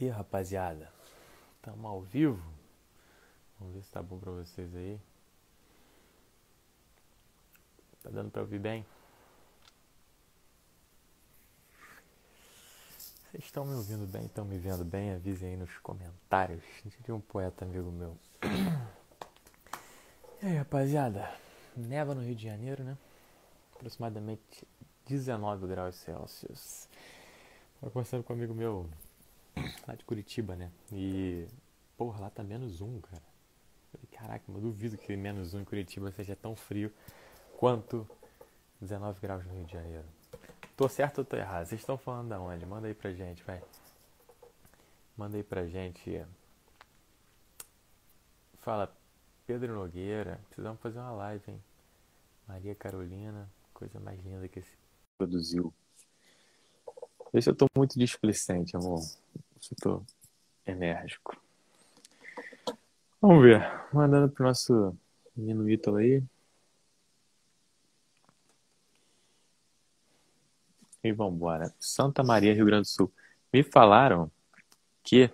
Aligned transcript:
E 0.00 0.08
rapaziada, 0.08 0.92
estamos 1.56 1.84
ao 1.84 2.00
vivo? 2.00 2.42
Vamos 3.58 3.74
ver 3.76 3.82
se 3.82 3.90
tá 3.92 4.02
bom 4.02 4.18
pra 4.18 4.32
vocês 4.32 4.74
aí. 4.74 5.00
Tá 8.02 8.10
dando 8.10 8.28
pra 8.28 8.42
ouvir 8.42 8.58
bem? 8.58 8.84
Vocês 13.30 13.44
estão 13.44 13.64
me 13.64 13.74
ouvindo 13.74 14.04
bem? 14.06 14.26
Estão 14.26 14.44
me 14.44 14.58
vendo 14.58 14.84
bem? 14.84 15.12
Avisem 15.12 15.50
aí 15.50 15.56
nos 15.56 15.78
comentários. 15.78 16.62
Diria 16.84 17.14
um 17.14 17.20
poeta 17.20 17.64
amigo 17.64 17.92
meu. 17.92 18.18
E 20.42 20.46
aí, 20.46 20.56
rapaziada? 20.56 21.32
Neva 21.76 22.16
no 22.16 22.20
Rio 22.20 22.34
de 22.34 22.42
Janeiro, 22.42 22.82
né? 22.82 22.98
Aproximadamente 23.76 24.66
19 25.06 25.68
graus 25.68 25.94
Celsius. 25.94 26.88
Tava 27.80 27.92
conversando 27.92 28.24
com 28.24 28.32
um 28.32 28.36
amigo 28.36 28.52
meu 28.52 28.90
lá 29.86 29.94
de 29.94 30.04
Curitiba, 30.04 30.56
né? 30.56 30.70
E, 30.92 31.46
porra, 31.96 32.20
lá 32.20 32.30
tá 32.30 32.42
menos 32.42 32.80
um, 32.80 33.00
cara. 33.00 33.22
Falei, 33.92 34.06
caraca, 34.10 34.44
eu 34.48 34.60
duvido 34.60 34.96
que 34.96 35.16
menos 35.16 35.54
um 35.54 35.60
em 35.60 35.64
Curitiba 35.64 36.10
seja 36.10 36.34
tão 36.34 36.56
frio 36.56 36.92
quanto 37.58 38.08
19 38.80 39.20
graus 39.20 39.44
no 39.44 39.52
Rio 39.54 39.64
de 39.64 39.72
Janeiro. 39.72 40.04
Tô 40.76 40.88
certo 40.88 41.18
ou 41.18 41.24
tô 41.24 41.36
errado? 41.36 41.66
Vocês 41.66 41.80
estão 41.80 41.96
falando 41.96 42.30
da 42.30 42.40
onde? 42.40 42.66
Manda 42.66 42.88
aí 42.88 42.94
pra 42.94 43.12
gente, 43.12 43.42
vai. 43.44 43.62
Manda 45.16 45.36
aí 45.36 45.44
pra 45.44 45.66
gente. 45.66 46.24
Fala, 48.58 48.92
Pedro 49.46 49.74
Nogueira. 49.74 50.40
Precisamos 50.46 50.80
fazer 50.80 50.98
uma 50.98 51.12
live, 51.12 51.52
hein? 51.52 51.62
Maria 52.48 52.74
Carolina, 52.74 53.48
coisa 53.72 54.00
mais 54.00 54.22
linda 54.24 54.48
que 54.48 54.58
esse 54.58 54.72
produziu. 55.16 55.72
Se 57.40 57.50
eu 57.50 57.54
tô 57.54 57.66
muito 57.76 57.98
displicente, 57.98 58.76
amor. 58.76 59.00
Eu 59.70 59.76
tô 59.80 60.02
enérgico. 60.66 61.36
Vamos 63.20 63.42
ver. 63.42 63.62
Mandando 63.92 64.28
pro 64.30 64.44
nosso 64.44 64.96
menino 65.34 65.68
Ítalo 65.68 65.96
aí. 65.96 66.22
E 71.02 71.12
vambora. 71.12 71.74
Santa 71.78 72.22
Maria, 72.22 72.54
Rio 72.54 72.66
Grande 72.66 72.82
do 72.82 72.88
Sul. 72.88 73.12
Me 73.52 73.62
falaram 73.62 74.30
que 75.02 75.30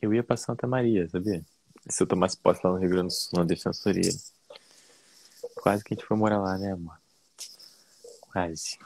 eu 0.00 0.12
ia 0.12 0.22
pra 0.22 0.36
Santa 0.36 0.66
Maria, 0.66 1.08
sabia? 1.08 1.44
Se 1.88 2.02
eu 2.02 2.06
tomasse 2.06 2.36
posse 2.36 2.60
lá 2.64 2.72
no 2.72 2.78
Rio 2.78 2.90
Grande 2.90 3.08
do 3.08 3.12
Sul, 3.12 3.38
na 3.38 3.44
defensoria. 3.44 4.10
Quase 5.54 5.84
que 5.84 5.92
a 5.92 5.96
gente 5.96 6.06
foi 6.06 6.16
morar 6.16 6.40
lá, 6.40 6.58
né, 6.58 6.72
amor? 6.72 6.98
Quase. 8.20 8.78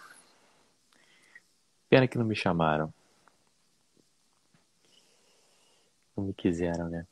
Pena 1.89 2.09
que 2.09 2.19
não 2.19 2.25
me 2.25 2.35
chamaram. 2.35 2.93
Não 6.17 6.25
me 6.25 6.35
quiseram, 6.35 6.89
né? 6.89 7.07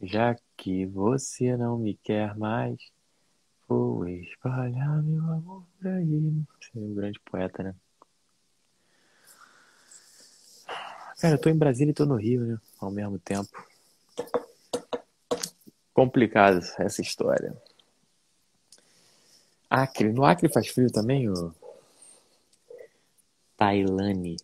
Já 0.00 0.36
que 0.56 0.86
você 0.86 1.56
não 1.56 1.78
me 1.78 1.94
quer 1.94 2.36
mais, 2.36 2.78
vou 3.68 4.06
espalhar 4.08 5.02
meu 5.02 5.22
amor 5.24 5.62
por 5.78 5.88
aí. 5.88 6.44
Você 6.60 6.70
é 6.74 6.80
um 6.80 6.94
grande 6.94 7.20
poeta, 7.20 7.62
né? 7.62 7.74
Cara, 11.20 11.34
eu 11.34 11.40
tô 11.40 11.48
em 11.48 11.56
Brasília 11.56 11.90
e 11.90 11.94
tô 11.94 12.04
no 12.04 12.16
Rio, 12.16 12.44
né? 12.44 12.58
Ao 12.78 12.90
mesmo 12.90 13.18
tempo. 13.18 13.66
Complicado 15.94 16.60
essa 16.78 17.00
história. 17.00 17.56
Acre. 19.68 20.12
No 20.12 20.24
Acre 20.24 20.52
faz 20.52 20.68
frio 20.68 20.92
também, 20.92 21.28
ô? 21.28 21.52
Tailane. 23.56 24.36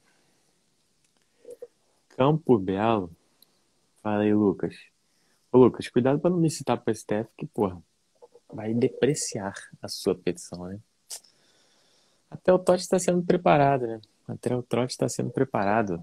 Campo 2.17 2.59
Belo. 2.59 3.11
Fala 4.03 4.23
aí, 4.23 4.35
Lucas. 4.35 4.75
Ô, 5.53 5.59
Lucas, 5.59 5.89
cuidado 5.89 6.19
pra 6.19 6.31
não 6.31 6.39
me 6.39 6.51
citar 6.51 6.81
pro 6.81 6.93
STF, 6.93 7.29
que, 7.39 7.47
porra, 7.47 7.81
vai 8.53 8.75
depreciar 8.75 9.55
a 9.81 9.89
sua 9.89 10.15
petição, 10.15 10.67
né? 10.67 10.81
Até 12.31 12.53
o 12.53 12.59
Totti 12.59 12.83
está 12.83 12.99
sendo 12.99 13.23
preparado, 13.23 13.87
né? 13.87 14.01
Até 14.27 14.57
o 14.57 14.63
trote 14.63 14.93
está 14.93 15.09
sendo 15.09 15.31
preparado. 15.31 16.03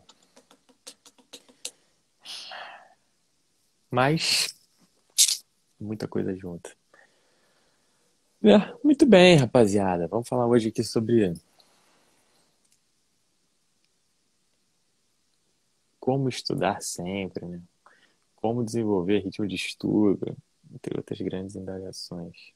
Mas 3.90 4.56
muita 5.80 6.08
coisa 6.08 6.36
junto. 6.36 6.78
É, 8.44 8.74
muito 8.84 9.06
bem, 9.06 9.36
rapaziada. 9.36 10.08
Vamos 10.08 10.30
falar 10.30 10.48
hoje 10.48 10.70
aqui 10.70 10.84
sobre 10.84 11.34
como 16.00 16.30
estudar 16.30 16.82
sempre, 16.82 17.46
né? 17.46 17.62
Como 18.42 18.64
desenvolver 18.64 19.20
ritmo 19.20 19.46
de 19.46 19.56
estudo, 19.56 20.38
entre 20.74 20.98
outras 20.98 21.20
grandes 21.20 21.58
indagações. 21.58 22.54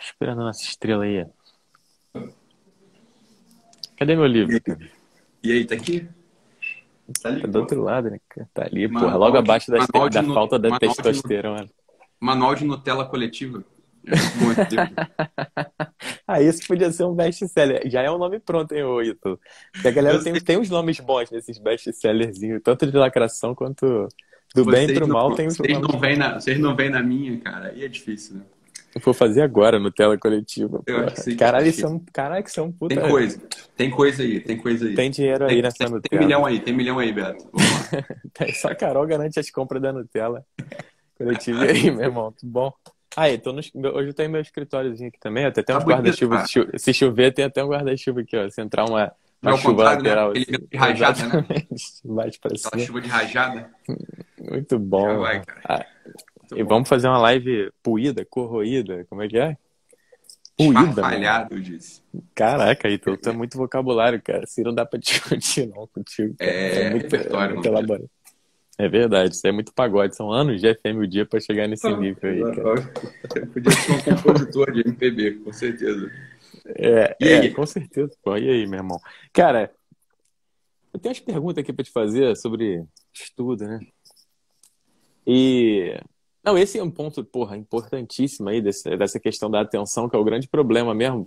Esperando 0.00 0.42
a 0.42 0.44
nossa 0.44 0.62
estrela 0.62 1.02
aí. 1.02 1.26
Cadê 3.96 4.14
meu 4.14 4.26
livro? 4.26 4.56
E 5.42 5.50
aí, 5.50 5.66
tá 5.66 5.74
aqui? 5.74 6.08
Tá, 7.20 7.28
ali, 7.28 7.42
tá 7.42 7.48
do 7.48 7.58
outro 7.58 7.82
lado, 7.82 8.08
né? 8.08 8.20
Tá 8.52 8.66
ali, 8.66 8.88
porra, 8.88 9.16
logo 9.16 9.36
abaixo 9.36 9.70
da, 9.72 9.78
da 9.78 10.22
falta 10.22 10.58
da 10.60 10.78
testosterona. 10.78 11.68
Manual 12.24 12.54
de 12.54 12.64
Nutella 12.64 13.04
coletiva. 13.04 13.62
ah, 16.26 16.40
isso 16.40 16.66
podia 16.66 16.90
ser 16.90 17.04
um 17.04 17.14
best-seller. 17.14 17.82
Já 17.86 18.00
é 18.00 18.10
um 18.10 18.16
nome 18.16 18.38
pronto, 18.38 18.72
hein, 18.72 18.82
ô 18.82 19.02
Ito? 19.02 19.38
Porque 19.72 19.88
a 19.88 19.90
galera 19.90 20.22
tem, 20.22 20.32
tem 20.40 20.58
uns 20.58 20.70
nomes 20.70 20.98
bons 21.00 21.30
nesses 21.30 21.58
best-sellerzinhos, 21.58 22.62
tanto 22.64 22.90
de 22.90 22.96
lacração 22.96 23.54
quanto 23.54 24.08
do 24.54 24.64
vocês 24.64 24.86
bem 24.86 24.94
pro 24.94 25.06
mal. 25.06 25.28
Não, 25.28 25.36
tem 25.36 25.50
vocês, 25.50 25.78
não 25.78 26.00
vêm 26.00 26.16
na, 26.16 26.40
vocês 26.40 26.58
não 26.58 26.74
vêm 26.74 26.88
na 26.88 27.02
minha, 27.02 27.38
cara, 27.40 27.68
aí 27.68 27.84
é 27.84 27.88
difícil, 27.88 28.36
né? 28.36 28.42
Eu 28.94 29.02
vou 29.02 29.12
fazer 29.12 29.42
agora 29.42 29.78
no 29.78 29.90
tela 29.90 30.16
coletiva. 30.16 30.82
Eu 30.86 31.00
acho 31.00 31.24
que 31.24 31.36
caralho, 31.36 31.72
são, 31.72 32.00
caralho, 32.10 32.48
são 32.48 32.72
puta. 32.72 32.94
Tem 32.94 33.10
coisa. 33.10 33.42
Tem 33.76 33.90
coisa 33.90 34.22
aí, 34.22 34.40
tem 34.40 34.56
coisa 34.56 34.86
aí. 34.86 34.94
Tem 34.94 35.10
dinheiro 35.10 35.44
aí 35.44 35.54
tem, 35.54 35.62
nessa 35.62 35.78
tem, 35.78 35.88
Nutella. 35.88 36.08
Tem 36.08 36.18
milhão 36.20 36.46
aí, 36.46 36.60
tem 36.60 36.74
milhão 36.74 36.98
aí, 36.98 37.12
Beto. 37.12 37.50
Só 38.54 38.68
a 38.68 38.74
Carol 38.74 39.06
garante 39.06 39.38
as 39.38 39.50
compras 39.50 39.82
da 39.82 39.92
Nutella 39.92 40.44
coletiva 41.16 41.64
aí, 41.64 41.90
meu 41.90 42.04
irmão. 42.04 42.32
Tudo 42.32 42.50
bom? 42.50 42.72
Aí, 43.16 43.38
tô 43.38 43.52
no, 43.52 43.60
hoje 43.60 44.08
eu 44.08 44.14
tenho 44.14 44.30
meu 44.30 44.40
escritóriozinho 44.40 45.08
aqui 45.08 45.20
também. 45.20 45.44
Até 45.44 45.62
tem 45.62 45.76
uns 45.76 45.84
tá 45.84 45.88
guarda-chuva. 45.88 46.44
Se 46.76 46.92
chover, 46.92 47.32
tem 47.32 47.44
até 47.44 47.64
um 47.64 47.68
guarda-chuva 47.68 48.20
aqui, 48.20 48.36
ó. 48.36 48.48
Se 48.50 48.60
entrar 48.60 48.84
uma, 48.88 49.12
uma 49.40 49.56
chuva 49.56 49.84
né? 49.84 49.90
lateral. 49.90 50.32
Né? 50.32 50.40
Aquele 50.40 50.58
de 50.58 50.76
rajada, 50.76 51.26
né? 51.28 51.44
Bate 52.04 52.38
pra 52.40 52.50
Aquela 52.54 52.84
chuva 52.84 53.00
de 53.00 53.08
rajada. 53.08 53.70
Muito 54.40 54.78
bom. 54.78 55.20
Vai, 55.20 55.42
ah, 55.64 55.86
e 56.54 56.62
bom. 56.62 56.68
vamos 56.70 56.88
fazer 56.88 57.08
uma 57.08 57.18
live 57.18 57.70
puída, 57.82 58.24
corroída, 58.24 59.04
como 59.08 59.22
é 59.22 59.28
que 59.28 59.38
é? 59.38 59.56
Puída. 60.56 61.02
Falhado, 61.02 61.54
eu 61.54 61.60
disse. 61.60 62.02
Caraca, 62.34 62.88
tu, 62.98 63.16
tu 63.16 63.28
é 63.28 63.32
muito 63.32 63.56
vocabulário, 63.56 64.20
cara. 64.22 64.46
Se 64.46 64.62
não 64.62 64.74
dá 64.74 64.84
pra 64.84 64.98
discutir 65.00 65.66
não 65.66 65.86
contigo. 65.86 66.34
É, 66.40 66.82
é 66.82 66.90
muito, 66.90 67.14
é 67.14 67.48
muito 67.48 67.66
elaborado. 67.66 68.10
É 68.76 68.88
verdade, 68.88 69.34
isso 69.34 69.46
é 69.46 69.52
muito 69.52 69.72
pagode. 69.72 70.16
São 70.16 70.32
anos 70.32 70.60
de 70.60 70.74
FM 70.74 70.98
o 70.98 71.06
dia 71.06 71.24
pra 71.24 71.40
chegar 71.40 71.68
nesse 71.68 71.86
ah, 71.86 71.96
nível 71.96 72.30
aí, 72.30 72.40
cara. 72.56 73.46
Podia 73.52 73.70
ser 73.70 73.92
um 73.92 74.16
compositor 74.16 74.72
de 74.72 74.80
MPB, 74.80 75.32
com 75.44 75.52
certeza. 75.52 76.10
É, 76.66 77.16
e 77.20 77.28
aí? 77.28 77.46
É, 77.46 77.50
com 77.50 77.64
certeza. 77.66 78.10
Pô, 78.22 78.36
e 78.36 78.48
aí, 78.48 78.66
meu 78.66 78.80
irmão? 78.80 79.00
Cara, 79.32 79.70
eu 80.92 80.98
tenho 80.98 81.14
umas 81.14 81.20
perguntas 81.20 81.58
aqui 81.58 81.72
pra 81.72 81.84
te 81.84 81.92
fazer 81.92 82.36
sobre 82.36 82.84
estudo, 83.12 83.64
né? 83.64 83.80
E 85.26 85.96
não, 86.44 86.58
esse 86.58 86.78
é 86.78 86.82
um 86.82 86.90
ponto, 86.90 87.24
porra, 87.24 87.56
importantíssimo 87.56 88.50
aí 88.50 88.60
desse, 88.60 88.94
dessa 88.98 89.18
questão 89.18 89.50
da 89.50 89.60
atenção, 89.62 90.10
que 90.10 90.16
é 90.16 90.18
o 90.18 90.24
grande 90.24 90.46
problema 90.46 90.94
mesmo. 90.94 91.24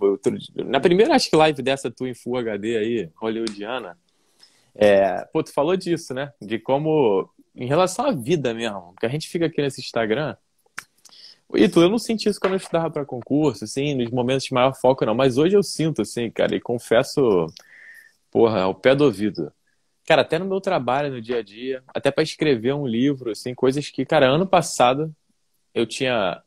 na 0.54 0.78
primeira, 0.78 1.14
acho 1.14 1.28
que 1.28 1.36
live 1.36 1.60
dessa 1.60 1.90
tua 1.90 2.08
em 2.08 2.14
Full 2.14 2.36
HD 2.36 2.76
aí, 2.76 3.10
hollywoodiana, 3.16 3.98
é, 4.76 5.24
pô, 5.32 5.42
tu 5.42 5.52
falou 5.52 5.76
disso, 5.76 6.14
né? 6.14 6.32
De 6.40 6.56
como, 6.56 7.28
em 7.58 7.66
relação 7.66 8.06
à 8.06 8.12
vida 8.12 8.54
mesmo, 8.54 8.94
que 9.00 9.04
a 9.04 9.08
gente 9.08 9.28
fica 9.28 9.46
aqui 9.46 9.60
nesse 9.60 9.80
Instagram. 9.80 10.36
Tu, 11.72 11.80
eu 11.82 11.88
não 11.88 11.98
senti 11.98 12.28
isso 12.28 12.38
quando 12.38 12.52
eu 12.52 12.58
estudava 12.58 12.88
para 12.88 13.04
concurso, 13.04 13.64
assim, 13.64 13.94
nos 13.94 14.10
momentos 14.10 14.44
de 14.44 14.54
maior 14.54 14.74
foco, 14.74 15.04
não. 15.04 15.14
Mas 15.14 15.38
hoje 15.38 15.56
eu 15.56 15.62
sinto, 15.62 16.02
assim, 16.02 16.30
cara, 16.30 16.54
e 16.54 16.60
confesso, 16.60 17.46
porra, 18.30 18.62
ao 18.62 18.74
pé 18.74 18.94
do 18.94 19.04
ouvido. 19.04 19.52
Cara, 20.06 20.22
até 20.22 20.38
no 20.38 20.44
meu 20.44 20.60
trabalho, 20.60 21.10
no 21.10 21.20
dia 21.20 21.38
a 21.38 21.42
dia, 21.42 21.82
até 21.88 22.10
para 22.12 22.22
escrever 22.22 22.74
um 22.74 22.86
livro, 22.86 23.32
assim, 23.32 23.54
coisas 23.54 23.90
que, 23.90 24.06
cara, 24.06 24.28
ano 24.28 24.46
passado 24.46 25.12
eu 25.74 25.84
tinha, 25.86 26.40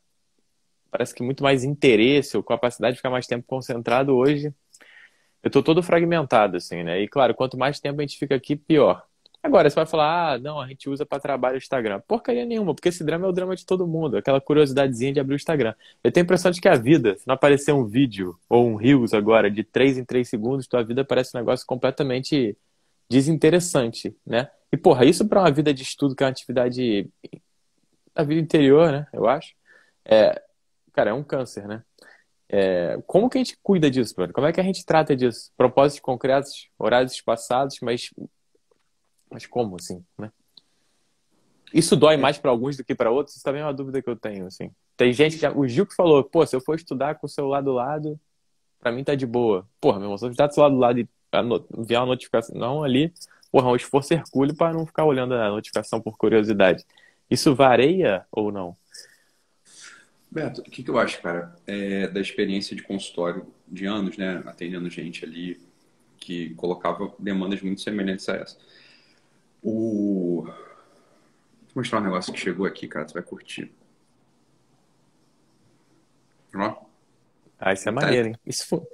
parece 0.90 1.14
que 1.14 1.22
muito 1.22 1.42
mais 1.42 1.62
interesse 1.62 2.36
ou 2.36 2.42
capacidade 2.42 2.94
de 2.94 2.98
ficar 2.98 3.10
mais 3.10 3.26
tempo 3.26 3.44
concentrado. 3.46 4.16
Hoje 4.16 4.54
eu 5.42 5.50
tô 5.50 5.62
todo 5.62 5.82
fragmentado, 5.82 6.56
assim, 6.56 6.82
né? 6.82 7.02
E, 7.02 7.08
claro, 7.08 7.34
quanto 7.34 7.58
mais 7.58 7.80
tempo 7.80 8.00
a 8.00 8.02
gente 8.02 8.18
fica 8.18 8.34
aqui, 8.34 8.56
pior. 8.56 9.04
Agora, 9.42 9.68
você 9.68 9.74
vai 9.74 9.86
falar, 9.86 10.34
ah, 10.34 10.38
não, 10.38 10.60
a 10.60 10.68
gente 10.68 10.88
usa 10.88 11.04
para 11.04 11.18
trabalho 11.18 11.56
o 11.56 11.58
Instagram. 11.58 12.00
Porcaria 12.06 12.44
nenhuma, 12.44 12.74
porque 12.74 12.90
esse 12.90 13.02
drama 13.02 13.26
é 13.26 13.28
o 13.28 13.32
drama 13.32 13.56
de 13.56 13.66
todo 13.66 13.86
mundo, 13.88 14.16
aquela 14.16 14.40
curiosidadezinha 14.40 15.12
de 15.12 15.18
abrir 15.18 15.34
o 15.34 15.36
Instagram. 15.36 15.74
Eu 16.02 16.12
tenho 16.12 16.22
a 16.22 16.26
impressão 16.26 16.50
de 16.52 16.60
que 16.60 16.68
a 16.68 16.76
vida, 16.76 17.16
se 17.16 17.26
não 17.26 17.34
aparecer 17.34 17.72
um 17.72 17.84
vídeo 17.84 18.38
ou 18.48 18.68
um 18.68 18.76
Reels 18.76 19.12
agora 19.12 19.50
de 19.50 19.64
3 19.64 19.98
em 19.98 20.04
3 20.04 20.28
segundos, 20.28 20.68
tua 20.68 20.84
vida 20.84 21.04
parece 21.04 21.36
um 21.36 21.40
negócio 21.40 21.66
completamente 21.66 22.56
desinteressante, 23.10 24.16
né? 24.24 24.48
E, 24.72 24.76
porra, 24.76 25.04
isso 25.04 25.28
para 25.28 25.40
uma 25.40 25.50
vida 25.50 25.74
de 25.74 25.82
estudo, 25.82 26.14
que 26.14 26.22
é 26.22 26.26
uma 26.26 26.30
atividade 26.30 27.10
da 28.14 28.22
vida 28.22 28.40
interior, 28.40 28.92
né? 28.92 29.06
Eu 29.12 29.26
acho. 29.28 29.54
É, 30.04 30.40
cara, 30.92 31.10
é 31.10 31.12
um 31.12 31.24
câncer, 31.24 31.66
né? 31.66 31.82
É, 32.48 32.98
como 33.06 33.28
que 33.28 33.38
a 33.38 33.40
gente 33.40 33.58
cuida 33.62 33.90
disso, 33.90 34.14
Bruno? 34.14 34.32
Como 34.32 34.46
é 34.46 34.52
que 34.52 34.60
a 34.60 34.64
gente 34.64 34.84
trata 34.84 35.16
disso? 35.16 35.50
Propósitos 35.56 36.00
concretos, 36.00 36.68
horários 36.78 37.12
espaçados, 37.12 37.78
mas 37.82 38.10
mas 39.32 39.46
como, 39.46 39.76
assim, 39.76 40.04
né? 40.18 40.30
Isso 41.72 41.96
dói 41.96 42.16
mais 42.16 42.36
para 42.36 42.50
alguns 42.50 42.76
do 42.76 42.84
que 42.84 42.94
para 42.94 43.10
outros? 43.10 43.36
Isso 43.36 43.44
também 43.44 43.62
é 43.62 43.64
uma 43.64 43.72
dúvida 43.72 44.02
que 44.02 44.08
eu 44.08 44.14
tenho, 44.14 44.46
assim. 44.46 44.70
Tem 44.96 45.12
gente 45.12 45.36
que 45.36 45.42
já... 45.42 45.50
O 45.50 45.66
Gil 45.66 45.86
que 45.86 45.94
falou, 45.94 46.22
pô, 46.22 46.44
se 46.46 46.54
eu 46.54 46.60
for 46.60 46.74
estudar 46.74 47.14
com 47.14 47.26
o 47.26 47.30
celular 47.30 47.62
do 47.62 47.72
lado, 47.72 48.20
para 48.78 48.92
mim 48.92 49.02
tá 49.02 49.14
de 49.14 49.26
boa. 49.26 49.66
Porra, 49.80 49.98
meu 49.98 50.06
irmão, 50.06 50.18
se 50.18 50.24
eu 50.26 50.30
estudar 50.30 50.48
do 50.48 50.54
celular 50.54 50.70
do 50.70 50.78
lado 50.78 51.00
e 51.00 51.08
enviar 51.78 52.02
uma 52.02 52.08
notificação 52.08 52.54
não 52.54 52.84
ali, 52.84 53.10
porra, 53.50 53.68
é 53.68 53.72
um 53.72 53.76
esforço 53.76 54.12
hercúleo 54.12 54.54
para 54.54 54.74
não 54.74 54.84
ficar 54.84 55.06
olhando 55.06 55.32
a 55.34 55.48
notificação 55.48 55.98
por 55.98 56.18
curiosidade. 56.18 56.84
Isso 57.30 57.54
varia 57.54 58.26
ou 58.30 58.52
não? 58.52 58.76
Beto, 60.30 60.60
o 60.60 60.64
que, 60.64 60.82
que 60.82 60.90
eu 60.90 60.98
acho, 60.98 61.22
cara, 61.22 61.54
é, 61.66 62.06
da 62.08 62.20
experiência 62.20 62.76
de 62.76 62.82
consultório 62.82 63.46
de 63.66 63.86
anos, 63.86 64.16
né, 64.18 64.42
atendendo 64.46 64.90
gente 64.90 65.24
ali 65.24 65.60
que 66.18 66.54
colocava 66.54 67.12
demandas 67.18 67.62
muito 67.62 67.80
semelhantes 67.80 68.28
a 68.28 68.36
essa. 68.36 68.56
O... 69.62 70.44
Vou 70.44 70.54
mostrar 71.76 72.00
um 72.00 72.04
negócio 72.04 72.32
que 72.32 72.40
chegou 72.40 72.66
aqui, 72.66 72.88
cara. 72.88 73.06
Tu 73.06 73.14
vai 73.14 73.22
curtir. 73.22 73.72
Ó. 76.54 76.92
Ah, 77.64 77.72
isso 77.72 77.88
é 77.88 77.92
maneiro, 77.92 78.28
hein? 78.28 78.34
Isso, 78.44 78.66
fu... 78.66 78.84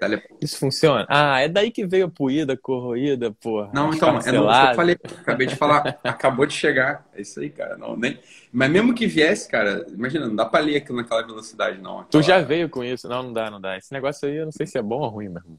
isso 0.42 0.58
funciona? 0.58 1.06
Ah, 1.08 1.40
é 1.40 1.48
daí 1.48 1.70
que 1.70 1.86
veio 1.86 2.04
a 2.04 2.10
poída, 2.10 2.54
corroída, 2.54 3.32
porra. 3.32 3.70
Não, 3.72 3.94
então, 3.94 4.18
é 4.18 4.30
no, 4.30 4.44
eu 4.44 4.74
falei, 4.74 4.94
acabei 5.20 5.46
de 5.46 5.56
falar, 5.56 5.98
acabou 6.04 6.44
de 6.44 6.52
chegar. 6.52 7.08
É 7.14 7.22
isso 7.22 7.40
aí, 7.40 7.48
cara. 7.48 7.78
Não, 7.78 7.96
nem... 7.96 8.20
Mas 8.52 8.70
mesmo 8.70 8.94
que 8.94 9.06
viesse, 9.06 9.48
cara, 9.48 9.86
imagina, 9.88 10.26
não 10.26 10.36
dá 10.36 10.44
pra 10.44 10.60
ler 10.60 10.76
aquilo 10.76 10.98
naquela 10.98 11.26
velocidade, 11.26 11.80
não. 11.80 12.00
Aquela... 12.00 12.08
Tu 12.10 12.22
já 12.22 12.40
veio 12.40 12.68
com 12.68 12.84
isso? 12.84 13.08
Não, 13.08 13.22
não 13.22 13.32
dá, 13.32 13.50
não 13.50 13.58
dá. 13.58 13.78
Esse 13.78 13.90
negócio 13.90 14.28
aí 14.28 14.36
eu 14.36 14.44
não 14.44 14.52
sei 14.52 14.66
se 14.66 14.76
é 14.76 14.82
bom 14.82 15.00
ou 15.00 15.08
ruim, 15.08 15.30
meu 15.30 15.38
irmão. 15.38 15.58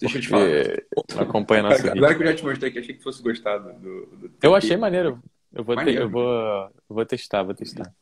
Deixa 0.00 0.16
eu 0.16 0.22
te 0.22 0.28
falar. 0.28 0.46
Acompanha 1.18 1.62
nosso 1.62 1.80
Agora 1.80 1.94
vídeo. 1.94 2.16
que 2.16 2.22
eu 2.22 2.26
já 2.28 2.34
te 2.34 2.44
mostrei 2.44 2.70
que 2.70 2.78
achei 2.78 2.94
que 2.94 3.02
fosse 3.02 3.22
gostar 3.22 3.58
do. 3.58 4.06
do 4.06 4.30
eu 4.42 4.54
achei 4.54 4.76
maneiro. 4.76 5.22
Eu 5.52 5.62
vou, 5.62 5.76
maneiro. 5.76 6.02
Eu 6.02 6.10
vou, 6.10 6.70
vou 6.88 7.04
testar, 7.04 7.42
vou 7.42 7.54
testar. 7.54 7.92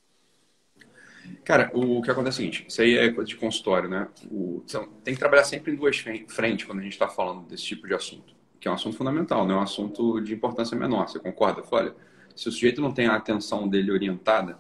Cara, 1.45 1.71
o 1.75 2.01
que 2.03 2.11
acontece 2.11 2.43
é 2.43 2.47
o 2.47 2.53
seguinte: 2.53 2.67
isso 2.69 2.81
aí 2.81 2.97
é 2.97 3.11
coisa 3.11 3.29
de 3.29 3.37
consultório, 3.37 3.89
né? 3.89 4.09
O, 4.31 4.65
tem 5.03 5.15
que 5.15 5.21
trabalhar 5.21 5.45
sempre 5.45 5.73
em 5.73 5.75
duas 5.75 5.99
frentes 5.99 6.65
quando 6.65 6.79
a 6.79 6.83
gente 6.83 6.93
está 6.93 7.09
falando 7.09 7.47
desse 7.49 7.65
tipo 7.65 7.87
de 7.87 7.95
assunto, 7.95 8.35
que 8.61 8.69
é 8.69 8.71
um 8.71 8.75
assunto 8.75 8.97
fundamental, 8.97 9.47
não 9.47 9.57
é 9.57 9.59
um 9.59 9.63
assunto 9.63 10.21
de 10.21 10.33
importância 10.35 10.77
menor. 10.77 11.09
Você 11.09 11.19
concorda? 11.19 11.63
Olha, 11.71 11.95
se 12.37 12.49
o 12.49 12.53
sujeito 12.53 12.81
não 12.81 12.93
tem 12.93 13.07
a 13.07 13.17
atenção 13.17 13.67
dele 13.67 13.91
orientada, 13.91 14.59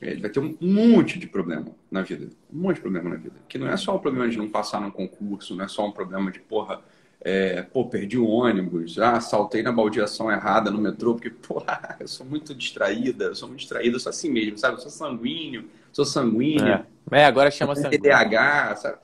ele 0.00 0.20
vai 0.20 0.30
ter 0.30 0.40
um 0.40 0.56
monte 0.60 1.18
de 1.18 1.26
problema 1.26 1.66
na 1.90 2.02
vida. 2.02 2.28
Um 2.52 2.60
monte 2.60 2.76
de 2.76 2.82
problema 2.82 3.10
na 3.10 3.16
vida. 3.16 3.34
Que 3.48 3.58
não 3.58 3.68
é 3.68 3.76
só 3.76 3.94
o 3.94 4.00
problema 4.00 4.28
de 4.28 4.38
não 4.38 4.48
passar 4.48 4.80
num 4.80 4.90
concurso, 4.90 5.54
não 5.54 5.64
é 5.64 5.68
só 5.68 5.86
um 5.86 5.92
problema 5.92 6.30
de, 6.30 6.40
porra, 6.40 6.80
é, 7.20 7.62
pô, 7.62 7.84
perdi 7.84 8.18
o 8.18 8.26
ônibus, 8.26 8.98
ah, 8.98 9.20
saltei 9.20 9.62
na 9.62 9.70
baldeação 9.70 10.30
errada 10.30 10.70
no 10.70 10.78
metrô, 10.78 11.14
porque, 11.14 11.30
porra, 11.30 11.96
eu 12.00 12.08
sou 12.08 12.26
muito 12.26 12.54
distraída, 12.54 13.26
eu 13.26 13.34
sou 13.34 13.48
muito 13.48 13.60
distraída, 13.60 13.96
eu 13.96 14.00
sou 14.00 14.10
assim 14.10 14.30
mesmo, 14.30 14.58
sabe? 14.58 14.76
Eu 14.76 14.80
sou 14.80 14.90
sanguíneo, 14.90 15.68
sou 15.92 16.04
sanguíneo. 16.04 16.84
É, 17.10 17.20
é 17.20 17.24
agora 17.24 17.50
chama 17.50 17.76
sanguíneo. 17.76 18.02
TDAH, 18.02 18.76
sabe? 18.76 18.98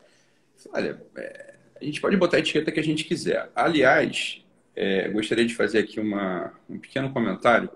Olha, 0.73 1.03
é, 1.17 1.55
a 1.81 1.85
gente 1.85 2.01
pode 2.01 2.17
botar 2.17 2.39
a 2.39 2.41
etiqueta 2.41 2.73
que 2.73 2.81
a 2.81 2.85
gente 2.85 3.05
quiser. 3.05 3.51
Aliás, 3.55 4.43
é, 4.75 5.09
gostaria 5.09 5.47
de 5.47 5.55
fazer 5.55 5.79
aqui 5.79 6.01
uma, 6.01 6.53
um 6.69 6.79
pequeno 6.79 7.13
comentário 7.13 7.71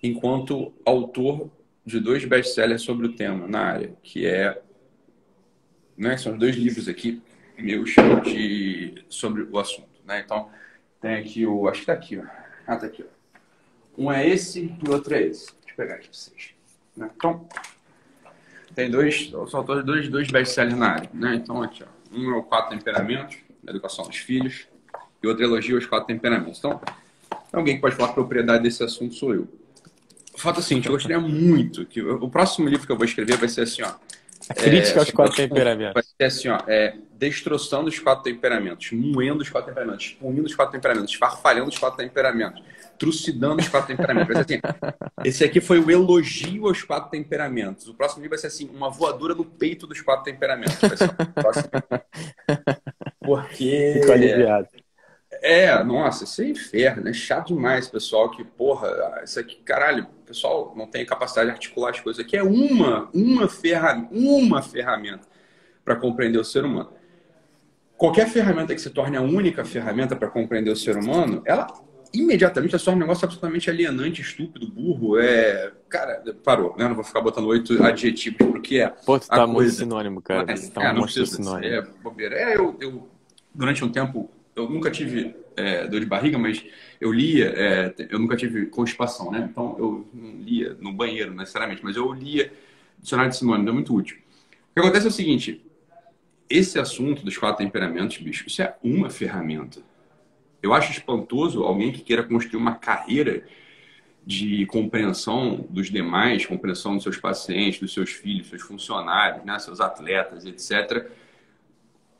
enquanto 0.00 0.72
autor 0.84 1.50
de 1.88 2.00
dois 2.00 2.24
best-sellers 2.24 2.82
sobre 2.82 3.06
o 3.06 3.12
tema 3.12 3.48
na 3.48 3.60
área, 3.60 3.94
que 4.02 4.26
é 4.26 4.60
né, 5.96 6.16
são 6.16 6.36
dois 6.36 6.54
livros 6.54 6.88
aqui 6.88 7.20
meus 7.58 7.92
de 8.22 9.04
sobre 9.08 9.42
o 9.42 9.58
assunto, 9.58 9.88
né? 10.06 10.20
Então 10.24 10.48
tem 11.00 11.14
aqui 11.16 11.44
o 11.44 11.68
acho 11.68 11.80
que 11.80 11.86
tá 11.86 11.92
aqui, 11.92 12.18
ó. 12.18 12.22
Ah, 12.66 12.76
tá 12.76 12.86
aqui, 12.86 13.04
ó. 13.04 13.18
Um 14.00 14.12
é 14.12 14.28
esse 14.28 14.76
e 14.80 14.88
o 14.88 14.92
outro 14.92 15.14
é 15.14 15.22
esse. 15.22 15.46
Deixa 15.46 15.72
eu 15.72 15.76
pegar 15.76 15.94
aqui 15.94 16.08
pra 16.08 16.16
vocês. 16.16 16.50
Né? 16.96 17.10
Então 17.16 17.48
tem 18.74 18.88
dois, 18.88 19.32
são 19.50 19.64
dois 19.64 20.08
dois 20.08 20.30
best-sellers 20.30 20.78
na 20.78 20.90
área, 20.90 21.10
né? 21.12 21.34
Então 21.34 21.62
aqui, 21.62 21.82
ó. 21.82 22.16
Um 22.16 22.32
é 22.32 22.36
o 22.36 22.42
Quatro 22.42 22.76
Temperamentos, 22.76 23.38
Educação 23.66 24.06
dos 24.06 24.18
Filhos, 24.18 24.68
e 25.22 25.26
outro 25.26 25.42
elogio 25.42 25.76
aos 25.76 25.86
Quatro 25.86 26.06
Temperamentos. 26.06 26.58
Então, 26.58 26.80
alguém 27.52 27.74
que 27.74 27.80
pode 27.80 27.96
falar 27.96 28.12
propriedade 28.12 28.62
desse 28.62 28.84
assunto 28.84 29.14
sou 29.14 29.34
eu. 29.34 29.48
O 30.38 30.40
fato 30.40 30.58
é 30.58 30.60
assim, 30.60 30.80
eu 30.84 30.92
gostaria 30.92 31.18
muito 31.18 31.84
que 31.84 32.00
o 32.00 32.30
próximo 32.30 32.68
livro 32.68 32.86
que 32.86 32.92
eu 32.92 32.96
vou 32.96 33.04
escrever 33.04 33.36
vai 33.36 33.48
ser 33.48 33.62
assim, 33.62 33.82
ó. 33.82 33.92
A 34.48 34.54
crítica 34.54 34.98
é, 34.98 35.00
aos 35.00 35.10
quatro 35.10 35.34
temperamentos. 35.34 35.94
Vai 35.94 36.02
ser 36.04 36.24
assim, 36.24 36.48
ó, 36.48 36.60
é, 36.68 36.94
destroçando 37.14 37.88
os 37.88 37.98
quatro 37.98 38.22
temperamentos, 38.22 38.92
moendo 38.92 39.42
os 39.42 39.50
quatro 39.50 39.70
temperamentos, 39.70 40.16
punindo 40.20 40.46
os 40.46 40.54
quatro 40.54 40.70
temperamentos, 40.70 41.12
farfalhando 41.14 41.70
os 41.70 41.76
quatro 41.76 41.98
temperamentos, 41.98 42.62
trucidando 42.96 43.60
os 43.60 43.68
quatro 43.68 43.88
temperamentos. 43.88 44.32
Vai 44.32 44.44
ser 44.44 44.54
assim, 44.54 44.60
esse 45.24 45.42
aqui 45.42 45.60
foi 45.60 45.80
o 45.80 45.90
elogio 45.90 46.68
aos 46.68 46.84
quatro 46.84 47.10
temperamentos. 47.10 47.88
O 47.88 47.94
próximo 47.94 48.22
livro 48.22 48.36
vai 48.36 48.38
ser 48.38 48.46
assim, 48.46 48.70
uma 48.72 48.88
voadora 48.88 49.34
no 49.34 49.44
peito 49.44 49.88
dos 49.88 50.00
quatro 50.00 50.22
temperamentos. 50.22 50.76
Porque... 53.20 53.98
Fico 54.00 54.12
aliviado. 54.12 54.68
É, 55.42 55.82
nossa, 55.82 56.22
isso 56.22 56.42
é 56.42 56.46
inferno, 56.46 57.08
é 57.08 57.12
chato 57.12 57.48
demais, 57.48 57.88
pessoal, 57.88 58.30
que, 58.30 58.44
porra, 58.44 59.20
isso 59.24 59.38
aqui, 59.38 59.56
caralho, 59.56 60.06
pessoal 60.28 60.74
não 60.76 60.86
tem 60.86 61.04
capacidade 61.04 61.46
de 61.46 61.52
articular 61.52 61.90
as 61.90 62.00
coisas. 62.00 62.24
Aqui 62.24 62.36
é 62.36 62.42
uma, 62.42 63.08
uma, 63.12 63.48
ferramenta, 63.48 64.08
uma 64.14 64.62
ferramenta 64.62 65.26
para 65.84 65.96
compreender 65.96 66.38
o 66.38 66.44
ser 66.44 66.64
humano. 66.64 66.92
Qualquer 67.96 68.28
ferramenta 68.28 68.74
que 68.74 68.80
se 68.80 68.90
torne 68.90 69.16
a 69.16 69.22
única 69.22 69.64
ferramenta 69.64 70.14
para 70.14 70.28
compreender 70.28 70.70
o 70.70 70.76
ser 70.76 70.96
humano, 70.96 71.42
ela 71.44 71.66
imediatamente 72.12 72.78
se 72.78 72.84
torna 72.84 72.98
um 72.98 73.00
negócio 73.00 73.24
absolutamente 73.24 73.68
alienante, 73.68 74.20
estúpido, 74.20 74.70
burro. 74.70 75.18
É. 75.18 75.72
Cara, 75.88 76.22
parou, 76.44 76.76
né? 76.76 76.86
Não 76.86 76.94
vou 76.94 77.04
ficar 77.04 77.20
botando 77.20 77.46
oito 77.46 77.82
adjetivos 77.82 78.36
pro 78.36 78.62
que 78.62 78.80
é. 78.80 78.88
Pô, 78.88 79.18
tu 79.18 79.26
tá 79.26 79.36
coisa. 79.36 79.52
muito 79.52 79.70
sinônimo, 79.72 80.22
cara. 80.22 80.44
Mas, 80.46 80.68
tá 80.68 80.84
é, 80.84 80.92
um 80.92 81.08
sinônimo. 81.08 81.74
É, 81.74 81.82
bobeira. 82.02 82.36
É, 82.36 82.56
eu, 82.56 82.76
eu, 82.80 83.08
durante 83.54 83.84
um 83.84 83.90
tempo, 83.90 84.30
eu 84.58 84.68
nunca 84.68 84.90
tive 84.90 85.34
é, 85.56 85.86
dor 85.86 86.00
de 86.00 86.06
barriga, 86.06 86.38
mas 86.38 86.64
eu 87.00 87.12
lia, 87.12 87.52
é, 87.56 87.94
eu 88.10 88.18
nunca 88.18 88.36
tive 88.36 88.66
constipação, 88.66 89.30
né? 89.30 89.48
Então 89.50 89.76
eu 89.78 90.08
não 90.12 90.40
lia 90.40 90.76
no 90.80 90.92
banheiro 90.92 91.34
necessariamente, 91.34 91.82
mas 91.84 91.96
eu 91.96 92.12
lia 92.12 92.52
dicionário 92.98 93.30
de 93.30 93.38
sinônimo, 93.38 93.68
é 93.68 93.72
muito 93.72 93.94
útil. 93.94 94.16
O 94.16 94.74
que 94.74 94.80
acontece 94.80 95.06
é 95.06 95.08
o 95.08 95.12
seguinte: 95.12 95.64
esse 96.50 96.78
assunto 96.78 97.24
dos 97.24 97.36
quatro 97.36 97.64
temperamentos, 97.64 98.18
bicho, 98.18 98.46
isso 98.46 98.60
é 98.62 98.76
uma 98.82 99.10
ferramenta. 99.10 99.80
Eu 100.62 100.74
acho 100.74 100.90
espantoso 100.90 101.62
alguém 101.62 101.92
que 101.92 102.00
queira 102.00 102.24
construir 102.24 102.60
uma 102.60 102.74
carreira 102.74 103.44
de 104.26 104.66
compreensão 104.66 105.66
dos 105.70 105.88
demais, 105.88 106.44
compreensão 106.44 106.94
dos 106.94 107.02
seus 107.02 107.16
pacientes, 107.16 107.80
dos 107.80 107.94
seus 107.94 108.10
filhos, 108.10 108.48
seus 108.48 108.62
funcionários, 108.62 109.44
né, 109.44 109.58
seus 109.58 109.80
atletas, 109.80 110.44
etc 110.44 111.08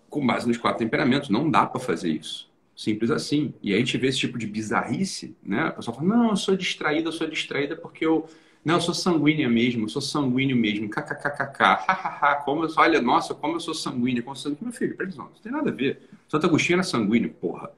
com 0.09 0.27
base 0.27 0.47
nos 0.47 0.57
quatro 0.57 0.79
temperamentos. 0.79 1.29
Não 1.29 1.50
dá 1.50 1.67
para 1.67 1.81
fazer 1.81 2.11
isso. 2.11 2.49
Simples 2.77 3.11
assim. 3.11 3.53
E 3.62 3.73
aí 3.73 3.77
a 3.77 3.79
gente 3.79 3.99
vê 3.99 4.09
esse 4.09 4.19
tipo 4.19 4.38
de 4.38 4.47
bizarrice, 4.47 5.37
né? 5.43 5.62
A 5.62 5.71
pessoa 5.73 5.97
fala, 5.97 6.09
não, 6.09 6.31
eu 6.31 6.37
sou 6.37 6.57
distraída, 6.57 7.09
eu 7.09 7.12
sou 7.12 7.27
distraída 7.27 7.77
porque 7.77 8.07
eu... 8.07 8.29
Não, 8.65 8.75
eu 8.75 8.81
sou 8.81 8.93
sanguínea 8.93 9.49
mesmo, 9.49 9.85
eu 9.85 9.88
sou 9.88 10.03
sanguíneo 10.03 10.57
mesmo, 10.57 10.91
kkkk, 10.91 11.59
hahaha, 11.62 12.35
como 12.45 12.65
eu 12.65 12.69
sou, 12.69 12.83
olha, 12.83 13.00
nossa, 13.00 13.33
como 13.33 13.55
eu 13.57 13.61
sou 13.61 13.73
sanguínea, 13.73 14.21
como 14.21 14.35
eu 14.35 14.38
sou 14.38 14.50
sanguíneo. 14.50 14.65
Meu 14.65 14.73
filho, 14.73 14.97
peraí, 14.97 15.15
não, 15.17 15.25
não 15.27 15.33
tem 15.43 15.53
nada 15.53 15.71
a 15.71 15.73
ver. 15.73 16.03
Santo 16.29 16.47
Agostinho 16.47 16.77
era 16.77 16.83
sanguíneo, 16.83 17.31
porra. 17.31 17.71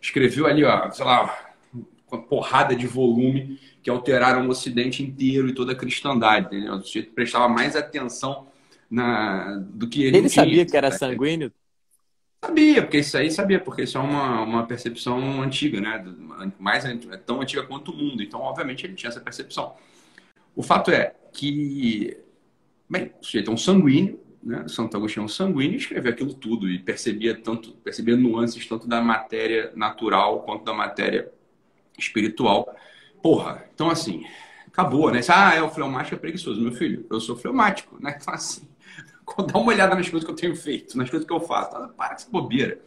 Escreveu 0.00 0.46
ali, 0.46 0.64
ó, 0.64 0.90
sei 0.90 1.04
lá, 1.04 1.52
uma 2.10 2.20
porrada 2.20 2.74
de 2.74 2.86
volume 2.86 3.60
que 3.82 3.90
alteraram 3.90 4.46
o 4.46 4.50
Ocidente 4.50 5.02
inteiro 5.02 5.48
e 5.48 5.54
toda 5.54 5.72
a 5.72 5.76
cristandade, 5.76 6.46
entendeu? 6.46 6.74
O 6.74 6.82
sujeito 6.82 7.12
prestava 7.12 7.48
mais 7.48 7.76
atenção 7.76 8.46
na, 8.90 9.56
do 9.56 9.88
que 9.88 10.02
ele 10.02 10.18
Ele 10.18 10.28
sabia 10.28 10.66
que 10.66 10.76
era 10.76 10.90
sanguíneo? 10.90 11.52
Sabia, 12.44 12.82
porque 12.82 12.98
isso 12.98 13.16
aí 13.16 13.30
sabia, 13.30 13.60
porque 13.60 13.82
isso 13.82 13.96
é 13.96 14.00
uma, 14.00 14.42
uma 14.42 14.66
percepção 14.66 15.40
antiga, 15.40 15.80
né? 15.80 16.04
Mais 16.58 16.84
é 16.84 16.96
tão 17.16 17.40
antiga 17.40 17.62
quanto 17.62 17.92
o 17.92 17.96
mundo. 17.96 18.20
Então, 18.20 18.40
obviamente, 18.40 18.84
ele 18.84 18.94
tinha 18.94 19.10
essa 19.10 19.20
percepção. 19.20 19.76
O 20.56 20.62
fato 20.62 20.90
é 20.90 21.14
que, 21.32 22.16
bem, 22.90 23.12
o 23.20 23.24
sujeito 23.24 23.50
é 23.50 23.54
um 23.54 23.56
sanguíneo, 23.56 24.20
né? 24.42 24.66
Santo 24.66 24.96
Agostinho 24.96 25.22
é 25.22 25.24
um 25.26 25.28
sanguíneo, 25.28 25.76
escreveu 25.76 26.12
aquilo 26.12 26.34
tudo 26.34 26.68
e 26.68 26.80
percebia 26.80 27.34
tanto, 27.40 27.72
percebia 27.76 28.16
nuances 28.16 28.66
tanto 28.66 28.88
da 28.88 29.00
matéria 29.00 29.72
natural 29.76 30.42
quanto 30.42 30.64
da 30.64 30.74
matéria 30.74 31.30
espiritual. 31.96 32.74
Porra, 33.22 33.64
então 33.72 33.88
assim, 33.88 34.26
acabou, 34.66 35.12
né? 35.12 35.20
Ah, 35.28 35.54
é 35.54 35.62
o 35.62 35.70
fleumático 35.70 36.16
é 36.16 36.18
preguiçoso. 36.18 36.60
Meu 36.60 36.72
filho, 36.72 37.06
eu 37.08 37.20
sou 37.20 37.36
fleumático, 37.36 37.96
né? 38.02 38.18
Então 38.20 38.34
assim, 38.34 38.68
dá 39.52 39.58
uma 39.58 39.72
olhada 39.72 39.94
nas 39.94 40.08
coisas 40.08 40.24
que 40.24 40.30
eu 40.30 40.36
tenho 40.36 40.56
feito, 40.56 40.96
nas 40.96 41.08
coisas 41.10 41.26
que 41.26 41.32
eu 41.32 41.40
faço. 41.40 41.70
Para 41.70 42.08
com 42.08 42.14
essa 42.14 42.30
bobeira. 42.30 42.80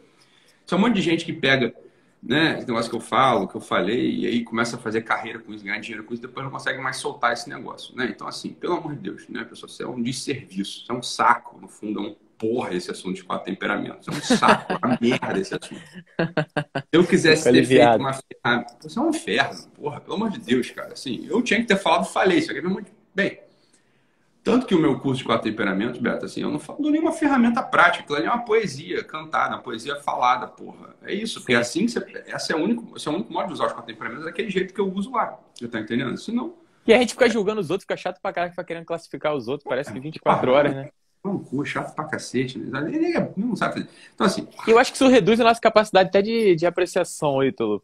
Isso 0.64 0.74
é 0.74 0.78
um 0.78 0.80
monte 0.80 0.94
de 0.94 1.02
gente 1.02 1.24
que 1.24 1.32
pega 1.32 1.74
né, 2.22 2.58
esse 2.58 2.66
negócio 2.66 2.90
que 2.90 2.96
eu 2.96 3.00
falo, 3.00 3.46
que 3.46 3.54
eu 3.54 3.60
falei, 3.60 4.16
e 4.16 4.26
aí 4.26 4.42
começa 4.42 4.76
a 4.76 4.78
fazer 4.78 5.02
carreira 5.02 5.38
com 5.38 5.52
isso, 5.52 5.64
ganhar 5.64 5.78
dinheiro 5.78 6.04
com 6.04 6.12
isso, 6.12 6.22
depois 6.22 6.44
não 6.44 6.50
consegue 6.50 6.80
mais 6.80 6.96
soltar 6.96 7.32
esse 7.32 7.48
negócio, 7.48 7.94
né? 7.94 8.08
Então, 8.10 8.26
assim, 8.26 8.50
pelo 8.50 8.74
amor 8.74 8.96
de 8.96 9.02
Deus, 9.02 9.28
né, 9.28 9.44
pessoal, 9.44 9.70
isso 9.70 9.82
é 9.82 9.86
um 9.86 10.02
desserviço, 10.02 10.80
isso 10.82 10.90
é 10.90 10.94
um 10.94 11.02
saco, 11.02 11.60
no 11.60 11.68
fundo, 11.68 12.00
é 12.00 12.02
um 12.02 12.16
porra 12.36 12.74
esse 12.74 12.90
assunto 12.90 13.14
de 13.14 13.24
quatro 13.24 13.46
temperamentos, 13.46 14.08
é 14.08 14.10
um 14.10 14.20
saco, 14.20 14.72
é 14.72 14.86
uma 14.86 14.98
merda 15.00 15.38
esse 15.38 15.54
assunto. 15.54 15.80
Se 15.80 16.84
eu 16.92 17.06
quisesse 17.06 17.50
ter 17.50 17.64
feito 17.64 17.96
uma 17.96 18.12
ferramenta, 18.12 18.76
isso 18.84 18.98
é 18.98 19.02
um 19.02 19.10
inferno, 19.10 19.68
porra, 19.74 20.00
pelo 20.00 20.16
amor 20.16 20.30
de 20.30 20.40
Deus, 20.40 20.68
cara, 20.70 20.94
assim, 20.94 21.26
eu 21.30 21.40
tinha 21.42 21.60
que 21.60 21.66
ter 21.66 21.76
falado, 21.76 22.06
falei, 22.06 22.38
isso 22.38 22.50
aqui 22.50 22.60
é 22.60 22.62
muito... 22.62 22.90
Bem, 23.14 23.38
tanto 24.46 24.64
que 24.64 24.76
o 24.76 24.78
meu 24.78 24.96
curso 25.00 25.18
de 25.18 25.24
quatro 25.24 25.50
temperamentos, 25.50 25.98
Beto, 25.98 26.24
assim, 26.24 26.40
eu 26.40 26.52
não 26.52 26.60
falo 26.60 26.88
nenhuma 26.88 27.10
ferramenta 27.10 27.60
prática, 27.64 28.14
ali 28.14 28.26
é 28.26 28.30
uma 28.30 28.44
poesia 28.44 29.02
cantada, 29.02 29.56
uma 29.56 29.60
poesia 29.60 29.96
falada, 29.96 30.46
porra. 30.46 30.94
É 31.02 31.12
isso, 31.12 31.40
porque 31.40 31.52
é 31.52 31.56
assim 31.56 31.84
que 31.84 31.90
você. 31.90 32.22
Esse 32.28 32.52
é 32.52 32.56
o 32.56 32.60
único, 32.60 32.96
esse 32.96 33.08
é 33.08 33.10
o 33.10 33.14
único 33.16 33.32
modo 33.32 33.48
de 33.48 33.54
usar 33.54 33.66
os 33.66 33.72
quatro 33.72 33.92
temperamentos, 33.92 34.22
é 34.22 34.26
daquele 34.26 34.48
jeito 34.48 34.72
que 34.72 34.80
eu 34.80 34.88
uso 34.88 35.10
lá. 35.10 35.36
Você 35.52 35.66
tá 35.66 35.80
entendendo? 35.80 36.16
Senão. 36.16 36.54
E 36.86 36.94
a 36.94 36.98
gente 36.98 37.14
fica 37.14 37.28
julgando 37.28 37.60
os 37.60 37.70
outros, 37.70 37.82
fica 37.82 37.96
chato 37.96 38.20
pra 38.22 38.32
caralho, 38.32 38.52
fica 38.52 38.62
querendo 38.62 38.84
classificar 38.84 39.34
os 39.34 39.48
outros, 39.48 39.68
parece 39.68 39.92
que 39.92 39.98
24 39.98 40.52
horas, 40.52 40.76
né? 40.76 40.90
Um 41.24 41.38
cu, 41.40 41.64
chato 41.64 41.92
pra 41.96 42.04
cacete, 42.04 42.56
né? 42.56 42.88
Ele 42.88 43.32
não 43.36 43.56
sabe 43.56 43.74
fazer. 43.74 43.88
Então, 44.14 44.28
assim. 44.28 44.46
Eu 44.64 44.78
acho 44.78 44.92
que 44.92 44.96
isso 44.96 45.08
reduz 45.08 45.40
a 45.40 45.44
nossa 45.44 45.60
capacidade 45.60 46.08
até 46.08 46.22
de, 46.22 46.54
de 46.54 46.66
apreciação, 46.66 47.42
Ítalo. 47.42 47.82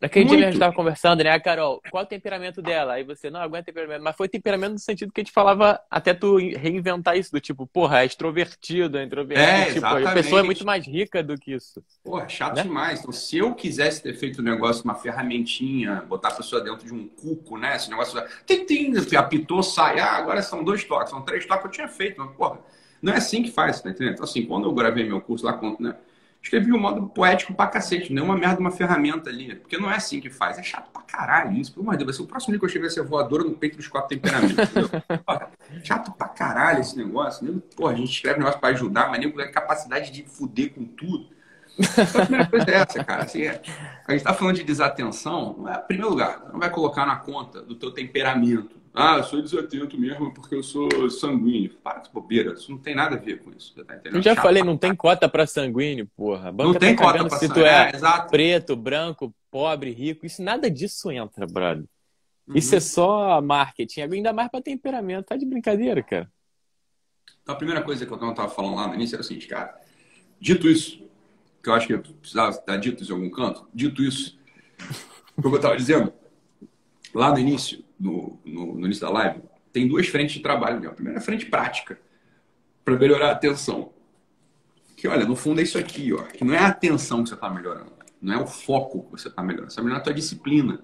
Naquele 0.00 0.24
Muito. 0.24 0.38
dia 0.38 0.46
a 0.46 0.50
gente 0.50 0.56
estava 0.56 0.74
conversando, 0.74 1.22
né, 1.22 1.38
Carol? 1.38 1.82
Qual 1.90 2.02
é 2.02 2.06
o 2.06 2.08
temperamento 2.08 2.62
dela? 2.62 2.94
Aí 2.94 3.04
você, 3.04 3.28
não, 3.28 3.38
aguenta 3.38 3.66
temperamento. 3.66 4.02
Mas 4.02 4.16
foi 4.16 4.28
temperamento 4.28 4.72
no 4.72 4.78
sentido 4.78 5.12
que 5.12 5.20
a 5.20 5.24
gente 5.24 5.32
falava, 5.32 5.78
até 5.90 6.14
tu 6.14 6.38
reinventar 6.38 7.18
isso, 7.18 7.30
do 7.30 7.38
tipo, 7.38 7.66
porra, 7.66 8.00
é 8.00 8.06
extrovertido, 8.06 8.96
é 8.96 9.04
introvertido. 9.04 9.46
É, 9.46 9.74
tipo, 9.74 9.86
a 9.86 10.12
pessoa 10.12 10.40
é 10.40 10.42
muito 10.42 10.64
mais 10.64 10.86
rica 10.86 11.22
do 11.22 11.36
que 11.36 11.52
isso. 11.52 11.84
Porra, 12.02 12.26
chato 12.30 12.56
né? 12.56 12.62
demais. 12.62 13.00
Então, 13.00 13.12
se 13.12 13.36
eu 13.36 13.54
quisesse 13.54 14.02
ter 14.02 14.14
feito 14.14 14.40
um 14.40 14.44
negócio, 14.44 14.82
uma 14.84 14.94
ferramentinha, 14.94 16.02
botar 16.08 16.28
a 16.28 16.34
pessoa 16.34 16.62
dentro 16.62 16.86
de 16.86 16.94
um 16.94 17.06
cuco, 17.06 17.58
né? 17.58 17.76
Esse 17.76 17.90
negócio, 17.90 18.22
tem, 18.46 18.64
tem, 18.64 18.94
apitou, 19.18 19.62
sai. 19.62 20.00
Ah, 20.00 20.16
agora 20.16 20.40
são 20.40 20.64
dois 20.64 20.82
toques, 20.82 21.10
são 21.10 21.20
três 21.20 21.44
toques, 21.44 21.66
eu 21.66 21.70
tinha 21.70 21.88
feito. 21.88 22.18
Mas, 22.18 22.34
porra, 22.34 22.58
não 23.02 23.12
é 23.12 23.16
assim 23.16 23.42
que 23.42 23.50
faz, 23.50 23.82
tá 23.82 23.90
entendendo? 23.90 24.14
Então, 24.14 24.24
assim, 24.24 24.46
quando 24.46 24.64
eu 24.64 24.72
gravei 24.72 25.04
meu 25.04 25.20
curso 25.20 25.44
lá, 25.44 25.60
né? 25.78 25.94
Escrevi 26.42 26.72
um 26.72 26.78
modo 26.78 27.06
poético 27.08 27.52
pra 27.52 27.66
cacete, 27.66 28.12
nenhuma 28.12 28.36
merda, 28.36 28.60
uma 28.60 28.70
ferramenta 28.70 29.28
ali. 29.28 29.54
Porque 29.56 29.76
não 29.76 29.90
é 29.90 29.96
assim 29.96 30.20
que 30.20 30.30
faz. 30.30 30.58
É 30.58 30.62
chato 30.62 30.90
pra 30.90 31.02
caralho 31.02 31.56
isso. 31.56 31.72
Pelo 31.72 31.84
amor 31.84 31.96
de 31.96 32.04
Deus, 32.04 32.18
o 32.18 32.26
próximo 32.26 32.52
livro 32.52 32.60
que 32.60 32.64
eu 32.64 32.68
escrever 32.68 32.88
vai 32.88 32.94
ser 32.94 33.08
voadora 33.08 33.44
no 33.44 33.52
peito 33.52 33.76
dos 33.76 33.88
quatro 33.88 34.08
temperamentos. 34.08 34.56
chato 35.84 36.12
pra 36.12 36.28
caralho 36.28 36.80
esse 36.80 36.96
negócio. 36.96 37.44
Né? 37.44 37.60
Porra, 37.76 37.92
a 37.92 37.96
gente 37.96 38.10
escreve 38.10 38.36
um 38.36 38.40
negócio 38.40 38.60
pra 38.60 38.70
ajudar, 38.70 39.10
mas 39.10 39.20
nem 39.20 39.30
com 39.30 39.38
capacidade 39.52 40.10
de 40.10 40.22
fuder 40.24 40.72
com 40.72 40.84
tudo. 40.84 41.28
Então, 41.78 42.22
a 42.22 42.26
primeira 42.26 42.46
coisa 42.46 42.70
é 42.70 42.74
essa, 42.74 43.04
cara. 43.04 43.24
Assim, 43.24 43.42
é, 43.42 43.60
a 44.06 44.12
gente 44.12 44.24
tá 44.24 44.34
falando 44.34 44.56
de 44.56 44.64
desatenção, 44.64 45.56
não 45.58 45.68
é, 45.68 45.78
em 45.78 45.86
primeiro 45.86 46.10
lugar, 46.10 46.42
não 46.52 46.58
vai 46.58 46.70
colocar 46.70 47.06
na 47.06 47.16
conta 47.16 47.62
do 47.62 47.74
teu 47.74 47.90
temperamento 47.90 48.79
ah, 48.92 49.18
eu 49.18 49.24
sou 49.24 49.40
desatento 49.40 49.98
mesmo 49.98 50.34
porque 50.34 50.54
eu 50.54 50.62
sou 50.62 51.08
sanguíneo. 51.10 51.74
Para 51.82 52.00
de 52.00 52.10
bobeira, 52.10 52.52
isso 52.54 52.70
não 52.70 52.78
tem 52.78 52.94
nada 52.94 53.16
a 53.16 53.18
ver 53.18 53.38
com 53.38 53.50
isso. 53.52 53.72
Tá 53.74 54.00
eu 54.04 54.20
já 54.20 54.34
Chato 54.34 54.42
falei, 54.42 54.64
não 54.64 54.76
tem 54.76 54.94
cota 54.94 55.28
para 55.28 55.46
sanguíneo, 55.46 56.08
porra. 56.16 56.50
Banca 56.50 56.72
não 56.72 56.78
tem 56.78 56.96
tá 56.96 57.02
cota 57.04 57.28
pra 57.28 57.38
se 57.38 57.48
tu 57.48 57.60
é, 57.60 57.90
é 57.90 58.28
preto, 58.28 58.74
branco, 58.74 59.34
pobre, 59.50 59.92
rico. 59.92 60.26
Isso 60.26 60.42
nada 60.42 60.68
disso 60.68 61.10
entra, 61.10 61.46
brother. 61.46 61.84
Uhum. 62.48 62.56
Isso 62.56 62.74
é 62.74 62.80
só 62.80 63.40
marketing, 63.40 64.00
ainda 64.00 64.32
mais 64.32 64.50
para 64.50 64.60
temperamento. 64.60 65.26
Tá 65.26 65.36
de 65.36 65.46
brincadeira, 65.46 66.02
cara. 66.02 66.30
Então, 67.42 67.54
a 67.54 67.58
primeira 67.58 67.82
coisa 67.82 68.04
que 68.04 68.12
eu 68.12 68.30
estava 68.30 68.48
falando 68.48 68.74
lá 68.74 68.88
no 68.88 68.94
início 68.94 69.14
era 69.14 69.22
o 69.22 69.24
seguinte, 69.24 69.46
cara. 69.46 69.78
Dito 70.40 70.68
isso, 70.68 71.06
que 71.62 71.68
eu 71.68 71.74
acho 71.74 71.86
que 71.86 71.92
eu 71.92 72.00
precisava 72.00 72.50
estar 72.50 72.76
dito 72.76 73.02
isso 73.02 73.12
em 73.12 73.14
algum 73.14 73.30
canto, 73.30 73.68
dito 73.72 74.02
isso, 74.02 74.38
o 75.36 75.42
que 75.42 75.48
eu 75.48 75.56
estava 75.56 75.76
dizendo, 75.76 76.12
lá 77.14 77.30
no 77.30 77.38
início, 77.38 77.84
no, 78.00 78.40
no, 78.44 78.74
no, 78.74 78.86
início 78.86 79.02
da 79.02 79.10
live, 79.10 79.42
tem 79.72 79.86
duas 79.86 80.08
frentes 80.08 80.34
de 80.34 80.40
trabalho. 80.40 80.80
Né? 80.80 80.88
A 80.88 80.92
primeira 80.92 81.18
é 81.18 81.20
a 81.20 81.24
frente 81.24 81.46
prática, 81.46 82.00
para 82.84 82.96
melhorar 82.96 83.28
a 83.28 83.32
atenção. 83.32 83.92
Que, 84.96 85.06
olha, 85.06 85.26
no 85.26 85.36
fundo 85.36 85.60
é 85.60 85.62
isso 85.62 85.78
aqui, 85.78 86.12
ó, 86.12 86.22
que 86.22 86.44
não 86.44 86.54
é 86.54 86.58
a 86.58 86.68
atenção 86.68 87.22
que 87.22 87.28
você 87.28 87.34
está 87.34 87.48
melhorando, 87.50 87.92
não 88.20 88.34
é 88.34 88.42
o 88.42 88.46
foco 88.46 89.04
que 89.04 89.12
você 89.12 89.28
está 89.28 89.42
melhorando, 89.42 89.70
você 89.70 89.74
está 89.74 89.82
melhorando 89.82 90.02
a 90.02 90.04
tua 90.04 90.14
disciplina. 90.14 90.80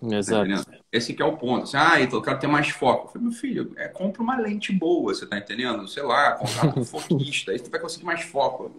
Tá 0.00 0.16
Exato. 0.16 0.64
Tá 0.64 0.78
Esse 0.90 1.14
que 1.14 1.22
é 1.22 1.24
o 1.24 1.36
ponto. 1.36 1.62
Assim, 1.62 1.76
ah, 1.76 2.00
então 2.00 2.18
eu 2.18 2.22
quero 2.22 2.38
ter 2.40 2.48
mais 2.48 2.70
foco. 2.70 3.06
Eu 3.06 3.12
falei, 3.12 3.28
meu 3.28 3.36
filho, 3.36 3.72
é, 3.76 3.86
compra 3.86 4.20
uma 4.20 4.36
lente 4.36 4.72
boa, 4.72 5.14
você 5.14 5.24
tá 5.26 5.38
entendendo? 5.38 5.86
Sei 5.86 6.02
lá, 6.02 6.32
comprar 6.32 6.76
um 6.76 6.82
foquista, 6.84 7.52
aí 7.52 7.58
você 7.58 7.70
vai 7.70 7.78
conseguir 7.78 8.04
mais 8.04 8.22
foco. 8.22 8.72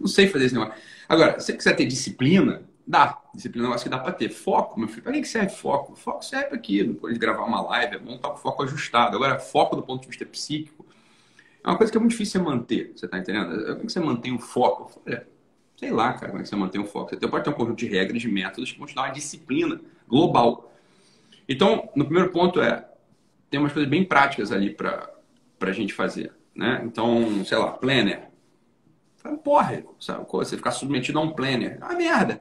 Não 0.00 0.08
sei 0.08 0.26
fazer 0.26 0.46
esse 0.46 0.54
negócio. 0.54 0.74
Agora, 1.08 1.38
se 1.38 1.46
você 1.46 1.52
quiser 1.52 1.76
ter 1.76 1.86
disciplina, 1.86 2.64
Dá. 2.86 3.20
Disciplina 3.34 3.68
eu 3.68 3.72
acho 3.72 3.84
que 3.84 3.90
dá 3.90 3.98
para 3.98 4.12
ter. 4.12 4.28
Foco, 4.28 4.78
meu 4.78 4.88
filho. 4.88 5.02
Para 5.02 5.12
que 5.12 5.24
serve 5.24 5.48
foco? 5.48 5.96
Foco 5.96 6.24
serve 6.24 6.54
aqui, 6.54 6.84
depois 6.84 7.14
de 7.14 7.20
gravar 7.20 7.44
uma 7.44 7.60
live, 7.60 7.96
é 7.96 7.98
bom 7.98 8.14
estar 8.14 8.28
com 8.28 8.36
o 8.36 8.38
foco 8.38 8.62
ajustado. 8.62 9.16
Agora, 9.16 9.38
foco 9.38 9.74
do 9.74 9.82
ponto 9.82 10.02
de 10.02 10.08
vista 10.08 10.24
psíquico 10.24 10.86
é 11.64 11.68
uma 11.68 11.76
coisa 11.76 11.90
que 11.90 11.98
é 11.98 12.00
muito 12.00 12.12
difícil 12.12 12.40
você 12.40 12.48
manter. 12.48 12.92
Você 12.94 13.06
está 13.06 13.18
entendendo? 13.18 13.48
Como 13.48 13.72
é 13.72 13.86
que 13.86 13.92
você 13.92 13.98
mantém 13.98 14.32
o 14.32 14.38
foco? 14.38 15.02
Olha, 15.04 15.26
sei 15.76 15.90
lá, 15.90 16.12
cara, 16.12 16.28
como 16.28 16.38
é 16.38 16.42
que 16.44 16.48
você 16.48 16.54
mantém 16.54 16.80
o 16.80 16.86
foco. 16.86 17.10
Você 17.10 17.28
pode 17.28 17.42
ter 17.42 17.50
um 17.50 17.54
conjunto 17.54 17.78
de 17.78 17.86
regras, 17.86 18.22
de 18.22 18.28
métodos 18.28 18.70
que 18.70 18.78
vão 18.78 18.86
te 18.86 18.94
dar 18.94 19.02
uma 19.02 19.10
disciplina 19.10 19.80
global. 20.06 20.72
Então, 21.48 21.88
no 21.96 22.04
primeiro 22.04 22.30
ponto 22.30 22.60
é, 22.60 22.88
tem 23.50 23.58
umas 23.58 23.72
coisas 23.72 23.90
bem 23.90 24.04
práticas 24.04 24.52
ali 24.52 24.70
para 24.70 25.10
a 25.60 25.72
gente 25.72 25.92
fazer. 25.92 26.32
Né? 26.54 26.82
Então, 26.84 27.44
sei 27.44 27.58
lá, 27.58 27.72
planner. 27.72 28.28
Porra, 29.42 29.82
sabe? 29.98 30.24
Você 30.30 30.56
ficar 30.56 30.70
submetido 30.70 31.18
a 31.18 31.22
um 31.22 31.30
planner. 31.32 31.78
É 31.80 31.84
uma 31.84 31.94
merda. 31.94 32.40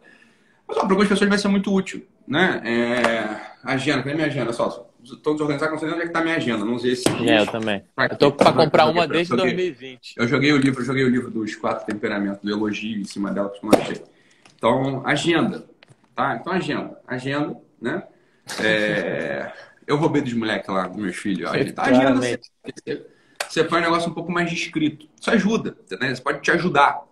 Mas 0.67 0.77
ó, 0.77 0.81
para 0.81 0.89
algumas 0.91 1.07
pessoas 1.07 1.29
vai 1.29 1.37
ser 1.37 1.47
muito 1.47 1.73
útil. 1.73 2.05
Né? 2.27 2.61
É... 2.65 3.55
Agenda, 3.63 4.03
cadê 4.03 4.15
minha 4.15 4.27
agenda? 4.27 4.51
Só, 4.53 4.87
todos 5.21 5.41
organizados, 5.41 5.73
não 5.73 5.79
sei 5.79 5.89
onde 5.89 5.99
é 5.99 6.01
que 6.01 6.07
está 6.07 6.21
minha 6.21 6.35
agenda. 6.35 6.65
Não 6.65 6.75
usei 6.75 6.93
esse. 6.93 7.07
É, 7.07 7.39
eu 7.39 7.47
também. 7.47 7.83
Pra 7.95 8.05
eu 8.05 8.17
tô 8.17 8.31
para 8.31 8.51
comprar 8.51 8.85
uma 8.87 9.07
desde 9.07 9.33
eu 9.33 9.37
joguei, 9.37 9.55
2020. 9.55 10.13
Eu 10.17 10.27
joguei 10.27 10.53
o 10.53 10.57
livro, 10.57 10.81
eu 10.81 10.85
joguei 10.85 11.03
o 11.03 11.09
livro 11.09 11.31
dos 11.31 11.55
quatro 11.55 11.85
temperamentos, 11.85 12.41
do 12.41 12.49
elogio 12.49 12.99
em 12.99 13.05
cima 13.05 13.31
dela, 13.31 13.49
que 13.49 13.63
eu 13.63 13.69
não 13.69 13.79
achei. 13.79 14.01
Então, 14.55 15.05
agenda. 15.05 15.65
Tá? 16.15 16.37
Então, 16.39 16.53
agenda. 16.53 16.97
Agenda, 17.07 17.57
né? 17.81 18.03
É... 18.61 19.51
eu 19.85 19.97
roubei 19.97 20.21
dos 20.21 20.33
moleques 20.33 20.69
lá, 20.69 20.87
dos 20.87 20.97
meus 20.97 21.15
filhos. 21.15 21.49
Tá, 21.73 21.83
agenda, 21.83 22.15
você, 22.15 23.05
você 23.47 23.63
põe 23.63 23.79
um 23.79 23.83
negócio 23.83 24.09
um 24.09 24.13
pouco 24.13 24.31
mais 24.31 24.49
descrito. 24.49 25.07
Isso 25.19 25.29
ajuda, 25.29 25.77
né? 25.99 26.11
Isso 26.11 26.23
pode 26.23 26.41
te 26.41 26.51
ajudar 26.51 27.03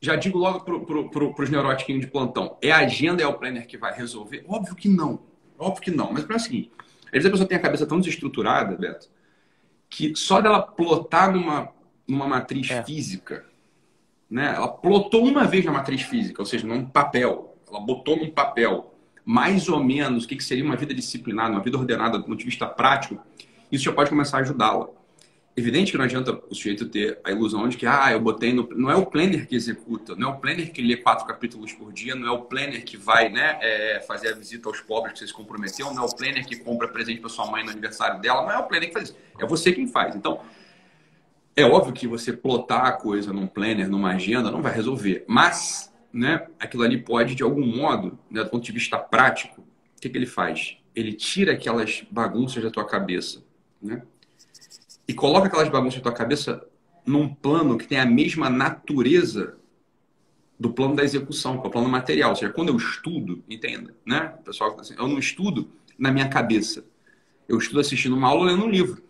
já 0.00 0.16
digo 0.16 0.38
logo 0.38 0.60
para 0.60 0.78
pro, 0.80 1.10
pro, 1.10 1.34
os 1.36 1.50
neuróticos 1.50 2.00
de 2.00 2.06
plantão, 2.06 2.56
é 2.62 2.70
a 2.70 2.78
agenda, 2.78 3.22
é 3.22 3.26
o 3.26 3.34
planner 3.34 3.66
que 3.66 3.76
vai 3.76 3.92
resolver? 3.92 4.44
Óbvio 4.48 4.74
que 4.74 4.88
não. 4.88 5.20
Óbvio 5.58 5.82
que 5.82 5.90
não. 5.90 6.12
Mas 6.12 6.24
para 6.24 6.36
o 6.36 6.40
seguinte, 6.40 6.70
às 7.06 7.12
vezes 7.12 7.26
a 7.26 7.30
pessoa 7.30 7.48
tem 7.48 7.58
a 7.58 7.60
cabeça 7.60 7.86
tão 7.86 7.98
desestruturada, 7.98 8.76
Beto, 8.76 9.08
que 9.90 10.14
só 10.14 10.40
dela 10.40 10.62
plotar 10.62 11.32
numa, 11.32 11.72
numa 12.06 12.26
matriz 12.26 12.70
é. 12.70 12.82
física, 12.82 13.44
né? 14.30 14.54
Ela 14.54 14.68
plotou 14.68 15.26
uma 15.26 15.44
vez 15.44 15.64
na 15.64 15.72
matriz 15.72 16.02
física, 16.02 16.40
ou 16.40 16.46
seja, 16.46 16.66
num 16.66 16.84
papel. 16.86 17.56
Ela 17.68 17.80
botou 17.80 18.16
num 18.16 18.30
papel 18.30 18.94
mais 19.24 19.68
ou 19.68 19.82
menos 19.82 20.24
o 20.24 20.28
que 20.28 20.40
seria 20.42 20.64
uma 20.64 20.76
vida 20.76 20.94
disciplinada, 20.94 21.50
uma 21.50 21.62
vida 21.62 21.76
ordenada 21.76 22.18
do 22.18 22.24
ponto 22.24 22.38
de 22.38 22.44
vista 22.44 22.66
prático, 22.66 23.18
isso 23.70 23.84
já 23.84 23.92
pode 23.92 24.08
começar 24.08 24.38
a 24.38 24.40
ajudá-la 24.40 24.88
evidente 25.58 25.92
que 25.92 25.98
não 25.98 26.04
adianta 26.04 26.40
o 26.48 26.54
sujeito 26.54 26.86
ter 26.86 27.18
a 27.24 27.30
ilusão 27.30 27.68
de 27.68 27.76
que, 27.76 27.86
ah, 27.86 28.12
eu 28.12 28.20
botei 28.20 28.52
no. 28.52 28.68
Não 28.76 28.90
é 28.90 28.96
o 28.96 29.04
planner 29.04 29.46
que 29.46 29.56
executa, 29.56 30.14
não 30.14 30.30
é 30.30 30.32
o 30.32 30.36
planner 30.38 30.72
que 30.72 30.80
lê 30.80 30.96
quatro 30.96 31.26
capítulos 31.26 31.72
por 31.72 31.92
dia, 31.92 32.14
não 32.14 32.28
é 32.28 32.30
o 32.30 32.42
planner 32.42 32.84
que 32.84 32.96
vai 32.96 33.28
né, 33.28 33.58
é, 33.60 34.00
fazer 34.06 34.28
a 34.28 34.34
visita 34.34 34.68
aos 34.68 34.80
pobres 34.80 35.14
que 35.14 35.18
você 35.20 35.26
se 35.26 35.32
comprometeu, 35.32 35.92
não 35.92 36.04
é 36.04 36.06
o 36.06 36.14
planner 36.14 36.46
que 36.46 36.56
compra 36.56 36.88
presente 36.88 37.20
para 37.20 37.28
sua 37.28 37.50
mãe 37.50 37.64
no 37.64 37.70
aniversário 37.70 38.20
dela, 38.20 38.42
não 38.42 38.52
é 38.52 38.58
o 38.58 38.64
planner 38.64 38.88
que 38.88 38.94
faz 38.94 39.08
isso. 39.08 39.18
É 39.38 39.46
você 39.46 39.72
quem 39.72 39.86
faz. 39.86 40.14
Então, 40.14 40.40
é 41.56 41.64
óbvio 41.64 41.92
que 41.92 42.06
você 42.06 42.32
plotar 42.32 42.86
a 42.86 42.92
coisa 42.92 43.32
num 43.32 43.46
planner, 43.46 43.88
numa 43.88 44.12
agenda, 44.12 44.50
não 44.50 44.62
vai 44.62 44.72
resolver. 44.72 45.24
Mas, 45.26 45.92
né, 46.12 46.46
aquilo 46.60 46.84
ali 46.84 46.98
pode, 46.98 47.34
de 47.34 47.42
algum 47.42 47.66
modo, 47.66 48.16
né, 48.30 48.44
do 48.44 48.50
ponto 48.50 48.64
de 48.64 48.72
vista 48.72 48.96
prático, 48.96 49.60
o 49.60 50.00
que, 50.00 50.08
que 50.08 50.16
ele 50.16 50.26
faz? 50.26 50.78
Ele 50.94 51.12
tira 51.12 51.52
aquelas 51.52 52.04
bagunças 52.10 52.62
da 52.62 52.70
tua 52.70 52.84
cabeça. 52.84 53.42
Né? 53.82 54.02
E 55.08 55.14
coloca 55.14 55.46
aquelas 55.46 55.70
bagunças 55.70 55.96
na 55.96 56.02
tua 56.02 56.12
cabeça 56.12 56.62
num 57.06 57.32
plano 57.34 57.78
que 57.78 57.88
tem 57.88 57.98
a 57.98 58.04
mesma 58.04 58.50
natureza 58.50 59.56
do 60.60 60.70
plano 60.70 60.94
da 60.94 61.02
execução, 61.02 61.58
que 61.58 61.66
é 61.66 61.68
o 61.68 61.72
plano 61.72 61.88
material. 61.88 62.30
Ou 62.30 62.36
seja, 62.36 62.52
quando 62.52 62.68
eu 62.68 62.76
estudo, 62.76 63.42
entenda, 63.48 63.94
né? 64.04 64.34
Pessoal, 64.44 64.76
assim, 64.78 64.94
eu 64.98 65.08
não 65.08 65.18
estudo 65.18 65.70
na 65.98 66.12
minha 66.12 66.28
cabeça. 66.28 66.84
Eu 67.48 67.56
estudo 67.56 67.80
assistindo 67.80 68.14
uma 68.14 68.28
aula 68.28 68.50
lendo 68.50 68.64
um 68.64 68.70
livro. 68.70 69.02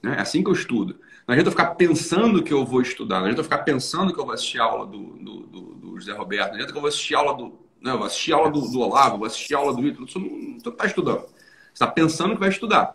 Né? 0.00 0.14
É 0.16 0.20
assim 0.20 0.42
que 0.42 0.48
eu 0.48 0.52
estudo. 0.52 1.00
Não 1.26 1.32
adianta 1.32 1.48
eu 1.48 1.52
ficar 1.52 1.74
pensando 1.74 2.42
que 2.42 2.52
eu 2.52 2.64
vou 2.64 2.82
estudar, 2.82 3.16
não 3.16 3.24
adianta 3.24 3.40
eu 3.40 3.44
ficar 3.44 3.58
pensando 3.58 4.12
que 4.12 4.20
eu 4.20 4.26
vou 4.26 4.34
assistir 4.34 4.60
a 4.60 4.64
aula 4.64 4.86
do, 4.86 4.98
do, 5.16 5.40
do, 5.46 5.60
do 5.74 5.98
José 5.98 6.12
Roberto, 6.12 6.48
não 6.48 6.54
adianta 6.54 6.70
que 6.70 6.76
eu 6.76 6.82
vou 6.82 6.88
assistir 6.88 7.14
a 7.14 7.18
aula 7.20 7.34
do, 7.34 7.58
Né? 7.80 7.90
Eu 7.90 7.98
vou 7.98 8.06
assistir 8.06 8.32
a 8.34 8.36
aula 8.36 8.50
do, 8.50 8.60
do 8.60 8.80
Olavo, 8.80 9.18
vou 9.18 9.26
assistir 9.26 9.54
a 9.54 9.58
aula 9.58 9.74
do 9.74 9.86
Ítalo. 9.86 10.06
Você 10.06 10.18
não 10.18 10.58
está 10.58 10.86
estudando. 10.86 11.22
Você 11.22 11.72
está 11.72 11.86
pensando 11.86 12.34
que 12.34 12.40
vai 12.40 12.50
estudar. 12.50 12.94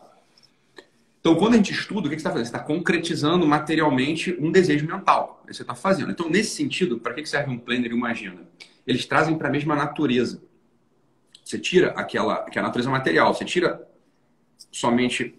Então, 1.19 1.35
quando 1.35 1.53
a 1.53 1.57
gente 1.57 1.73
estuda, 1.73 2.07
o 2.07 2.09
que 2.09 2.15
você 2.15 2.15
está 2.15 2.29
fazendo? 2.29 2.45
Você 2.45 2.55
está 2.55 2.59
concretizando 2.59 3.45
materialmente 3.45 4.35
um 4.39 4.51
desejo 4.51 4.87
mental. 4.87 5.43
Você 5.47 5.63
está 5.63 5.75
fazendo. 5.75 6.11
Então, 6.11 6.29
nesse 6.29 6.51
sentido, 6.55 6.97
para 6.97 7.13
que 7.13 7.25
serve 7.25 7.51
um 7.51 7.57
planner 7.57 7.91
e 7.91 7.93
uma 7.93 8.09
agenda? 8.09 8.47
Eles 8.87 9.05
trazem 9.05 9.37
para 9.37 9.49
a 9.49 9.51
mesma 9.51 9.75
natureza. 9.75 10.41
Você 11.43 11.59
tira 11.59 11.89
aquela, 11.91 12.43
que 12.43 12.57
é 12.57 12.61
a 12.61 12.63
natureza 12.63 12.89
material, 12.89 13.33
você 13.33 13.43
tira 13.43 13.85
somente 14.71 15.35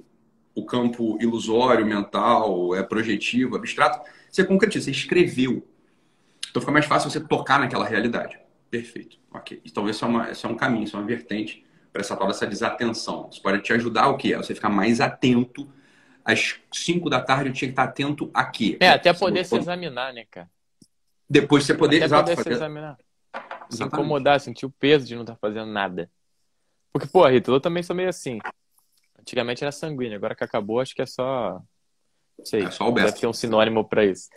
o 0.54 0.64
campo 0.64 1.16
ilusório, 1.20 1.86
mental, 1.86 2.74
é 2.74 2.82
projetivo, 2.82 3.56
abstrato, 3.56 4.00
você 4.30 4.44
concretiza, 4.44 4.86
você 4.86 4.90
escreveu. 4.90 5.66
Então 6.50 6.60
fica 6.60 6.72
mais 6.72 6.84
fácil 6.84 7.08
você 7.08 7.20
tocar 7.20 7.60
naquela 7.60 7.86
realidade. 7.86 8.38
Perfeito. 8.68 9.18
Ok. 9.32 9.60
Então 9.64 9.88
esse 9.88 10.02
é, 10.02 10.06
uma, 10.06 10.30
esse 10.30 10.44
é 10.44 10.48
um 10.48 10.56
caminho, 10.56 10.84
isso 10.84 10.96
é 10.96 10.98
uma 10.98 11.06
vertente 11.06 11.64
para 11.92 12.00
essa 12.00 12.16
tal 12.16 12.28
dessa 12.28 12.46
desatenção. 12.46 13.28
Isso 13.30 13.42
pode 13.42 13.62
te 13.62 13.72
ajudar 13.72 14.08
o 14.08 14.16
que 14.16 14.32
é? 14.32 14.36
Você 14.36 14.54
ficar 14.54 14.68
mais 14.68 15.00
atento. 15.00 15.70
Às 16.24 16.60
5 16.72 17.08
da 17.08 17.20
tarde 17.20 17.48
eu 17.48 17.52
tinha 17.52 17.68
que 17.68 17.72
estar 17.72 17.84
atento 17.84 18.30
a 18.32 18.44
quê? 18.44 18.76
É, 18.80 18.90
até 18.90 19.12
poder 19.12 19.44
se 19.44 19.56
examinar, 19.56 20.12
né, 20.12 20.26
cara? 20.30 20.50
Depois 21.28 21.64
você 21.64 21.74
poder, 21.74 21.96
até 21.96 22.04
exato, 22.04 22.24
poder 22.24 22.36
fazer... 22.36 22.50
se 22.50 22.56
examinar. 22.56 22.98
Exatamente. 23.32 23.76
Se 23.76 23.82
incomodar, 23.84 24.40
sentir 24.40 24.66
o 24.66 24.70
peso 24.70 25.06
de 25.06 25.14
não 25.14 25.22
estar 25.22 25.36
fazendo 25.36 25.66
nada. 25.66 26.10
Porque, 26.92 27.08
pô, 27.08 27.26
Rita, 27.26 27.50
eu 27.50 27.60
também 27.60 27.82
sou 27.82 27.96
meio 27.96 28.08
assim. 28.08 28.38
Antigamente 29.18 29.62
era 29.62 29.72
sanguíneo, 29.72 30.16
agora 30.16 30.34
que 30.34 30.44
acabou, 30.44 30.80
acho 30.80 30.94
que 30.94 31.02
é 31.02 31.06
só. 31.06 31.62
Não 32.38 32.44
sei. 32.44 32.64
É 32.64 32.70
só 32.70 32.88
o 32.88 32.92
deve 32.92 33.12
ter 33.12 33.26
um 33.26 33.32
sinônimo 33.32 33.88
para 33.88 34.04
isso. 34.04 34.28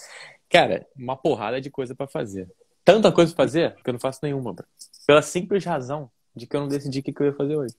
Cara, 0.50 0.86
uma 0.96 1.18
porrada 1.18 1.60
de 1.60 1.70
coisa 1.70 1.96
para 1.96 2.08
fazer. 2.08 2.48
Tanta 2.86 3.12
coisa 3.12 3.34
pra 3.34 3.44
fazer 3.44 3.76
que 3.84 3.90
eu 3.90 3.94
não 3.94 4.00
faço 4.00 4.20
nenhuma, 4.24 4.54
bro. 4.54 4.66
Pela 5.08 5.22
simples 5.22 5.66
razão 5.66 6.12
de 6.36 6.48
que 6.48 6.56
eu 6.56 6.62
não 6.62 6.68
decidi 6.68 7.00
o 7.00 7.04
que, 7.04 7.14
eu 7.18 7.28
ia 7.28 7.34
fazer 7.34 7.56
hoje. 7.56 7.76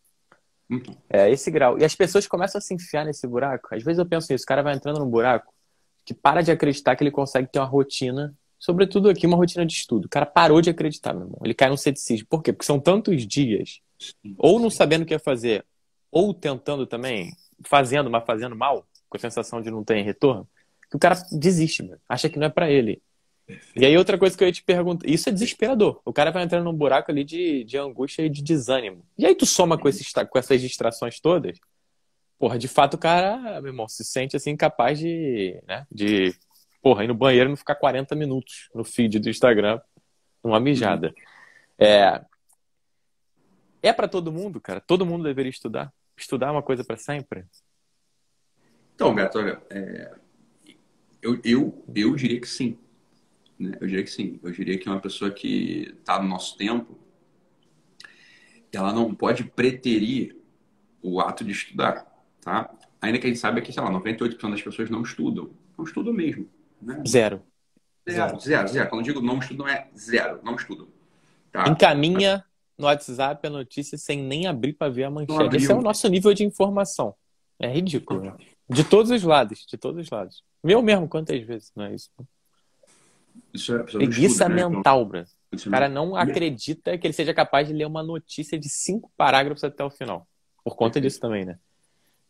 Uhum. 0.70 0.82
É 1.10 1.30
esse 1.30 1.50
grau. 1.50 1.78
E 1.78 1.84
as 1.84 1.94
pessoas 1.94 2.26
começam 2.26 2.58
a 2.58 2.62
se 2.62 2.74
enfiar 2.74 3.04
nesse 3.04 3.26
buraco. 3.26 3.74
Às 3.74 3.82
vezes 3.82 3.98
eu 3.98 4.06
penso 4.06 4.32
nisso, 4.32 4.44
o 4.44 4.46
cara 4.46 4.62
vai 4.62 4.74
entrando 4.74 5.00
num 5.00 5.08
buraco 5.08 5.52
que 6.04 6.12
para 6.12 6.42
de 6.42 6.50
acreditar 6.50 6.94
que 6.96 7.02
ele 7.02 7.10
consegue 7.10 7.48
ter 7.48 7.58
uma 7.58 7.66
rotina, 7.66 8.34
sobretudo 8.58 9.08
aqui, 9.08 9.26
uma 9.26 9.36
rotina 9.36 9.64
de 9.64 9.72
estudo. 9.72 10.04
O 10.04 10.08
cara 10.08 10.26
parou 10.26 10.60
de 10.60 10.70
acreditar, 10.70 11.12
meu 11.14 11.24
irmão. 11.24 11.40
Ele 11.42 11.54
cai 11.54 11.68
num 11.68 11.76
ceticismo. 11.76 12.26
Por 12.28 12.42
quê? 12.42 12.52
Porque 12.52 12.66
são 12.66 12.78
tantos 12.78 13.26
dias, 13.26 13.80
ou 14.38 14.60
não 14.60 14.70
sabendo 14.70 15.02
o 15.02 15.06
que 15.06 15.14
ia 15.14 15.18
fazer, 15.18 15.64
ou 16.10 16.34
tentando 16.34 16.86
também, 16.86 17.32
fazendo, 17.64 18.10
mas 18.10 18.24
fazendo 18.24 18.54
mal, 18.54 18.86
com 19.08 19.16
a 19.16 19.20
sensação 19.20 19.60
de 19.60 19.70
não 19.70 19.82
ter 19.82 20.02
retorno, 20.02 20.46
que 20.90 20.96
o 20.96 20.98
cara 20.98 21.16
desiste, 21.32 21.82
mano. 21.82 22.00
acha 22.08 22.28
que 22.28 22.38
não 22.38 22.46
é 22.46 22.50
para 22.50 22.70
ele. 22.70 23.02
E 23.76 23.84
aí 23.84 23.96
outra 23.96 24.16
coisa 24.16 24.36
que 24.36 24.42
eu 24.42 24.48
ia 24.48 24.52
te 24.52 24.62
perguntar, 24.62 25.08
isso 25.08 25.28
é 25.28 25.32
desesperador. 25.32 26.00
O 26.04 26.12
cara 26.12 26.30
vai 26.30 26.42
entrando 26.42 26.64
num 26.64 26.72
buraco 26.72 27.10
ali 27.10 27.24
de, 27.24 27.64
de 27.64 27.76
angústia 27.76 28.22
e 28.22 28.30
de 28.30 28.42
desânimo. 28.42 29.04
E 29.18 29.26
aí 29.26 29.34
tu 29.34 29.44
soma 29.44 29.78
com, 29.78 29.88
esses, 29.88 30.10
com 30.12 30.38
essas 30.38 30.60
distrações 30.60 31.20
todas, 31.20 31.58
porra, 32.38 32.58
de 32.58 32.68
fato 32.68 32.94
o 32.94 32.98
cara, 32.98 33.60
meu 33.60 33.70
irmão, 33.70 33.88
se 33.88 34.04
sente 34.04 34.36
assim 34.36 34.56
capaz 34.56 34.98
de, 34.98 35.60
né, 35.66 35.86
de, 35.92 36.34
porra, 36.82 37.04
ir 37.04 37.08
no 37.08 37.14
banheiro 37.14 37.48
e 37.48 37.50
não 37.50 37.56
ficar 37.56 37.74
40 37.74 38.14
minutos 38.14 38.70
no 38.74 38.84
feed 38.84 39.18
do 39.18 39.28
Instagram, 39.28 39.80
numa 40.42 40.58
mijada. 40.58 41.14
É, 41.78 42.22
é 43.82 43.92
para 43.92 44.08
todo 44.08 44.32
mundo, 44.32 44.60
cara? 44.60 44.80
Todo 44.80 45.04
mundo 45.04 45.24
deveria 45.24 45.50
estudar? 45.50 45.92
Estudar 46.16 46.48
é 46.48 46.50
uma 46.52 46.62
coisa 46.62 46.84
para 46.84 46.96
sempre? 46.96 47.44
Então, 48.94 49.14
Beto, 49.14 49.38
olha, 49.38 49.60
é, 49.70 50.12
eu, 51.20 51.40
eu, 51.44 51.84
eu 51.94 52.14
diria 52.14 52.40
que 52.40 52.48
sim. 52.48 52.78
Né? 53.58 53.76
Eu 53.80 53.86
diria 53.86 54.02
que 54.02 54.10
sim. 54.10 54.38
Eu 54.42 54.50
diria 54.50 54.78
que 54.78 54.88
uma 54.88 55.00
pessoa 55.00 55.30
que 55.30 55.94
está 55.98 56.20
no 56.20 56.28
nosso 56.28 56.56
tempo, 56.56 56.98
ela 58.72 58.92
não 58.92 59.14
pode 59.14 59.44
preterir 59.44 60.36
o 61.02 61.20
ato 61.20 61.44
de 61.44 61.52
estudar, 61.52 62.06
tá? 62.40 62.74
Ainda 63.00 63.18
que 63.18 63.26
a 63.26 63.28
gente 63.28 63.38
saiba 63.38 63.60
que, 63.60 63.72
sei 63.72 63.82
lá, 63.82 63.90
98% 63.90 64.50
das 64.50 64.62
pessoas 64.62 64.90
não 64.90 65.02
estudam. 65.02 65.50
Não 65.76 65.84
estudam 65.84 66.12
mesmo. 66.12 66.48
Né? 66.80 67.02
Zero. 67.06 67.42
Zero, 68.08 68.40
zero, 68.40 68.68
zero. 68.68 68.88
Quando 68.88 69.00
eu 69.00 69.14
digo 69.14 69.20
não 69.20 69.38
estudam, 69.38 69.68
é 69.68 69.88
zero. 69.96 70.40
Não 70.42 70.54
estudam. 70.56 70.88
Tá? 71.52 71.68
Encaminha 71.68 72.44
no 72.76 72.86
WhatsApp 72.86 73.46
a 73.46 73.50
notícia 73.50 73.96
sem 73.96 74.22
nem 74.22 74.46
abrir 74.46 74.72
para 74.72 74.90
ver 74.90 75.04
a 75.04 75.10
manchete. 75.10 75.56
Esse 75.56 75.70
é 75.70 75.74
o 75.74 75.80
nosso 75.80 76.08
nível 76.08 76.34
de 76.34 76.44
informação. 76.44 77.14
É 77.58 77.68
ridículo. 77.68 78.22
Né? 78.22 78.36
De 78.68 78.84
todos 78.84 79.10
os 79.10 79.22
lados, 79.22 79.64
de 79.66 79.76
todos 79.76 80.00
os 80.00 80.10
lados. 80.10 80.42
Meu 80.62 80.82
mesmo, 80.82 81.08
quantas 81.08 81.40
vezes, 81.42 81.70
não 81.76 81.84
é 81.84 81.94
isso? 81.94 82.10
Isso 83.52 83.74
é 83.74 83.82
Preguiça 83.82 84.44
estudo, 84.44 84.54
né? 84.54 84.68
mental, 84.68 85.08
né? 85.08 85.24
O 85.54 85.70
cara 85.70 85.88
não 85.88 86.16
acredita 86.16 86.98
que 86.98 87.06
ele 87.06 87.14
seja 87.14 87.32
capaz 87.32 87.68
de 87.68 87.74
ler 87.74 87.86
uma 87.86 88.02
notícia 88.02 88.58
de 88.58 88.68
cinco 88.68 89.10
parágrafos 89.16 89.62
até 89.62 89.84
o 89.84 89.90
final. 89.90 90.26
Por 90.64 90.76
conta 90.76 91.00
disso 91.00 91.20
também, 91.20 91.44
né? 91.44 91.58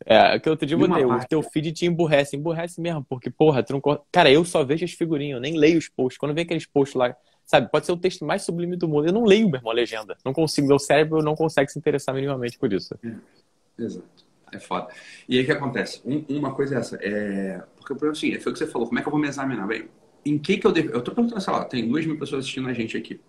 É, 0.04 0.38
que 0.38 0.50
outro 0.50 0.66
dia 0.66 0.76
eu 0.76 0.80
botei, 0.80 1.04
o 1.04 1.26
teu 1.26 1.42
feed 1.42 1.72
te 1.72 1.86
emburrece, 1.86 2.36
emburrece 2.36 2.80
mesmo, 2.80 3.04
porque, 3.08 3.30
porra, 3.30 3.62
tu 3.62 3.72
não... 3.72 3.80
Cara, 4.12 4.30
eu 4.30 4.44
só 4.44 4.62
vejo 4.62 4.84
as 4.84 4.92
figurinhas, 4.92 5.36
eu 5.36 5.40
nem 5.40 5.56
leio 5.56 5.78
os 5.78 5.88
posts. 5.88 6.18
Quando 6.18 6.34
vem 6.34 6.44
aqueles 6.44 6.66
posts 6.66 6.94
lá, 6.94 7.16
sabe, 7.46 7.70
pode 7.70 7.86
ser 7.86 7.92
o 7.92 7.96
texto 7.96 8.24
mais 8.24 8.42
sublime 8.42 8.76
do 8.76 8.88
mundo. 8.88 9.06
Eu 9.06 9.12
não 9.12 9.24
leio, 9.24 9.48
mesmo, 9.48 9.70
a 9.70 9.72
legenda. 9.72 10.16
Não 10.24 10.32
consigo, 10.34 10.68
meu 10.68 10.78
cérebro 10.78 11.22
não 11.22 11.34
consegue 11.34 11.70
se 11.70 11.78
interessar 11.78 12.14
minimamente 12.14 12.58
por 12.58 12.70
isso. 12.72 12.98
É, 13.02 13.82
exato. 13.82 14.24
É 14.52 14.58
foda. 14.58 14.88
E 15.28 15.38
aí 15.38 15.42
o 15.42 15.46
que 15.46 15.52
acontece? 15.52 16.02
Um, 16.04 16.24
uma 16.28 16.54
coisa 16.54 16.74
é 16.74 16.78
essa, 16.78 16.98
é... 17.00 17.62
Porque 17.76 17.92
o 17.92 17.96
problema 17.96 18.12
é 18.12 18.16
o 18.16 18.20
seguinte, 18.20 18.40
foi 18.40 18.52
o 18.52 18.52
que 18.52 18.58
você 18.58 18.66
falou, 18.66 18.86
como 18.86 18.98
é 18.98 19.02
que 19.02 19.08
eu 19.08 19.12
vou 19.12 19.20
me 19.20 19.28
examinar? 19.28 19.66
Bem, 19.66 19.88
em 20.24 20.38
que 20.38 20.58
que 20.58 20.66
eu 20.66 20.72
devo... 20.72 20.90
Eu 20.90 21.02
tô 21.02 21.12
perguntando, 21.12 21.40
sei 21.40 21.52
lá, 21.52 21.64
tem 21.64 21.88
duas 21.88 22.06
mil 22.06 22.18
pessoas 22.18 22.40
assistindo 22.40 22.68
a 22.68 22.72
gente 22.72 22.96
aqui. 22.96 23.20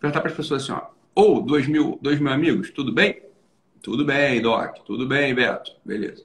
Perguntar 0.00 0.20
para 0.20 0.30
as 0.30 0.36
pessoas 0.36 0.62
assim, 0.62 0.72
ó, 0.72 0.86
ou 1.14 1.36
oh, 1.36 1.40
dois 1.40 1.66
mil, 1.66 1.98
dois 2.00 2.18
mil 2.18 2.32
amigos, 2.32 2.70
tudo 2.70 2.92
bem? 2.92 3.22
Tudo 3.82 4.04
bem, 4.04 4.40
Doc. 4.40 4.78
Tudo 4.84 5.06
bem, 5.06 5.34
Beto. 5.34 5.72
Beleza. 5.84 6.24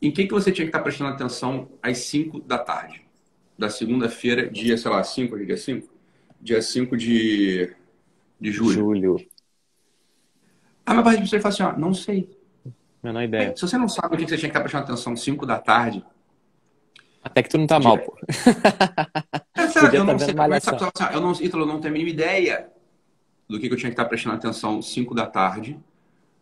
Em 0.00 0.10
que 0.10 0.26
que 0.26 0.32
você 0.32 0.50
tinha 0.50 0.64
que 0.64 0.70
estar 0.70 0.80
prestando 0.80 1.10
atenção 1.10 1.68
às 1.82 1.98
5 1.98 2.40
da 2.40 2.58
tarde? 2.58 3.02
Da 3.58 3.68
segunda-feira, 3.68 4.48
dia, 4.48 4.76
sei 4.78 4.90
lá, 4.90 5.02
5, 5.02 5.44
dia 5.44 5.56
5? 5.56 5.88
Dia 6.40 6.62
5 6.62 6.96
de, 6.96 7.74
de 8.40 8.50
julho. 8.50 8.72
Julho. 8.72 9.26
A 10.86 10.92
minha 10.92 11.04
parte 11.04 11.22
de 11.22 11.22
pessoas 11.30 11.42
fala 11.42 11.72
assim, 11.72 11.76
ó, 11.76 11.80
não 11.80 11.92
sei. 11.94 12.36
Menor 13.02 13.22
ideia. 13.22 13.54
Se 13.56 13.62
você 13.62 13.76
não 13.76 13.88
sabe 13.88 14.14
o 14.14 14.18
que 14.18 14.24
você 14.24 14.36
tinha 14.36 14.38
que 14.38 14.46
estar 14.46 14.60
prestando 14.60 14.84
atenção 14.84 15.12
às 15.12 15.20
5 15.20 15.44
da 15.44 15.58
tarde, 15.58 16.04
até 17.22 17.42
que 17.42 17.48
tu 17.48 17.58
não 17.58 17.66
tá 17.66 17.78
mal, 17.78 17.98
pô. 17.98 18.16
É 19.54 19.68
sério, 19.68 19.98
eu 19.98 20.04
não 20.04 20.18
sei. 20.18 20.34
Como 20.34 20.54
é 20.54 20.60
que 20.60 20.68
eu 21.14 21.20
não, 21.20 21.32
Ítalo, 21.32 21.66
não 21.66 21.80
tenho 21.80 21.94
a 21.94 21.96
mínima 21.96 22.10
ideia 22.10 22.70
do 23.48 23.60
que, 23.60 23.68
que 23.68 23.74
eu 23.74 23.78
tinha 23.78 23.90
que 23.90 23.94
estar 23.94 24.06
prestando 24.06 24.34
atenção 24.36 24.82
5 24.82 25.14
da 25.14 25.26
tarde, 25.26 25.78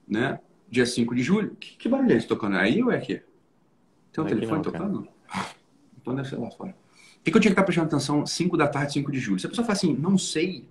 né? 0.09 0.41
Dia 0.69 0.87
5 0.87 1.15
de 1.15 1.23
julho. 1.23 1.57
Que, 1.57 1.77
que 1.77 1.89
barulho 1.89 2.13
é 2.13 2.17
esse 2.17 2.27
tocando? 2.27 2.57
É 2.57 2.61
aí 2.61 2.83
ou 2.83 2.91
é 2.91 2.97
aqui? 2.97 3.23
Tem 4.13 4.23
um 4.23 4.23
não 4.23 4.27
telefone 4.27 4.57
não, 4.57 4.63
tocando? 4.63 5.09
Então 6.01 6.15
deve 6.15 6.29
ser 6.29 6.37
lá 6.37 6.51
fora. 6.51 6.71
O 6.71 7.23
que, 7.23 7.31
que 7.31 7.37
eu 7.37 7.41
tinha 7.41 7.51
que 7.51 7.55
estar 7.55 7.65
prestando 7.65 7.89
atenção 7.89 8.25
5 8.25 8.57
da 8.57 8.67
tarde, 8.67 8.95
5 8.95 9.13
de 9.13 9.19
julho? 9.19 9.39
Se 9.39 9.47
a 9.47 9.51
pessoa 9.51 9.67
fala 9.67 9.77
assim, 9.77 9.95
não 9.95 10.17
sei. 10.17 10.65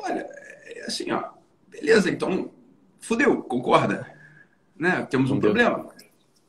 Olha, 0.00 0.26
é 0.66 0.84
assim, 0.86 1.10
ó. 1.10 1.30
Beleza, 1.68 2.10
então, 2.10 2.50
fudeu, 3.00 3.42
concorda? 3.42 4.06
Né? 4.76 5.06
Temos 5.06 5.30
um 5.30 5.40
problema. 5.40 5.88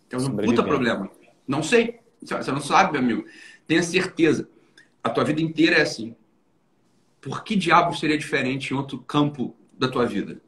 Temos 0.10 0.28
um 0.28 0.36
puta 0.36 0.63
problema. 0.63 1.10
Não 1.49 1.63
sei. 1.63 1.99
Você 2.21 2.51
não 2.51 2.62
sabe, 2.62 2.91
meu 2.91 3.01
amigo. 3.01 3.25
Tenha 3.65 3.81
certeza. 3.81 4.47
A 5.03 5.09
tua 5.09 5.23
vida 5.23 5.41
inteira 5.41 5.77
é 5.77 5.81
assim. 5.81 6.15
Por 7.19 7.43
que 7.43 7.55
diabo 7.55 7.97
seria 7.97 8.17
diferente 8.17 8.71
em 8.71 8.77
outro 8.77 8.99
campo 8.99 9.55
da 9.73 9.88
tua 9.88 10.05
vida? 10.05 10.39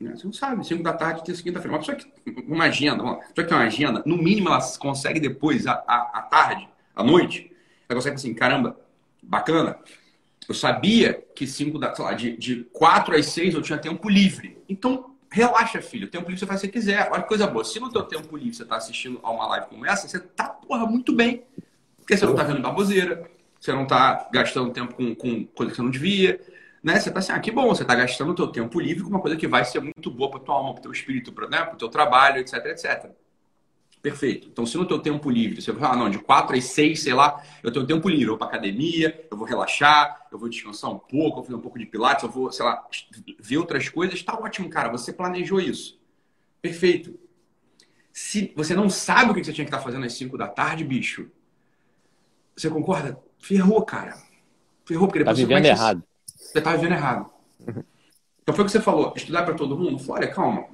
Você 0.00 0.24
não 0.24 0.32
sabe. 0.32 0.66
5 0.66 0.82
da 0.82 0.94
tarde, 0.94 1.22
terça, 1.22 1.42
quinta-feira. 1.42 1.76
Uma 1.76 1.80
pessoa 1.80 1.96
que 1.98 2.42
uma 2.50 2.64
agenda, 2.64 3.02
uma 3.02 3.16
pessoa 3.16 3.34
que 3.34 3.44
tem 3.44 3.58
uma 3.58 3.64
agenda, 3.64 4.02
no 4.06 4.16
mínimo 4.16 4.48
ela 4.48 4.60
consegue 4.78 5.20
depois, 5.20 5.66
à, 5.66 5.72
à, 5.86 6.10
à 6.14 6.22
tarde, 6.22 6.66
à 6.96 7.04
noite, 7.04 7.52
ela 7.86 7.98
consegue 7.98 8.16
assim, 8.16 8.32
caramba, 8.32 8.78
bacana. 9.22 9.78
Eu 10.48 10.54
sabia 10.54 11.22
que 11.34 11.46
5 11.46 11.78
da, 11.78 11.94
sei 11.94 12.04
lá, 12.04 12.14
de, 12.14 12.36
de 12.38 12.64
4 12.72 13.16
às 13.16 13.26
6 13.26 13.54
eu 13.54 13.60
tinha 13.60 13.76
tempo 13.76 14.08
livre. 14.08 14.56
Então, 14.66 15.07
Relaxa, 15.30 15.82
filho. 15.82 16.08
Tempo 16.08 16.24
livre 16.26 16.38
você 16.38 16.46
faz 16.46 16.60
o 16.60 16.62
que 16.62 16.68
você 16.68 16.72
quiser. 16.72 17.08
Olha 17.12 17.22
que 17.22 17.28
coisa 17.28 17.46
boa. 17.46 17.64
Se 17.64 17.78
no 17.78 17.90
teu 17.90 18.02
tempo 18.02 18.36
livre 18.36 18.54
você 18.54 18.62
está 18.62 18.76
assistindo 18.76 19.20
a 19.22 19.30
uma 19.30 19.46
live 19.48 19.66
como 19.66 19.86
essa, 19.86 20.08
você 20.08 20.18
tá, 20.18 20.48
porra, 20.48 20.86
muito 20.86 21.12
bem. 21.14 21.44
Porque 21.98 22.16
você 22.16 22.24
não 22.24 22.32
está 22.32 22.44
vendo 22.44 22.62
baboseira, 22.62 23.30
você 23.60 23.72
não 23.72 23.82
está 23.82 24.28
gastando 24.32 24.72
tempo 24.72 24.94
com, 24.94 25.14
com 25.14 25.44
coisa 25.46 25.70
que 25.70 25.76
você 25.76 25.82
não 25.82 25.90
devia. 25.90 26.40
Né? 26.82 26.98
Você 26.98 27.08
está 27.10 27.18
assim, 27.18 27.32
ah, 27.32 27.40
que 27.40 27.50
bom, 27.50 27.68
você 27.68 27.82
está 27.82 27.94
gastando 27.94 28.30
o 28.30 28.34
teu 28.34 28.46
tempo 28.48 28.80
livre 28.80 29.02
com 29.02 29.10
uma 29.10 29.20
coisa 29.20 29.36
que 29.36 29.46
vai 29.46 29.64
ser 29.64 29.80
muito 29.80 30.10
boa 30.10 30.30
para 30.30 30.40
tua 30.40 30.54
alma, 30.54 30.72
para 30.72 30.82
teu 30.82 30.92
espírito, 30.92 31.32
para 31.32 31.48
né? 31.48 31.68
o 31.72 31.76
teu 31.76 31.88
trabalho, 31.88 32.38
etc, 32.38 32.54
etc. 32.66 33.10
Perfeito. 34.00 34.48
Então, 34.48 34.64
se 34.64 34.76
no 34.76 34.86
teu 34.86 34.98
tempo 35.00 35.28
livre, 35.28 35.60
você 35.60 35.72
vai 35.72 35.90
ah, 35.90 35.96
não, 35.96 36.08
de 36.08 36.18
4 36.18 36.56
às 36.56 36.64
6, 36.64 37.02
sei 37.02 37.14
lá, 37.14 37.42
eu 37.62 37.72
tenho 37.72 37.86
tempo 37.86 38.08
livre, 38.08 38.24
eu 38.24 38.30
vou 38.30 38.38
para 38.38 38.46
academia, 38.46 39.26
eu 39.30 39.36
vou 39.36 39.46
relaxar, 39.46 40.26
eu 40.30 40.38
vou 40.38 40.48
descansar 40.48 40.90
um 40.90 40.98
pouco, 40.98 41.16
eu 41.16 41.34
vou 41.34 41.44
fazer 41.44 41.56
um 41.56 41.60
pouco 41.60 41.78
de 41.78 41.86
pilates, 41.86 42.22
eu 42.22 42.30
vou, 42.30 42.52
sei 42.52 42.64
lá, 42.64 42.86
ver 43.40 43.58
outras 43.58 43.88
coisas, 43.88 44.22
tá 44.22 44.38
ótimo, 44.38 44.70
cara, 44.70 44.88
você 44.88 45.12
planejou 45.12 45.60
isso. 45.60 45.98
Perfeito. 46.62 47.18
Se 48.12 48.52
você 48.56 48.74
não 48.74 48.88
sabe 48.88 49.32
o 49.32 49.34
que 49.34 49.42
você 49.42 49.52
tinha 49.52 49.64
que 49.64 49.70
estar 49.70 49.82
fazendo 49.82 50.06
às 50.06 50.12
5 50.12 50.38
da 50.38 50.46
tarde, 50.46 50.84
bicho, 50.84 51.28
você 52.56 52.70
concorda? 52.70 53.18
Ferrou, 53.38 53.84
cara. 53.84 54.16
Ferrou, 54.84 55.06
porque 55.06 55.20
depois 55.20 55.36
tá 55.36 55.42
vivendo 55.46 55.64
você 55.64 55.70
errado. 55.70 56.04
Você 56.36 56.60
tá 56.60 56.76
vivendo 56.76 56.92
errado. 56.92 57.30
Então 58.40 58.56
foi 58.56 58.64
o 58.64 58.66
que 58.66 58.72
você 58.72 58.80
falou, 58.80 59.12
estudar 59.14 59.42
para 59.42 59.52
todo 59.52 59.76
mundo? 59.76 59.98
Falei, 59.98 60.24
olha, 60.24 60.34
calma. 60.34 60.66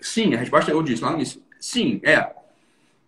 Sim, 0.00 0.34
a 0.34 0.38
resposta 0.38 0.72
eu 0.72 0.82
disse 0.82 1.04
lá 1.04 1.10
no 1.10 1.18
início. 1.18 1.40
Sim, 1.60 2.00
é. 2.02 2.34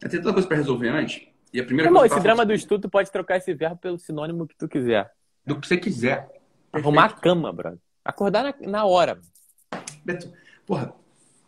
Tem 0.00 0.11
tanta 0.11 0.32
coisa 0.32 0.46
para 0.46 0.56
resolver 0.56 0.88
antes. 0.88 1.26
E 1.52 1.61
a 1.61 1.64
primeira 1.64 1.88
Irmão, 1.88 2.02
coisa 2.02 2.14
esse 2.14 2.22
drama 2.22 2.44
do 2.44 2.52
estudo, 2.52 2.82
tu 2.82 2.90
pode 2.90 3.11
trocar 3.11 3.37
esse 3.37 3.52
verbo 3.54 3.76
pelo 3.76 3.98
sinônimo 3.98 4.46
que 4.46 4.56
tu 4.56 4.68
quiser. 4.68 5.11
Do 5.44 5.58
que 5.58 5.66
você 5.66 5.76
quiser. 5.76 6.28
Arrumar 6.72 7.06
a 7.06 7.12
cama, 7.12 7.52
brother. 7.52 7.78
Acordar 8.04 8.44
na, 8.44 8.54
na 8.68 8.84
hora. 8.84 9.18
Beto, 10.04 10.32
porra. 10.66 10.94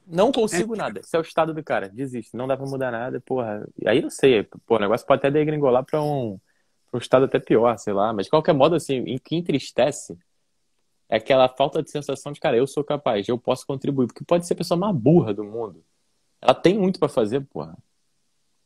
Não 0.06 0.32
consigo 0.32 0.74
é... 0.74 0.78
nada. 0.78 1.00
Esse 1.00 1.14
é 1.14 1.18
o 1.18 1.22
estado 1.22 1.54
do 1.54 1.62
cara. 1.62 1.88
Desiste. 1.88 2.36
Não 2.36 2.48
dá 2.48 2.56
pra 2.56 2.66
mudar 2.66 2.90
nada, 2.90 3.20
porra. 3.20 3.66
Aí 3.86 4.02
não 4.02 4.10
sei. 4.10 4.42
Pô, 4.66 4.76
o 4.76 4.78
negócio 4.78 5.06
pode 5.06 5.20
até 5.20 5.30
degringolar 5.30 5.84
pra 5.84 6.02
um, 6.02 6.38
pra 6.90 6.98
um 6.98 7.00
estado 7.00 7.26
até 7.26 7.38
pior, 7.38 7.78
sei 7.78 7.92
lá. 7.92 8.12
Mas 8.12 8.26
de 8.26 8.30
qualquer 8.30 8.52
modo, 8.52 8.74
assim, 8.74 8.96
em 9.06 9.18
que 9.18 9.36
entristece 9.36 10.18
é 11.08 11.16
aquela 11.16 11.48
falta 11.48 11.82
de 11.82 11.90
sensação 11.90 12.32
de, 12.32 12.40
cara, 12.40 12.56
eu 12.56 12.66
sou 12.66 12.82
capaz, 12.82 13.28
eu 13.28 13.38
posso 13.38 13.66
contribuir. 13.66 14.06
Porque 14.06 14.24
pode 14.24 14.46
ser 14.46 14.54
a 14.54 14.56
pessoa 14.56 14.78
mais 14.78 14.96
burra 14.96 15.32
do 15.32 15.44
mundo. 15.44 15.84
Ela 16.40 16.54
tem 16.54 16.78
muito 16.78 16.98
para 16.98 17.08
fazer, 17.08 17.40
porra. 17.42 17.76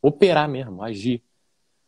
Operar 0.05 0.47
mesmo, 0.47 0.83
agir. 0.83 1.23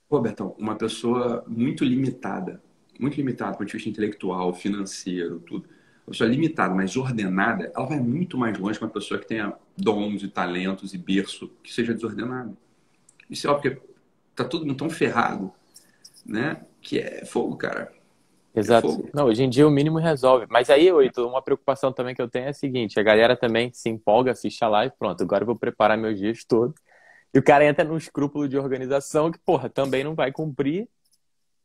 Pô, 0.09 0.19
Betão, 0.19 0.55
uma 0.57 0.75
pessoa 0.75 1.43
muito 1.47 1.85
limitada, 1.85 2.59
muito 2.99 3.15
limitada 3.15 3.51
do 3.51 3.57
ponto 3.59 3.67
de 3.67 3.73
vista 3.73 3.89
intelectual, 3.89 4.55
financeiro, 4.55 5.39
tudo. 5.41 5.67
Uma 5.99 6.11
pessoa 6.13 6.27
limitada, 6.27 6.73
mas 6.73 6.97
ordenada, 6.97 7.71
ela 7.75 7.85
vai 7.85 7.99
muito 7.99 8.35
mais 8.35 8.57
longe 8.57 8.79
que 8.79 8.83
uma 8.83 8.89
pessoa 8.89 9.19
que 9.19 9.27
tenha 9.27 9.53
dons 9.77 10.23
e 10.23 10.27
talentos 10.27 10.95
e 10.95 10.97
berço 10.97 11.47
que 11.61 11.71
seja 11.71 11.93
desordenada. 11.93 12.57
Isso 13.29 13.45
é 13.45 13.51
óbvio 13.51 13.75
porque 13.75 13.87
tá 14.35 14.43
todo 14.43 14.65
mundo 14.65 14.77
tão 14.77 14.89
ferrado, 14.89 15.51
né? 16.25 16.65
Que 16.81 16.97
é 16.97 17.23
fogo, 17.23 17.55
cara. 17.55 17.93
Exato. 18.55 18.87
É 19.07 19.11
Não, 19.13 19.25
hoje 19.25 19.43
em 19.43 19.49
dia 19.49 19.67
o 19.67 19.69
mínimo 19.69 19.99
resolve. 19.99 20.47
Mas 20.49 20.71
aí, 20.71 20.91
Oito, 20.91 21.23
uma 21.27 21.43
preocupação 21.43 21.93
também 21.93 22.15
que 22.15 22.21
eu 22.23 22.27
tenho 22.27 22.45
é 22.45 22.49
a 22.49 22.53
seguinte: 22.53 22.99
a 22.99 23.03
galera 23.03 23.37
também 23.37 23.71
se 23.71 23.89
empolga, 23.89 24.31
assiste 24.31 24.63
a 24.63 24.69
live, 24.69 24.95
pronto, 24.97 25.21
agora 25.21 25.43
eu 25.43 25.45
vou 25.45 25.55
preparar 25.55 25.95
meus 25.95 26.17
dias 26.17 26.43
todos. 26.43 26.73
E 27.37 27.39
o 27.39 27.43
cara 27.43 27.63
entra 27.63 27.85
num 27.85 27.97
escrúpulo 27.97 28.49
de 28.49 28.57
organização 28.57 29.31
que, 29.31 29.37
porra, 29.37 29.69
também 29.69 30.03
não 30.03 30.15
vai 30.15 30.31
cumprir 30.31 30.89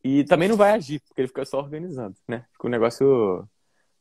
e 0.04 0.22
também 0.24 0.46
não 0.46 0.54
vai 0.54 0.72
agir, 0.72 1.00
porque 1.00 1.22
ele 1.22 1.28
fica 1.28 1.46
só 1.46 1.60
organizando, 1.60 2.14
né? 2.28 2.44
Fica 2.52 2.66
um 2.66 2.70
negócio, 2.70 3.48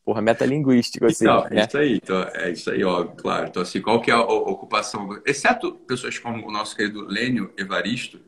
porra, 0.04 0.22
metalinguístico, 0.22 1.06
assim. 1.06 1.24
Então, 1.24 1.46
né? 1.46 1.62
é 1.62 1.66
isso 1.66 1.78
aí, 1.78 1.96
então, 1.96 2.24
é 2.34 2.52
isso 2.52 2.72
aí, 2.72 2.84
óbvio, 2.84 3.16
claro. 3.16 3.48
Então, 3.48 3.62
assim, 3.62 3.82
qual 3.82 4.02
que 4.02 4.12
é 4.12 4.14
a 4.14 4.20
ocupação? 4.20 5.18
Exceto 5.26 5.72
pessoas 5.88 6.20
como 6.20 6.46
o 6.46 6.52
nosso 6.52 6.76
querido 6.76 7.06
Lênio 7.06 7.54
Evaristo, 7.56 8.20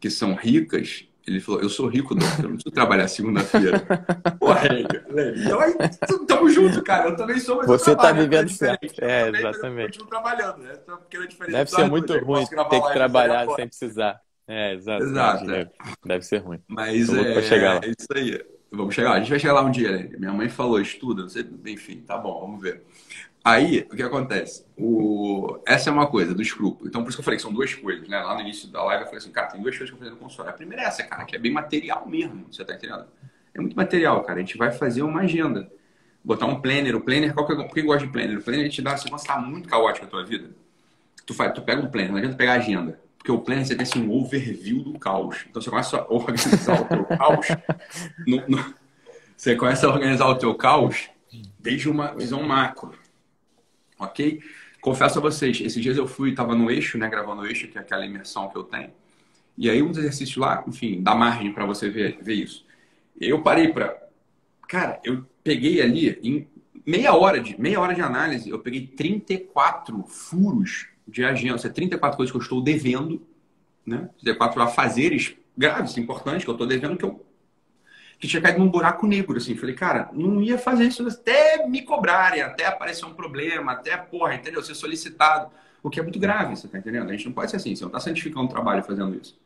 que 0.00 0.10
são 0.10 0.34
ricas, 0.34 1.07
ele 1.28 1.40
falou, 1.40 1.60
eu 1.60 1.68
sou 1.68 1.86
rico, 1.86 2.14
não, 2.14 2.26
eu 2.38 2.42
não 2.44 2.54
preciso 2.54 2.74
trabalhar 2.74 3.06
segunda-feira. 3.06 3.84
Porra, 4.40 4.68
então, 4.80 6.26
tamo 6.26 6.48
junto, 6.48 6.82
cara. 6.82 7.10
Eu 7.10 7.16
também 7.16 7.38
sou, 7.38 7.56
mas 7.56 7.66
Você 7.66 7.94
tá 7.94 8.12
vivendo 8.12 8.48
certo. 8.48 8.86
É, 9.02 9.28
exatamente. 9.28 10.00
Eu 10.00 10.06
trabalhando, 10.06 10.58
né? 10.58 10.72
Então, 10.82 10.98
Deve 11.50 11.70
ser 11.70 11.88
muito 11.88 12.18
ruim 12.18 12.46
ter 12.46 12.80
que 12.80 12.92
trabalhar 12.92 13.46
sem 13.54 13.68
precisar. 13.68 14.20
É, 14.46 14.72
exato. 14.72 15.04
Exato. 15.04 15.46
Deve, 15.46 15.60
é. 15.60 15.70
deve 16.06 16.24
ser 16.24 16.38
ruim. 16.38 16.58
Mas 16.66 17.12
é, 17.12 17.42
chegar 17.42 17.74
lá. 17.74 17.80
é 17.84 17.88
isso 17.88 18.08
aí. 18.14 18.42
Vamos 18.70 18.94
chegar 18.94 19.10
lá. 19.10 19.16
A 19.16 19.18
gente 19.20 19.30
vai 19.30 19.38
chegar 19.38 19.52
lá 19.52 19.62
um 19.62 19.70
dia, 19.70 19.92
né? 19.92 20.10
Minha 20.18 20.32
mãe 20.32 20.48
falou, 20.48 20.80
estuda, 20.80 21.24
você... 21.24 21.46
enfim, 21.66 22.00
tá 22.00 22.16
bom, 22.16 22.40
vamos 22.40 22.62
ver. 22.62 22.82
Aí, 23.44 23.86
o 23.90 23.96
que 23.96 24.02
acontece? 24.02 24.64
O... 24.76 25.58
Essa 25.66 25.90
é 25.90 25.92
uma 25.92 26.06
coisa 26.06 26.34
do 26.34 26.42
escrúpulo. 26.42 26.88
Então, 26.88 27.02
por 27.02 27.08
isso 27.08 27.16
que 27.16 27.20
eu 27.20 27.24
falei 27.24 27.36
que 27.36 27.42
são 27.42 27.52
duas 27.52 27.72
coisas, 27.74 28.06
né? 28.08 28.18
Lá 28.18 28.34
no 28.34 28.40
início 28.40 28.68
da 28.68 28.82
live 28.84 29.02
eu 29.02 29.06
falei 29.06 29.18
assim, 29.18 29.30
cara, 29.30 29.46
tem 29.48 29.62
duas 29.62 29.76
coisas 29.76 29.90
que 29.90 29.94
eu 29.94 29.98
fazer 29.98 30.10
no 30.10 30.16
console. 30.16 30.48
A 30.48 30.52
primeira 30.52 30.82
é 30.82 30.86
essa, 30.86 31.02
cara, 31.04 31.24
que 31.24 31.34
é 31.34 31.38
bem 31.38 31.52
material 31.52 32.06
mesmo, 32.06 32.46
você 32.50 32.64
tá 32.64 32.74
entendendo? 32.74 33.06
É 33.54 33.60
muito 33.60 33.76
material, 33.76 34.22
cara. 34.22 34.38
A 34.38 34.42
gente 34.42 34.58
vai 34.58 34.70
fazer 34.70 35.02
uma 35.02 35.20
agenda. 35.20 35.70
Botar 36.22 36.46
um 36.46 36.60
planner. 36.60 36.94
O 36.94 37.00
planner, 37.00 37.32
qual 37.32 37.46
que 37.46 37.52
é... 37.52 37.56
por 37.56 37.72
que 37.72 37.80
eu 37.80 37.86
gosto 37.86 38.06
de 38.06 38.12
planner? 38.12 38.38
O 38.38 38.42
planner 38.42 38.68
te 38.68 38.82
dá, 38.82 38.96
se 38.96 39.08
você 39.08 39.26
tá 39.26 39.38
muito 39.38 39.68
caótico 39.68 40.04
a 40.04 40.08
tua 40.08 40.24
vida, 40.24 40.50
tu, 41.24 41.32
faz, 41.32 41.52
tu 41.52 41.62
pega 41.62 41.80
um 41.80 41.90
planner, 41.90 42.10
não 42.10 42.18
adianta 42.18 42.36
pegar 42.36 42.54
a 42.54 42.56
agenda. 42.56 43.00
Porque 43.16 43.32
o 43.32 43.38
planner, 43.38 43.64
você 43.66 43.74
tem 43.74 43.82
assim, 43.82 44.06
um 44.06 44.12
overview 44.12 44.82
do 44.82 44.98
caos. 44.98 45.46
Então, 45.48 45.62
você 45.62 45.70
começa 45.70 45.96
a 45.96 46.12
organizar 46.12 46.82
o 46.82 46.84
teu 46.84 47.04
caos. 47.04 47.46
No, 48.26 48.48
no... 48.48 48.74
Você 49.36 49.54
começa 49.56 49.86
a 49.86 49.90
organizar 49.90 50.26
o 50.26 50.34
teu 50.34 50.54
caos 50.54 51.08
desde 51.58 51.88
uma 51.88 52.14
visão 52.14 52.42
macro 52.42 52.92
ok? 53.98 54.40
Confesso 54.80 55.18
a 55.18 55.22
vocês, 55.22 55.60
esses 55.60 55.82
dias 55.82 55.96
eu 55.96 56.06
fui, 56.06 56.30
estava 56.30 56.54
no 56.54 56.70
eixo, 56.70 56.96
né, 56.98 57.08
gravando 57.08 57.42
o 57.42 57.46
eixo, 57.46 57.68
que 57.68 57.76
é 57.76 57.80
aquela 57.80 58.06
imersão 58.06 58.48
que 58.48 58.56
eu 58.56 58.62
tenho. 58.62 58.90
E 59.56 59.68
aí 59.68 59.82
um 59.82 59.88
dos 59.88 59.98
exercícios 59.98 60.36
lá, 60.36 60.64
enfim, 60.66 61.02
dá 61.02 61.14
margem 61.14 61.52
para 61.52 61.66
você 61.66 61.90
ver, 61.90 62.18
ver 62.22 62.34
isso. 62.34 62.64
Eu 63.20 63.42
parei 63.42 63.68
para, 63.72 64.00
cara, 64.68 65.00
eu 65.02 65.26
peguei 65.42 65.82
ali 65.82 66.18
em 66.22 66.46
meia 66.86 67.12
hora 67.12 67.40
de 67.40 67.60
meia 67.60 67.80
hora 67.80 67.94
de 67.94 68.00
análise, 68.00 68.48
eu 68.48 68.60
peguei 68.60 68.86
34 68.86 70.04
furos 70.04 70.86
de 71.06 71.22
seja, 71.22 71.70
34 71.70 72.16
coisas 72.16 72.30
que 72.30 72.36
eu 72.36 72.42
estou 72.42 72.62
devendo, 72.62 73.20
né? 73.84 74.08
34 74.20 74.62
afazeres 74.62 75.34
graves, 75.56 75.96
importantes 75.96 76.44
que 76.44 76.50
eu 76.50 76.54
estou 76.54 76.66
devendo 76.66 76.96
que 76.96 77.04
eu 77.04 77.26
que 78.18 78.26
tinha 78.26 78.42
caído 78.42 78.58
num 78.58 78.68
buraco 78.68 79.06
negro, 79.06 79.36
assim. 79.36 79.56
Falei, 79.56 79.74
cara, 79.74 80.10
não 80.12 80.42
ia 80.42 80.58
fazer 80.58 80.84
isso 80.84 81.06
até 81.06 81.66
me 81.66 81.82
cobrarem, 81.82 82.42
até 82.42 82.66
aparecer 82.66 83.04
um 83.04 83.14
problema, 83.14 83.72
até, 83.72 83.96
porra, 83.96 84.34
entendeu? 84.34 84.62
Ser 84.62 84.74
solicitado. 84.74 85.50
O 85.82 85.88
que 85.88 86.00
é 86.00 86.02
muito 86.02 86.18
grave, 86.18 86.56
você 86.56 86.66
tá 86.66 86.78
entendendo? 86.78 87.08
A 87.08 87.12
gente 87.12 87.26
não 87.26 87.32
pode 87.32 87.50
ser 87.50 87.56
assim, 87.58 87.74
você 87.74 87.84
não 87.84 87.90
tá 87.90 88.00
santificando 88.00 88.46
o 88.46 88.48
trabalho 88.48 88.82
fazendo 88.82 89.14
isso. 89.14 89.38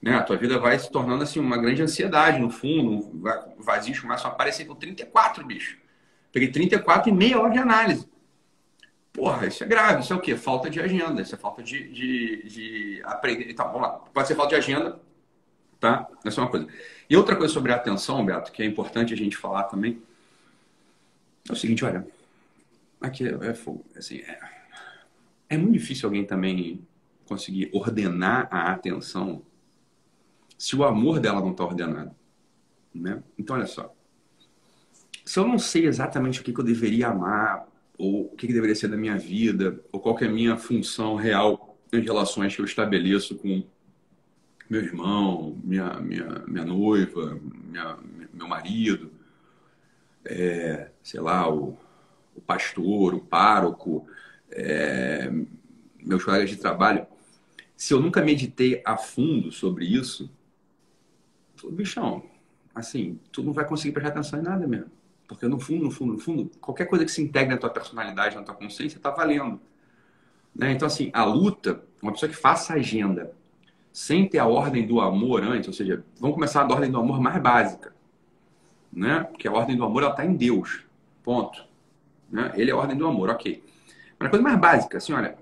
Né? 0.00 0.14
A 0.14 0.22
tua 0.22 0.36
vida 0.36 0.58
vai 0.58 0.78
se 0.78 0.90
tornando, 0.90 1.24
assim, 1.24 1.40
uma 1.40 1.58
grande 1.58 1.82
ansiedade, 1.82 2.38
no 2.38 2.50
fundo, 2.50 3.20
vazios 3.58 3.98
começam 3.98 4.30
a 4.30 4.34
aparecer 4.34 4.64
com 4.64 4.74
34, 4.74 5.44
bicho. 5.44 5.76
Peguei 6.32 6.48
34 6.50 7.10
e 7.10 7.12
meia 7.12 7.40
hora 7.40 7.50
de 7.50 7.58
análise. 7.58 8.08
Porra, 9.12 9.46
isso 9.46 9.64
é 9.64 9.66
grave. 9.66 10.02
Isso 10.02 10.12
é 10.12 10.16
o 10.16 10.20
quê? 10.20 10.36
Falta 10.36 10.70
de 10.70 10.80
agenda. 10.80 11.20
Isso 11.20 11.34
é 11.34 11.38
falta 11.38 11.62
de, 11.62 11.88
de, 11.92 12.48
de 12.48 13.02
aprender. 13.04 13.50
Então, 13.50 13.66
vamos 13.66 13.82
lá. 13.82 13.90
Pode 14.14 14.28
ser 14.28 14.36
falta 14.36 14.50
de 14.50 14.56
agenda, 14.56 15.00
tá? 15.80 16.08
Essa 16.24 16.40
é 16.40 16.44
uma 16.44 16.50
coisa. 16.50 16.68
E 17.10 17.16
outra 17.16 17.34
coisa 17.34 17.52
sobre 17.52 17.72
a 17.72 17.74
atenção, 17.74 18.24
Beto, 18.24 18.52
que 18.52 18.62
é 18.62 18.64
importante 18.64 19.12
a 19.12 19.16
gente 19.16 19.36
falar 19.36 19.64
também, 19.64 20.00
é 21.48 21.52
o 21.52 21.56
seguinte, 21.56 21.84
olha, 21.84 22.06
aqui 23.00 23.26
é, 23.26 23.48
é 23.48 23.52
fogo, 23.52 23.84
assim, 23.96 24.18
é, 24.18 24.38
é 25.48 25.58
muito 25.58 25.72
difícil 25.72 26.08
alguém 26.08 26.24
também 26.24 26.86
conseguir 27.26 27.68
ordenar 27.72 28.46
a 28.48 28.70
atenção 28.70 29.42
se 30.56 30.76
o 30.76 30.84
amor 30.84 31.18
dela 31.18 31.40
não 31.40 31.50
está 31.50 31.64
ordenado, 31.64 32.14
né? 32.94 33.20
Então, 33.36 33.56
olha 33.56 33.66
só, 33.66 33.92
se 35.24 35.36
eu 35.36 35.48
não 35.48 35.58
sei 35.58 35.86
exatamente 35.86 36.40
o 36.40 36.44
que, 36.44 36.52
que 36.52 36.60
eu 36.60 36.64
deveria 36.64 37.08
amar, 37.08 37.66
ou 37.98 38.26
o 38.26 38.36
que, 38.36 38.46
que 38.46 38.52
deveria 38.52 38.76
ser 38.76 38.88
da 38.88 38.96
minha 38.96 39.18
vida, 39.18 39.80
ou 39.90 39.98
qual 39.98 40.16
é 40.20 40.26
a 40.26 40.30
minha 40.30 40.56
função 40.56 41.16
real 41.16 41.76
nas 41.90 42.04
relações 42.04 42.54
que 42.54 42.60
eu 42.60 42.64
estabeleço 42.64 43.34
com 43.34 43.64
meu 44.70 44.84
irmão, 44.84 45.58
minha, 45.64 45.94
minha, 45.94 46.44
minha 46.46 46.64
noiva, 46.64 47.40
minha, 47.42 47.98
meu 48.32 48.46
marido, 48.46 49.10
é, 50.24 50.92
sei 51.02 51.20
lá, 51.20 51.52
o, 51.52 51.76
o, 52.36 52.40
pastor, 52.40 53.14
o 53.14 53.20
pároco, 53.20 54.06
é, 54.48 55.28
meus 56.00 56.22
colegas 56.22 56.48
de 56.48 56.56
trabalho. 56.56 57.04
Se 57.76 57.92
eu 57.92 57.98
nunca 57.98 58.22
meditei 58.22 58.80
a 58.84 58.96
fundo 58.96 59.50
sobre 59.50 59.86
isso, 59.86 60.30
bichão, 61.72 62.22
assim, 62.72 63.18
tu 63.32 63.42
não 63.42 63.52
vai 63.52 63.66
conseguir 63.66 63.92
prestar 63.92 64.10
atenção 64.10 64.38
em 64.38 64.42
nada 64.42 64.68
mesmo. 64.68 64.92
Porque 65.26 65.48
no 65.48 65.58
fundo, 65.58 65.84
no 65.84 65.90
fundo, 65.90 66.12
no 66.12 66.18
fundo, 66.20 66.50
qualquer 66.60 66.86
coisa 66.86 67.04
que 67.04 67.10
se 67.10 67.20
integre 67.20 67.54
na 67.54 67.60
tua 67.60 67.70
personalidade, 67.70 68.36
na 68.36 68.42
tua 68.42 68.54
consciência, 68.54 68.98
está 68.98 69.10
valendo. 69.10 69.60
Né? 70.54 70.70
Então, 70.72 70.86
assim, 70.86 71.10
a 71.12 71.24
luta, 71.24 71.82
uma 72.00 72.12
pessoa 72.12 72.30
que 72.30 72.36
faça 72.36 72.74
agenda 72.74 73.32
sem 73.92 74.28
ter 74.28 74.38
a 74.38 74.46
ordem 74.46 74.86
do 74.86 75.00
amor 75.00 75.42
antes, 75.42 75.68
ou 75.68 75.74
seja, 75.74 76.04
vamos 76.18 76.34
começar 76.34 76.64
da 76.64 76.74
ordem 76.74 76.90
do 76.90 76.98
amor 76.98 77.20
mais 77.20 77.40
básica, 77.42 77.94
né? 78.92 79.24
Porque 79.24 79.48
a 79.48 79.52
ordem 79.52 79.76
do 79.76 79.84
amor 79.84 80.02
ela 80.02 80.12
está 80.12 80.24
em 80.24 80.34
Deus, 80.34 80.84
ponto. 81.22 81.64
Né? 82.30 82.52
Ele 82.54 82.70
é 82.70 82.74
a 82.74 82.76
ordem 82.76 82.96
do 82.96 83.06
amor, 83.06 83.30
ok. 83.30 83.62
Mas 84.18 84.26
a 84.26 84.30
coisa 84.30 84.42
mais 84.42 84.58
básica, 84.58 84.98
assim, 84.98 85.12
olha, 85.12 85.36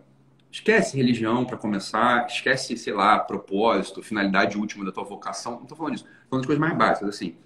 esquece 0.51 0.97
religião 0.97 1.45
para 1.45 1.57
começar, 1.57 2.27
esquece, 2.27 2.77
sei 2.77 2.93
lá, 2.93 3.19
propósito, 3.19 4.03
finalidade 4.03 4.57
última 4.57 4.85
da 4.85 4.93
tua 4.93 5.05
vocação, 5.05 5.53
não 5.57 5.63
estou 5.63 5.77
falando 5.77 5.95
disso, 5.95 6.05
estou 6.07 6.29
falando 6.31 6.43
de 6.43 6.47
coisas 6.47 6.61
mais 6.61 6.77
básicas, 6.77 7.09
assim. 7.09 7.37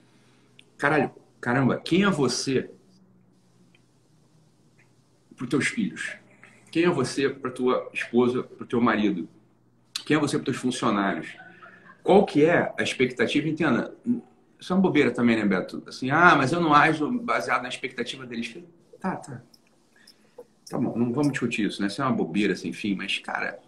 Caralho, 0.78 1.10
caramba, 1.40 1.76
quem 1.78 2.04
é 2.04 2.10
você 2.10 2.70
para 5.34 5.44
os 5.44 5.50
teus 5.50 5.66
filhos? 5.66 6.16
Quem 6.70 6.84
é 6.84 6.90
você 6.90 7.28
para 7.28 7.50
tua 7.50 7.90
esposa, 7.92 8.42
para 8.42 8.64
o 8.64 8.66
teu 8.66 8.80
marido? 8.80 9.28
Quem 10.12 10.18
é 10.18 10.20
você 10.20 10.38
para 10.38 10.50
os 10.50 10.58
funcionários? 10.58 11.34
Qual 12.02 12.26
que 12.26 12.44
é 12.44 12.70
a 12.78 12.82
expectativa? 12.82 13.48
Entenda, 13.48 13.94
isso 14.60 14.70
é 14.70 14.76
uma 14.76 14.82
bobeira 14.82 15.10
também, 15.10 15.36
né, 15.36 15.46
Beto? 15.46 15.82
Assim, 15.86 16.10
ah, 16.10 16.34
mas 16.36 16.52
eu 16.52 16.60
não 16.60 16.74
ajo 16.74 17.10
baseado 17.20 17.62
na 17.62 17.70
expectativa 17.70 18.26
deles. 18.26 18.54
Tá, 19.00 19.16
tá. 19.16 19.42
Tá 20.68 20.76
bom, 20.76 20.94
não 20.98 21.14
vamos 21.14 21.32
discutir 21.32 21.64
isso, 21.64 21.80
né? 21.80 21.88
Isso 21.88 22.02
é 22.02 22.04
uma 22.04 22.14
bobeira 22.14 22.54
sem 22.54 22.74
fim, 22.74 22.94
mas, 22.94 23.20
cara, 23.20 23.58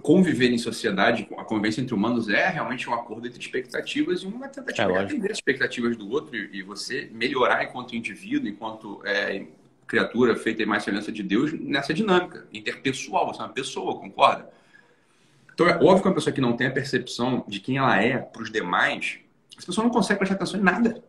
conviver 0.00 0.52
em 0.52 0.58
sociedade, 0.58 1.26
a 1.36 1.42
convivência 1.42 1.80
entre 1.80 1.92
humanos 1.92 2.28
é 2.28 2.46
realmente 2.48 2.88
um 2.88 2.94
acordo 2.94 3.26
entre 3.26 3.40
expectativas 3.40 4.22
e 4.22 4.26
uma 4.26 4.46
tentativa 4.46 4.92
é, 4.92 4.94
de 4.94 5.04
atender 5.06 5.32
as 5.32 5.38
expectativas 5.38 5.96
do 5.96 6.08
outro 6.08 6.36
e 6.36 6.62
você 6.62 7.10
melhorar 7.12 7.64
enquanto 7.64 7.96
indivíduo, 7.96 8.48
enquanto 8.48 9.02
é, 9.04 9.44
criatura 9.88 10.36
feita 10.36 10.62
em 10.62 10.66
mais 10.66 10.84
semelhança 10.84 11.10
de 11.10 11.24
Deus 11.24 11.52
nessa 11.52 11.92
dinâmica 11.92 12.46
interpessoal. 12.52 13.26
Você 13.26 13.40
é 13.40 13.44
uma 13.44 13.52
pessoa, 13.52 13.98
concorda? 13.98 14.54
Então, 15.56 15.66
é 15.66 15.76
óbvio 15.76 16.02
que 16.02 16.08
uma 16.08 16.14
pessoa 16.14 16.34
que 16.34 16.40
não 16.40 16.54
tem 16.54 16.66
a 16.66 16.70
percepção 16.70 17.42
de 17.48 17.60
quem 17.60 17.78
ela 17.78 17.98
é 17.98 18.18
para 18.18 18.42
os 18.42 18.52
demais, 18.52 19.20
essa 19.56 19.64
pessoa 19.64 19.86
não 19.86 19.90
consegue 19.90 20.18
prestar 20.18 20.34
atenção 20.34 20.60
em 20.60 20.62
nada. 20.62 21.02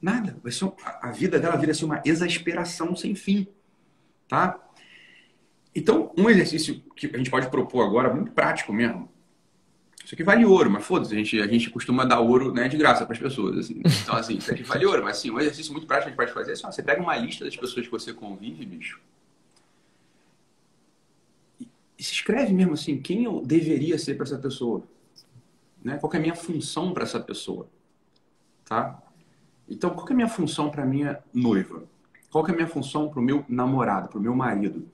Nada. 0.00 0.38
Vai 0.42 0.50
ser, 0.50 0.72
a 1.02 1.10
vida 1.10 1.38
dela 1.38 1.54
vira 1.58 1.72
assim, 1.72 1.84
uma 1.84 2.00
exasperação 2.02 2.96
sem 2.96 3.14
fim. 3.14 3.46
Tá? 4.26 4.58
Então, 5.74 6.14
um 6.16 6.30
exercício 6.30 6.82
que 6.96 7.14
a 7.14 7.18
gente 7.18 7.28
pode 7.28 7.50
propor 7.50 7.84
agora, 7.84 8.12
muito 8.12 8.32
prático 8.32 8.72
mesmo. 8.72 9.06
Isso 10.02 10.14
aqui 10.14 10.24
vale 10.24 10.46
ouro, 10.46 10.70
mas 10.70 10.86
foda-se, 10.86 11.12
a 11.12 11.18
gente, 11.18 11.38
a 11.38 11.46
gente 11.46 11.68
costuma 11.68 12.06
dar 12.06 12.20
ouro 12.20 12.54
né, 12.54 12.68
de 12.68 12.78
graça 12.78 13.04
para 13.04 13.12
as 13.12 13.18
pessoas. 13.18 13.58
Assim. 13.58 13.82
Então, 14.02 14.16
assim, 14.16 14.38
isso 14.38 14.50
aqui 14.50 14.62
vale 14.62 14.86
ouro, 14.86 15.04
mas 15.04 15.18
assim, 15.18 15.30
um 15.30 15.38
exercício 15.38 15.72
muito 15.72 15.86
prático 15.86 16.04
que 16.04 16.08
a 16.08 16.24
gente 16.24 16.32
pode 16.32 16.32
fazer 16.32 16.52
é 16.52 16.54
assim, 16.54 16.66
ó, 16.66 16.72
você 16.72 16.82
pega 16.82 17.02
uma 17.02 17.14
lista 17.18 17.44
das 17.44 17.54
pessoas 17.54 17.84
que 17.84 17.92
você 17.92 18.14
convive, 18.14 18.64
bicho, 18.64 18.98
se 22.02 22.12
escreve 22.12 22.52
mesmo 22.52 22.74
assim, 22.74 23.00
quem 23.00 23.24
eu 23.24 23.40
deveria 23.40 23.98
ser 23.98 24.14
para 24.14 24.24
essa 24.24 24.38
pessoa? 24.38 24.82
Né? 25.82 25.98
Qual 25.98 26.12
é 26.12 26.16
a 26.16 26.20
minha 26.20 26.34
função 26.34 26.92
para 26.92 27.04
essa 27.04 27.20
pessoa? 27.20 27.68
Tá? 28.64 29.02
Então, 29.68 29.90
qual 29.90 30.08
é 30.08 30.12
a 30.12 30.16
minha 30.16 30.28
função 30.28 30.70
para 30.70 30.84
minha 30.84 31.22
noiva? 31.32 31.84
Qual 32.30 32.46
é 32.46 32.50
a 32.50 32.54
minha 32.54 32.68
função 32.68 33.08
para 33.08 33.20
o 33.20 33.22
meu 33.22 33.44
namorado, 33.48 34.08
para 34.08 34.18
o 34.18 34.22
meu 34.22 34.34
marido? 34.34 34.86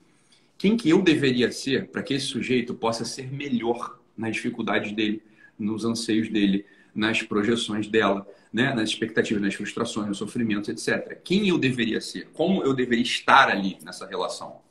quem 0.63 0.77
que 0.77 0.89
eu 0.89 1.01
deveria 1.01 1.51
ser 1.51 1.89
para 1.89 2.01
que 2.01 2.13
esse 2.13 2.27
sujeito 2.27 2.73
possa 2.73 3.03
ser 3.03 3.29
melhor 3.29 3.99
nas 4.15 4.33
dificuldades 4.33 4.93
dele, 4.93 5.21
nos 5.59 5.83
anseios 5.83 6.29
dele, 6.29 6.65
nas 6.95 7.21
projeções 7.21 7.89
dela, 7.89 8.25
né? 8.51 8.73
nas 8.73 8.87
expectativas, 8.87 9.43
nas 9.43 9.53
frustrações, 9.55 10.07
nos 10.07 10.17
sofrimentos, 10.19 10.69
etc. 10.69 11.19
Quem 11.21 11.49
eu 11.49 11.57
deveria 11.57 11.99
ser? 11.99 12.29
Como 12.31 12.63
eu 12.63 12.73
deveria 12.73 13.03
estar 13.03 13.49
ali 13.49 13.77
nessa 13.83 14.07
relação? 14.07 14.61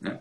Né? 0.00 0.18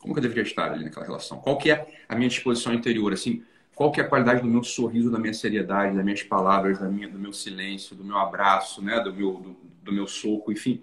Como 0.00 0.12
que 0.12 0.18
eu 0.18 0.22
deveria 0.22 0.42
estar 0.42 0.72
ali 0.72 0.84
naquela 0.84 1.06
relação? 1.06 1.38
Qual 1.38 1.56
que 1.56 1.70
é 1.70 1.86
a 2.08 2.16
minha 2.16 2.28
disposição 2.28 2.74
interior? 2.74 3.12
Assim, 3.12 3.44
qual 3.74 3.92
que 3.92 4.00
é 4.00 4.04
a 4.04 4.08
qualidade 4.08 4.40
do 4.40 4.48
meu 4.48 4.64
sorriso, 4.64 5.10
da 5.10 5.18
minha 5.18 5.34
seriedade, 5.34 5.94
das 5.94 6.04
minhas 6.04 6.22
palavras, 6.22 6.78
da 6.78 6.88
minha, 6.88 7.08
do 7.08 7.18
meu 7.18 7.32
silêncio, 7.32 7.94
do 7.94 8.04
meu 8.04 8.18
abraço, 8.18 8.82
né? 8.82 9.00
do, 9.00 9.12
meu, 9.12 9.34
do, 9.34 9.56
do 9.84 9.92
meu 9.92 10.06
soco, 10.08 10.50
enfim 10.50 10.82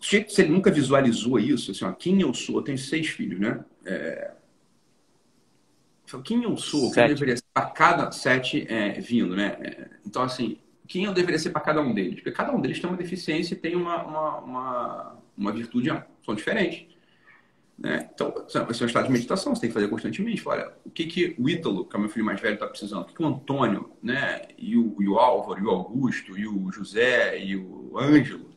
se 0.00 0.24
ele 0.38 0.52
nunca 0.52 0.70
visualizou 0.70 1.38
isso, 1.38 1.72
assim, 1.72 1.84
ó, 1.84 1.92
quem 1.92 2.20
eu 2.20 2.32
sou, 2.32 2.56
eu 2.56 2.62
tenho 2.62 2.78
seis 2.78 3.08
filhos, 3.08 3.40
né? 3.40 3.64
É... 3.84 4.32
Quem 6.24 6.42
eu 6.42 6.56
sou, 6.56 6.90
quem 6.90 7.02
eu 7.02 7.08
deveria 7.10 7.36
ser 7.36 7.44
para 7.52 7.66
cada 7.66 8.10
sete 8.12 8.66
é, 8.66 8.92
vindo, 8.92 9.36
né? 9.36 9.58
É, 9.60 9.88
então, 10.06 10.22
assim, 10.22 10.56
quem 10.86 11.04
eu 11.04 11.12
deveria 11.12 11.38
ser 11.38 11.50
para 11.50 11.60
cada 11.60 11.82
um 11.82 11.92
deles? 11.92 12.14
Porque 12.14 12.32
cada 12.32 12.50
um 12.50 12.60
deles 12.60 12.80
tem 12.80 12.88
uma 12.88 12.96
deficiência 12.96 13.52
e 13.52 13.58
tem 13.58 13.76
uma, 13.76 14.02
uma, 14.04 14.38
uma, 14.38 15.16
uma 15.36 15.52
virtude, 15.52 15.90
são 16.24 16.34
diferentes. 16.34 16.86
Né? 17.78 18.10
Então, 18.12 18.34
esse 18.48 18.58
é 18.58 18.62
um 18.62 18.86
estado 18.86 19.06
de 19.06 19.12
meditação, 19.12 19.54
você 19.54 19.60
tem 19.60 19.70
que 19.70 19.74
fazer 19.74 19.88
constantemente. 19.88 20.42
Olha, 20.48 20.72
o 20.84 20.90
que, 20.90 21.06
que 21.06 21.36
o 21.38 21.48
Ítalo, 21.48 21.84
que 21.84 21.94
é 21.94 21.98
o 21.98 22.00
meu 22.00 22.10
filho 22.10 22.24
mais 22.24 22.40
velho, 22.40 22.54
está 22.54 22.66
precisando? 22.66 23.02
O 23.02 23.04
que, 23.04 23.14
que 23.14 23.22
o 23.22 23.26
Antônio, 23.26 23.92
né? 24.02 24.42
E 24.58 24.76
o, 24.76 24.96
e 25.00 25.08
o 25.08 25.18
Álvaro, 25.18 25.60
e 25.60 25.64
o 25.64 25.70
Augusto, 25.70 26.36
e 26.36 26.46
o 26.46 26.72
José, 26.72 27.38
e 27.38 27.56
o 27.56 27.96
Ângelo 27.96 28.48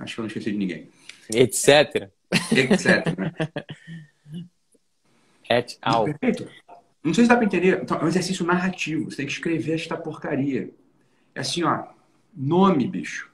Acho 0.00 0.14
que 0.14 0.20
eu 0.20 0.22
não 0.22 0.28
esqueci 0.28 0.50
de 0.50 0.56
ninguém. 0.56 0.88
Etc. 1.32 2.10
Etc. 2.52 3.06
Et 5.50 5.78
al. 5.82 6.04
Perfeito. 6.04 6.48
Não 7.04 7.12
sei 7.12 7.24
se 7.24 7.28
dá 7.28 7.36
para 7.36 7.44
entender. 7.44 7.82
Então, 7.82 7.98
é 7.98 8.04
um 8.04 8.08
exercício 8.08 8.46
narrativo. 8.46 9.10
Você 9.10 9.18
tem 9.18 9.26
que 9.26 9.32
escrever 9.32 9.74
esta 9.74 9.96
porcaria. 9.96 10.70
É 11.34 11.40
assim, 11.40 11.64
ó. 11.64 11.88
Nome, 12.34 12.86
bicho. 12.86 13.30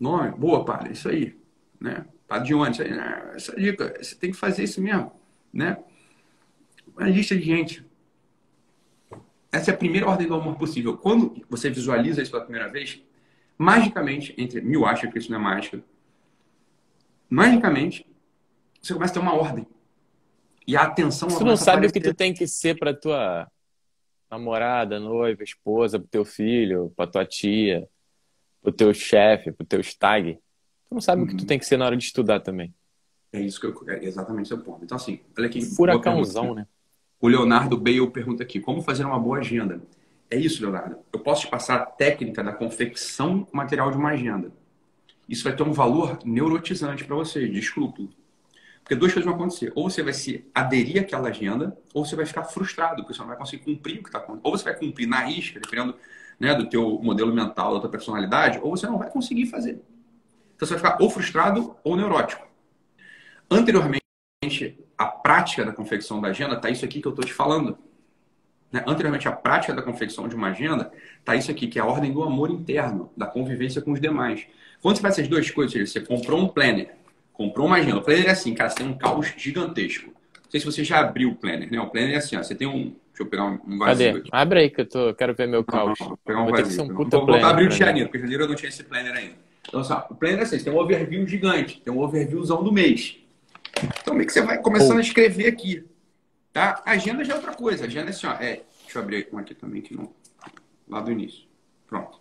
Nome. 0.00 0.30
Boa, 0.30 0.64
padre. 0.64 0.92
Isso 0.92 1.08
aí. 1.08 1.36
Né? 1.80 2.06
Padre 2.28 2.48
de 2.48 2.54
onde? 2.54 2.84
Né? 2.84 3.32
Essa 3.34 3.56
dica. 3.56 3.94
Você 4.00 4.14
tem 4.14 4.30
que 4.30 4.36
fazer 4.36 4.62
isso 4.62 4.80
mesmo. 4.80 5.10
Né? 5.52 5.78
Uma 6.94 7.08
lista 7.08 7.34
de 7.34 7.42
gente. 7.42 7.84
Essa 9.50 9.70
é 9.70 9.74
a 9.74 9.76
primeira 9.76 10.06
ordem 10.06 10.28
do 10.28 10.34
amor 10.34 10.56
possível. 10.56 10.96
Quando 10.98 11.42
você 11.48 11.70
visualiza 11.70 12.20
isso 12.20 12.30
pela 12.30 12.44
primeira 12.44 12.68
vez, 12.68 13.02
magicamente, 13.56 14.34
entre 14.36 14.60
mil 14.60 14.84
achas 14.84 15.10
que 15.10 15.18
isso 15.18 15.32
não 15.32 15.38
é 15.38 15.42
mágica, 15.42 15.82
magicamente, 17.30 18.06
você 18.80 18.92
começa 18.92 19.12
a 19.12 19.14
ter 19.14 19.20
uma 19.20 19.34
ordem. 19.34 19.66
E 20.66 20.76
a 20.76 20.82
atenção... 20.82 21.30
Você 21.30 21.42
não 21.42 21.56
sabe 21.56 21.86
o 21.86 21.92
que 21.92 21.98
tu 21.98 22.12
tem 22.12 22.34
que 22.34 22.46
ser 22.46 22.78
para 22.78 22.92
tua 22.92 23.50
namorada, 24.30 25.00
noiva, 25.00 25.42
esposa, 25.42 25.98
pro 25.98 26.08
teu 26.08 26.26
filho, 26.26 26.92
pra 26.94 27.06
tua 27.06 27.24
tia, 27.24 27.88
pro 28.60 28.70
teu 28.70 28.92
chefe, 28.92 29.50
pro 29.50 29.64
teu 29.64 29.80
stag. 29.80 30.38
Tu 30.88 30.94
não 30.94 31.00
sabe 31.00 31.20
uhum. 31.20 31.26
o 31.26 31.30
que 31.30 31.36
tu 31.36 31.42
uhum. 31.42 31.46
tem 31.46 31.58
que 31.58 31.66
ser 31.66 31.76
na 31.76 31.84
hora 31.84 31.96
de 31.96 32.04
estudar 32.04 32.40
também. 32.40 32.74
É 33.32 33.40
isso 33.40 33.60
que 33.60 33.66
eu, 33.66 33.74
é 33.88 34.04
exatamente 34.04 34.46
o 34.46 34.48
seu 34.48 34.58
ponto. 34.58 34.84
Então, 34.84 34.96
assim, 34.96 35.20
olha 35.36 35.46
aqui. 35.46 35.60
Furacãozão, 35.62 36.54
né? 36.54 36.66
O 37.20 37.28
Leonardo 37.28 37.76
Bale 37.76 38.10
pergunta 38.10 38.42
aqui: 38.42 38.58
como 38.60 38.80
fazer 38.80 39.04
uma 39.04 39.18
boa 39.18 39.38
agenda? 39.38 39.82
É 40.30 40.36
isso, 40.36 40.62
Leonardo. 40.62 40.98
Eu 41.12 41.20
posso 41.20 41.42
te 41.42 41.48
passar 41.48 41.76
a 41.76 41.86
técnica 41.86 42.42
da 42.42 42.52
confecção 42.52 43.46
material 43.52 43.90
de 43.90 43.96
uma 43.96 44.10
agenda. 44.10 44.52
Isso 45.28 45.44
vai 45.44 45.54
ter 45.54 45.62
um 45.62 45.72
valor 45.72 46.18
neurotizante 46.24 47.04
para 47.04 47.16
você, 47.16 47.46
de 47.48 47.58
escrúpulo. 47.58 48.08
Porque 48.80 48.94
duas 48.94 49.12
coisas 49.12 49.30
vão 49.30 49.38
acontecer. 49.38 49.70
Ou 49.74 49.90
você 49.90 50.02
vai 50.02 50.14
se 50.14 50.46
aderir 50.54 51.02
àquela 51.02 51.28
agenda, 51.28 51.76
ou 51.92 52.04
você 52.04 52.16
vai 52.16 52.24
ficar 52.24 52.44
frustrado, 52.44 53.02
porque 53.02 53.12
você 53.12 53.20
não 53.20 53.28
vai 53.28 53.36
conseguir 53.36 53.64
cumprir 53.64 54.00
o 54.00 54.02
que 54.02 54.08
está 54.08 54.18
acontecendo. 54.18 54.46
Ou 54.46 54.56
você 54.56 54.64
vai 54.64 54.74
cumprir 54.74 55.06
na 55.06 55.20
risca, 55.20 55.60
dependendo 55.60 55.94
né, 56.40 56.54
do 56.54 56.68
teu 56.68 56.98
modelo 57.02 57.34
mental, 57.34 57.74
da 57.74 57.80
tua 57.80 57.90
personalidade, 57.90 58.58
ou 58.62 58.70
você 58.70 58.86
não 58.86 58.98
vai 58.98 59.10
conseguir 59.10 59.46
fazer. 59.46 59.82
Então 60.58 60.66
você 60.66 60.74
vai 60.74 60.90
ficar 60.90 61.02
ou 61.02 61.08
frustrado 61.08 61.76
ou 61.84 61.96
neurótico. 61.96 62.44
Anteriormente, 63.48 64.02
a 64.98 65.06
prática 65.06 65.64
da 65.64 65.72
confecção 65.72 66.20
da 66.20 66.28
agenda 66.28 66.56
está 66.56 66.68
isso 66.68 66.84
aqui 66.84 67.00
que 67.00 67.06
eu 67.06 67.10
estou 67.10 67.24
te 67.24 67.32
falando. 67.32 67.78
Né? 68.72 68.82
Anteriormente, 68.84 69.28
a 69.28 69.32
prática 69.32 69.72
da 69.72 69.82
confecção 69.82 70.26
de 70.26 70.34
uma 70.34 70.48
agenda 70.48 70.92
está 71.20 71.36
isso 71.36 71.48
aqui, 71.48 71.68
que 71.68 71.78
é 71.78 71.82
a 71.82 71.86
ordem 71.86 72.12
do 72.12 72.24
amor 72.24 72.50
interno, 72.50 73.08
da 73.16 73.24
convivência 73.24 73.80
com 73.80 73.92
os 73.92 74.00
demais. 74.00 74.46
Quando 74.82 74.96
você 74.96 75.02
faz 75.02 75.14
essas 75.14 75.28
duas 75.28 75.48
coisas, 75.48 75.72
seja, 75.72 75.86
você 75.86 76.00
comprou 76.00 76.40
um 76.40 76.48
planner, 76.48 76.90
comprou 77.32 77.68
uma 77.68 77.76
agenda. 77.76 77.98
O 77.98 78.02
planner 78.02 78.26
é 78.26 78.30
assim, 78.30 78.52
cara, 78.52 78.68
você 78.68 78.78
tem 78.78 78.86
um 78.88 78.98
caos 78.98 79.32
gigantesco. 79.36 80.10
Não 80.10 80.50
sei 80.50 80.58
se 80.58 80.66
você 80.66 80.82
já 80.82 80.98
abriu 80.98 81.30
o 81.30 81.36
planner, 81.36 81.70
né? 81.70 81.80
O 81.80 81.88
planner 81.88 82.14
é 82.14 82.16
assim, 82.16 82.36
ó, 82.36 82.42
você 82.42 82.54
tem 82.54 82.66
um. 82.66 82.96
Deixa 83.10 83.22
eu 83.22 83.26
pegar 83.26 83.44
um, 83.44 83.78
vazio 83.78 84.06
Cadê? 84.06 84.18
aqui. 84.18 84.30
Abre 84.32 84.60
aí 84.60 84.70
que 84.70 84.80
eu 84.80 84.88
tô, 84.88 85.14
quero 85.14 85.34
ver 85.34 85.46
meu 85.46 85.62
caos. 85.62 85.98
Não, 86.00 86.08
não, 86.08 86.18
pegar 86.24 86.40
um 86.40 86.46
Vou 86.46 86.56
vazio. 86.56 86.82
Um 86.82 86.94
vou, 86.94 87.26
vou 87.26 87.44
abrir 87.44 87.68
o 87.68 87.70
janeiro, 87.70 88.08
porque 88.08 88.20
janeiro 88.20 88.44
eu 88.44 88.48
não 88.48 88.54
tinha 88.54 88.68
esse 88.68 88.82
planner 88.82 89.14
ainda. 89.14 89.47
Então, 89.68 89.80
assim, 89.80 89.92
ó, 89.92 90.04
o 90.10 90.14
planner 90.14 90.40
é 90.40 90.42
assim, 90.42 90.58
tem 90.58 90.72
um 90.72 90.78
overview 90.78 91.26
gigante, 91.26 91.80
tem 91.80 91.92
um 91.92 92.00
overviewzão 92.00 92.64
do 92.64 92.72
mês. 92.72 93.18
Então, 94.00 94.14
meio 94.14 94.26
que 94.26 94.32
você 94.32 94.42
vai 94.42 94.58
começando 94.58 94.96
oh. 94.96 94.98
a 94.98 95.02
escrever 95.02 95.46
aqui. 95.46 95.84
Tá? 96.52 96.82
A 96.84 96.92
agenda 96.92 97.22
já 97.22 97.34
é 97.34 97.36
outra 97.36 97.54
coisa. 97.54 97.84
A 97.84 97.86
agenda 97.86 98.06
é 98.06 98.10
assim, 98.10 98.26
ó, 98.26 98.32
é, 98.32 98.62
deixa 98.82 98.98
eu 98.98 99.02
abrir 99.02 99.28
um 99.32 99.38
aqui 99.38 99.54
também, 99.54 99.82
que 99.82 99.94
não, 99.94 100.10
lá 100.88 101.00
do 101.00 101.12
início. 101.12 101.44
Pronto. 101.86 102.18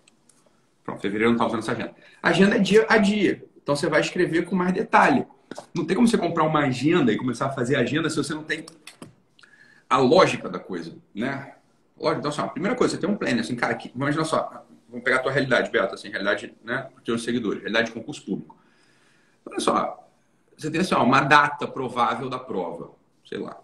Pronto, 0.83 1.01
fevereiro 1.01 1.31
não 1.31 1.35
está 1.35 1.47
usando 1.47 1.59
essa 1.59 1.71
agenda. 1.71 1.95
A 2.21 2.29
agenda 2.29 2.55
é 2.57 2.59
dia 2.59 2.85
a 2.87 2.97
dia. 2.97 3.43
Então 3.61 3.75
você 3.75 3.87
vai 3.87 4.01
escrever 4.01 4.45
com 4.45 4.55
mais 4.55 4.73
detalhe. 4.73 5.25
Não 5.73 5.85
tem 5.85 5.95
como 5.95 6.07
você 6.07 6.17
comprar 6.17 6.43
uma 6.43 6.59
agenda 6.59 7.11
e 7.11 7.17
começar 7.17 7.47
a 7.47 7.51
fazer 7.51 7.77
agenda 7.77 8.09
se 8.09 8.17
você 8.17 8.33
não 8.33 8.43
tem 8.43 8.65
a 9.89 9.97
lógica 9.97 10.49
da 10.49 10.59
coisa, 10.59 10.95
né? 11.15 11.53
Lógico, 11.99 12.19
então, 12.19 12.29
assim, 12.29 12.41
a 12.41 12.47
primeira 12.47 12.75
coisa, 12.75 12.95
você 12.95 13.01
tem 13.01 13.09
um 13.09 13.17
planner, 13.17 13.39
assim, 13.39 13.55
cara, 13.55 13.73
que, 13.73 13.91
imagina 13.95 14.23
só, 14.23 14.65
vamos 14.97 15.03
pegar 15.03 15.17
a 15.17 15.19
tua 15.19 15.31
realidade, 15.31 15.71
Beto, 15.71 15.93
assim, 15.93 16.09
realidade, 16.09 16.53
né, 16.63 16.89
os 16.95 17.03
teus 17.03 17.23
seguidores, 17.23 17.61
realidade 17.61 17.87
de 17.87 17.93
concurso 17.93 18.25
público. 18.25 18.57
Olha 19.45 19.59
só, 19.59 20.09
você 20.57 20.71
tem, 20.71 20.81
assim, 20.81 20.95
ó, 20.95 21.03
uma 21.03 21.21
data 21.21 21.67
provável 21.67 22.29
da 22.29 22.39
prova, 22.39 22.91
sei 23.25 23.37
lá. 23.37 23.59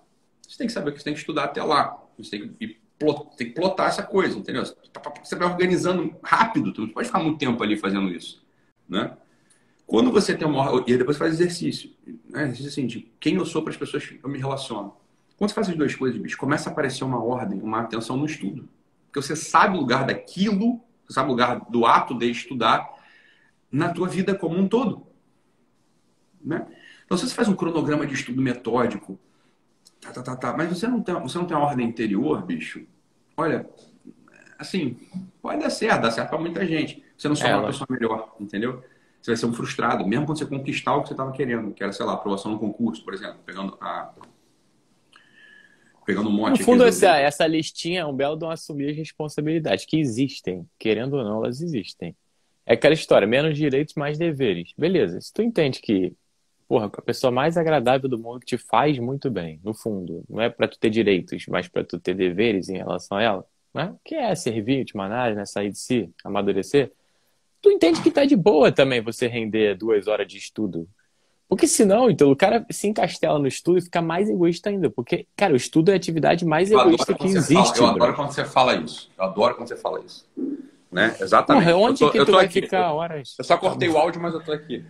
Você 0.47 0.57
tem 0.57 0.67
que 0.67 0.73
saber 0.73 0.91
que 0.91 0.99
você 0.99 1.05
tem 1.05 1.13
que 1.13 1.19
estudar 1.19 1.45
até 1.45 1.63
lá. 1.63 1.99
Você 2.17 2.31
tem 2.31 2.49
que, 2.49 2.79
tem 3.37 3.47
que 3.47 3.53
plotar 3.53 3.87
essa 3.87 4.03
coisa, 4.03 4.37
entendeu? 4.37 4.63
Você 4.63 5.35
vai 5.35 5.47
organizando 5.47 6.15
rápido, 6.23 6.71
tu 6.71 6.81
não 6.81 6.89
pode 6.89 7.07
ficar 7.07 7.19
muito 7.19 7.39
tempo 7.39 7.61
ali 7.63 7.75
fazendo 7.75 8.09
isso, 8.09 8.45
né? 8.87 9.17
Quando 9.85 10.11
você 10.11 10.35
tem 10.35 10.47
uma... 10.47 10.83
E 10.87 10.97
depois 10.97 11.17
faz 11.17 11.33
exercício, 11.33 11.91
né? 12.29 12.43
Exercício 12.43 12.69
assim, 12.69 12.87
de 12.87 13.11
quem 13.19 13.35
eu 13.35 13.45
sou 13.45 13.61
para 13.61 13.71
as 13.71 13.77
pessoas 13.77 14.05
que 14.05 14.19
eu 14.23 14.29
me 14.29 14.37
relaciono. 14.37 14.95
Quando 15.35 15.49
você 15.49 15.55
faz 15.55 15.69
as 15.69 15.75
duas 15.75 15.93
coisas, 15.95 16.21
bicho, 16.21 16.37
começa 16.37 16.69
a 16.69 16.71
aparecer 16.71 17.03
uma 17.03 17.21
ordem, 17.21 17.59
uma 17.59 17.81
atenção 17.81 18.15
no 18.15 18.25
estudo. 18.25 18.69
Porque 19.07 19.27
você 19.27 19.35
sabe 19.35 19.75
o 19.75 19.79
lugar 19.79 20.05
daquilo, 20.05 20.81
sabe 21.13 21.27
o 21.27 21.31
lugar 21.31 21.65
do 21.69 21.85
ato 21.85 22.17
de 22.17 22.29
estudar 22.29 22.89
na 23.71 23.89
tua 23.89 24.07
vida 24.07 24.35
como 24.35 24.57
um 24.57 24.67
todo. 24.67 25.07
Né? 26.43 26.67
Então, 27.05 27.17
se 27.17 27.27
você 27.27 27.35
faz 27.35 27.47
um 27.47 27.55
cronograma 27.55 28.05
de 28.05 28.13
estudo 28.13 28.41
metódico, 28.41 29.19
Tá, 30.03 30.11
tá, 30.11 30.21
tá, 30.21 30.35
tá. 30.35 30.57
Mas 30.57 30.69
você 30.69 30.85
não 30.85 31.01
tem, 31.01 31.15
você 31.15 31.37
não 31.37 31.45
tem 31.45 31.55
uma 31.55 31.65
ordem 31.65 31.87
interior, 31.87 32.43
bicho? 32.43 32.85
Olha, 33.37 33.69
assim, 34.59 34.97
pode 35.41 35.61
dar 35.61 35.69
certo, 35.69 36.01
dá 36.01 36.11
certo 36.11 36.29
para 36.29 36.39
muita 36.39 36.65
gente. 36.65 37.01
Você 37.17 37.29
não 37.29 37.35
só 37.35 37.47
é 37.47 37.55
uma 37.55 37.67
pessoa 37.67 37.87
melhor, 37.89 38.35
entendeu? 38.39 38.83
você 39.21 39.31
vai 39.31 39.37
ser 39.37 39.45
um 39.45 39.53
frustrado, 39.53 40.05
mesmo 40.05 40.25
quando 40.25 40.37
você 40.37 40.45
conquistar 40.45 40.95
o 40.95 41.01
que 41.01 41.07
você 41.07 41.13
estava 41.13 41.31
querendo, 41.31 41.73
que 41.73 41.81
era, 41.81 41.93
sei 41.93 42.05
lá, 42.05 42.11
aprovação 42.11 42.51
no 42.51 42.59
concurso, 42.59 43.05
por 43.05 43.13
exemplo, 43.13 43.37
pegando 43.45 43.77
a. 43.79 44.11
Pegando 46.05 46.29
um 46.29 46.31
monte 46.31 46.59
No 46.59 46.65
fundo, 46.65 46.83
essa, 46.83 47.17
essa 47.17 47.47
listinha 47.47 48.01
é 48.01 48.05
um 48.05 48.13
belo 48.13 48.35
de 48.35 48.45
um 48.45 48.49
assumir 48.49 48.91
as 48.91 48.97
responsabilidades 48.97 49.85
que 49.85 49.97
existem, 49.99 50.67
querendo 50.77 51.15
ou 51.15 51.23
não, 51.23 51.43
elas 51.43 51.61
existem. 51.61 52.15
É 52.65 52.73
aquela 52.73 52.93
história, 52.93 53.27
menos 53.27 53.57
direitos, 53.57 53.95
mais 53.95 54.17
deveres. 54.17 54.73
Beleza, 54.77 55.19
se 55.19 55.33
tu 55.33 55.41
entende 55.41 55.79
que, 55.81 56.13
porra, 56.67 56.85
a 56.85 57.01
pessoa 57.01 57.31
mais 57.31 57.57
agradável 57.57 58.09
do 58.09 58.17
mundo 58.17 58.39
que 58.39 58.45
te 58.45 58.57
faz 58.57 58.97
muito 58.99 59.29
bem, 59.29 59.59
no 59.63 59.73
fundo, 59.73 60.23
não 60.29 60.41
é 60.41 60.49
para 60.49 60.67
tu 60.67 60.79
ter 60.79 60.89
direitos, 60.89 61.45
mas 61.47 61.67
para 61.67 61.83
tu 61.83 61.99
ter 61.99 62.13
deveres 62.13 62.69
em 62.69 62.77
relação 62.77 63.17
a 63.17 63.23
ela, 63.23 63.45
né? 63.73 63.93
que 64.03 64.15
é 64.15 64.33
servir, 64.35 64.79
última 64.79 65.05
análise, 65.05 65.37
né? 65.37 65.45
sair 65.45 65.71
de 65.71 65.79
si, 65.79 66.09
amadurecer, 66.23 66.91
tu 67.61 67.71
entende 67.71 68.01
que 68.01 68.11
tá 68.11 68.25
de 68.25 68.35
boa 68.35 68.71
também 68.71 69.01
você 69.01 69.27
render 69.27 69.75
duas 69.75 70.07
horas 70.07 70.27
de 70.27 70.37
estudo. 70.37 70.87
Porque 71.47 71.67
senão, 71.67 72.09
então, 72.09 72.31
o 72.31 72.35
cara 72.35 72.65
se 72.71 72.87
encastela 72.87 73.37
no 73.37 73.47
estudo 73.47 73.77
e 73.77 73.81
fica 73.81 74.01
mais 74.01 74.29
egoísta 74.29 74.69
ainda. 74.69 74.89
Porque, 74.89 75.27
cara, 75.35 75.53
o 75.53 75.57
estudo 75.57 75.89
é 75.89 75.93
a 75.93 75.97
atividade 75.97 76.45
mais 76.45 76.71
eu 76.71 76.79
egoísta 76.79 77.13
que 77.13 77.27
existe. 77.27 77.77
Fala, 77.77 77.91
eu 77.91 77.95
adoro 77.95 78.15
quando 78.15 78.31
você 78.31 78.45
fala 78.45 78.75
isso. 78.75 79.11
Eu 79.17 79.23
adoro 79.25 79.55
quando 79.55 79.67
você 79.67 79.77
fala 79.77 80.01
isso. 80.01 80.27
Né? 80.91 81.15
Exatamente. 81.19 81.65
Porra, 81.65 81.77
onde 81.77 81.99
tô, 81.99 82.11
que 82.11 82.25
tu 82.25 82.31
vai 82.31 82.45
aqui. 82.45 82.61
ficar 82.61 82.93
horas? 82.93 83.35
Eu 83.37 83.43
só 83.43 83.57
cortei 83.57 83.89
o 83.89 83.97
áudio, 83.97 84.21
mas 84.21 84.33
eu 84.33 84.43
tô 84.43 84.51
aqui. 84.51 84.85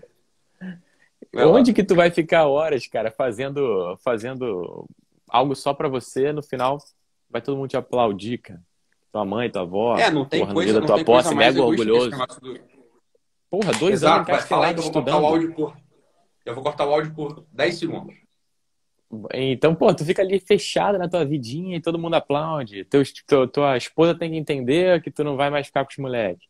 Vai 1.34 1.46
onde 1.46 1.72
lá. 1.72 1.76
que 1.76 1.84
tu 1.84 1.96
vai 1.96 2.12
ficar 2.12 2.46
horas, 2.46 2.86
cara, 2.88 3.10
fazendo, 3.10 3.98
fazendo 4.04 4.88
algo 5.28 5.56
só 5.56 5.74
para 5.74 5.90
você, 5.90 6.32
no 6.32 6.44
final 6.44 6.78
vai 7.30 7.42
todo 7.42 7.58
mundo 7.58 7.70
te 7.70 7.78
aplaudir, 7.78 8.38
cara 8.38 8.62
tua 9.14 9.24
mãe, 9.24 9.48
tua 9.48 9.62
avó, 9.62 9.96
é, 9.96 10.10
não 10.10 10.26
tem 10.26 10.40
porra, 10.42 10.54
coisa, 10.56 10.82
tua 10.82 11.06
posse, 11.06 11.36
mega 11.36 11.62
orgulhoso. 11.62 12.10
Do... 12.42 12.60
Porra, 13.48 13.72
dois 13.74 13.94
Exato, 13.94 14.16
anos 14.16 14.28
encastelado 14.28 14.82
estudando. 14.82 15.26
Áudio 15.26 15.54
por... 15.54 15.78
Eu 16.46 16.54
vou 16.54 16.64
cortar 16.64 16.86
o 16.86 16.94
áudio 16.94 17.14
por 17.14 17.46
10 17.52 17.76
segundos. 17.76 18.16
Então, 19.34 19.76
pô, 19.76 19.94
tu 19.94 20.04
fica 20.04 20.22
ali 20.22 20.40
fechado 20.40 20.98
na 20.98 21.08
tua 21.08 21.24
vidinha 21.24 21.78
e 21.78 21.82
todo 21.82 22.00
mundo 22.00 22.16
aplaude. 22.16 22.84
Teu, 22.86 23.04
tua, 23.28 23.48
tua 23.48 23.78
esposa 23.78 24.16
tem 24.16 24.32
que 24.32 24.38
entender 24.38 25.02
que 25.02 25.12
tu 25.12 25.24
não 25.24 25.36
vai 25.36 25.50
mais 25.50 25.68
ficar 25.68 25.86
com 25.86 25.92
os 25.92 25.98
moleques. 25.98 26.48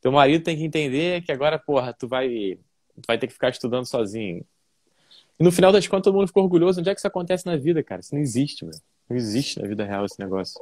Teu 0.00 0.10
marido 0.10 0.42
tem 0.42 0.56
que 0.56 0.64
entender 0.64 1.22
que 1.22 1.32
agora, 1.32 1.58
porra, 1.58 1.92
tu 1.92 2.08
vai, 2.08 2.58
tu 2.96 3.06
vai 3.06 3.16
ter 3.16 3.26
que 3.26 3.32
ficar 3.32 3.50
estudando 3.50 3.86
sozinho. 3.86 4.44
E 5.38 5.42
no 5.42 5.52
final 5.52 5.72
das 5.72 5.86
contas, 5.86 6.04
todo 6.04 6.16
mundo 6.16 6.26
ficou 6.26 6.42
orgulhoso. 6.42 6.80
Onde 6.80 6.90
é 6.90 6.94
que 6.94 7.00
isso 7.00 7.06
acontece 7.06 7.46
na 7.46 7.56
vida, 7.56 7.82
cara? 7.82 8.00
Isso 8.00 8.14
não 8.14 8.20
existe, 8.20 8.64
velho. 8.64 8.80
Não 9.08 9.16
existe 9.16 9.60
na 9.60 9.68
vida 9.68 9.84
real 9.84 10.04
esse 10.04 10.18
negócio. 10.18 10.60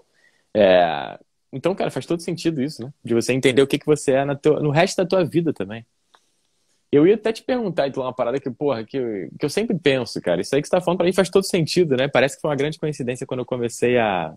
É... 0.54 1.18
Então, 1.52 1.74
cara, 1.74 1.90
faz 1.90 2.06
todo 2.06 2.20
sentido 2.20 2.62
isso, 2.62 2.82
né? 2.82 2.92
De 3.04 3.14
você 3.14 3.32
entender 3.32 3.60
o 3.62 3.66
que, 3.66 3.78
que 3.78 3.86
você 3.86 4.12
é 4.12 4.24
no 4.24 4.70
resto 4.70 4.96
da 4.98 5.06
tua 5.06 5.24
vida 5.24 5.52
também. 5.52 5.84
Eu 6.92 7.06
ia 7.06 7.14
até 7.14 7.32
te 7.32 7.42
perguntar, 7.42 7.88
então, 7.88 8.02
uma 8.02 8.12
parada 8.12 8.38
que, 8.38 8.50
porra, 8.50 8.84
que 8.84 8.98
eu, 8.98 9.30
que 9.38 9.44
eu 9.46 9.48
sempre 9.48 9.78
penso, 9.78 10.20
cara. 10.20 10.42
Isso 10.42 10.54
aí 10.54 10.60
que 10.60 10.68
você 10.68 10.72
tá 10.72 10.80
falando 10.80 10.98
pra 10.98 11.06
mim 11.06 11.12
faz 11.14 11.30
todo 11.30 11.42
sentido, 11.42 11.96
né? 11.96 12.06
Parece 12.06 12.36
que 12.36 12.42
foi 12.42 12.50
uma 12.50 12.56
grande 12.56 12.78
coincidência 12.78 13.26
quando 13.26 13.40
eu 13.40 13.46
comecei 13.46 13.96
a. 13.98 14.34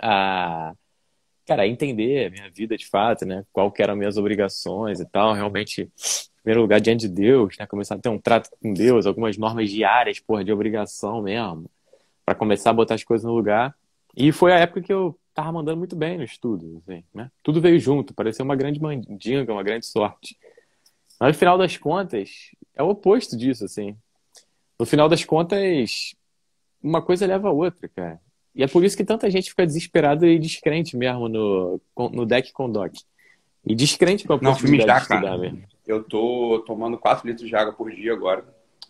a 0.00 0.74
cara, 1.46 1.68
entender 1.68 2.26
a 2.26 2.30
minha 2.30 2.50
vida 2.50 2.76
de 2.76 2.84
fato, 2.84 3.24
né? 3.24 3.44
Qual 3.52 3.70
que 3.70 3.80
eram 3.80 3.94
minhas 3.94 4.16
obrigações 4.18 4.98
e 4.98 5.06
tal. 5.06 5.32
Realmente, 5.34 5.82
em 5.82 6.42
primeiro 6.42 6.62
lugar, 6.62 6.80
diante 6.80 7.08
de 7.08 7.14
Deus, 7.14 7.56
né? 7.56 7.66
Começar 7.66 7.94
a 7.94 7.98
ter 7.98 8.08
um 8.08 8.18
trato 8.18 8.50
com 8.60 8.74
Deus, 8.74 9.06
algumas 9.06 9.38
normas 9.38 9.70
diárias, 9.70 10.18
porra, 10.18 10.44
de 10.44 10.52
obrigação 10.52 11.22
mesmo. 11.22 11.70
para 12.24 12.34
começar 12.34 12.70
a 12.70 12.72
botar 12.72 12.94
as 12.96 13.04
coisas 13.04 13.24
no 13.24 13.32
lugar. 13.32 13.72
E 14.16 14.32
foi 14.32 14.52
a 14.52 14.58
época 14.58 14.82
que 14.82 14.92
eu 14.92 15.16
tava 15.32 15.52
mandando 15.52 15.78
muito 15.78 15.94
bem 15.94 16.18
no 16.18 16.24
estudo, 16.24 16.82
assim, 16.82 17.04
né? 17.14 17.30
Tudo 17.44 17.60
veio 17.60 17.78
junto, 17.78 18.12
parecia 18.12 18.44
uma 18.44 18.56
grande 18.56 18.80
mandinga, 18.80 19.52
uma 19.52 19.62
grande 19.62 19.86
sorte. 19.86 20.36
Mas 21.18 21.34
no 21.34 21.38
final 21.38 21.58
das 21.58 21.76
contas, 21.76 22.50
é 22.74 22.82
o 22.82 22.90
oposto 22.90 23.36
disso, 23.36 23.64
assim. 23.64 23.96
No 24.78 24.86
final 24.86 25.08
das 25.08 25.24
contas, 25.24 26.14
uma 26.82 27.02
coisa 27.02 27.26
leva 27.26 27.48
a 27.48 27.52
outra, 27.52 27.88
cara. 27.88 28.20
E 28.54 28.62
é 28.62 28.66
por 28.66 28.84
isso 28.84 28.96
que 28.96 29.04
tanta 29.04 29.30
gente 29.30 29.50
fica 29.50 29.66
desesperada 29.66 30.26
e 30.26 30.38
descrente 30.38 30.96
mesmo 30.96 31.28
no, 31.28 31.80
no 31.96 32.26
deck 32.26 32.52
com 32.52 32.70
doc. 32.70 32.94
E 33.64 33.74
descrente 33.74 34.26
com 34.26 34.34
a 34.34 34.38
possibilidade 34.38 34.88
Não, 34.88 34.96
de 34.96 35.02
estudar 35.02 35.20
cara. 35.22 35.38
mesmo. 35.38 35.64
Eu 35.86 36.02
tô 36.02 36.62
tomando 36.66 36.98
4 36.98 37.26
litros 37.28 37.48
de 37.48 37.56
água 37.56 37.72
por 37.72 37.90
dia 37.90 38.12
agora. 38.12 38.44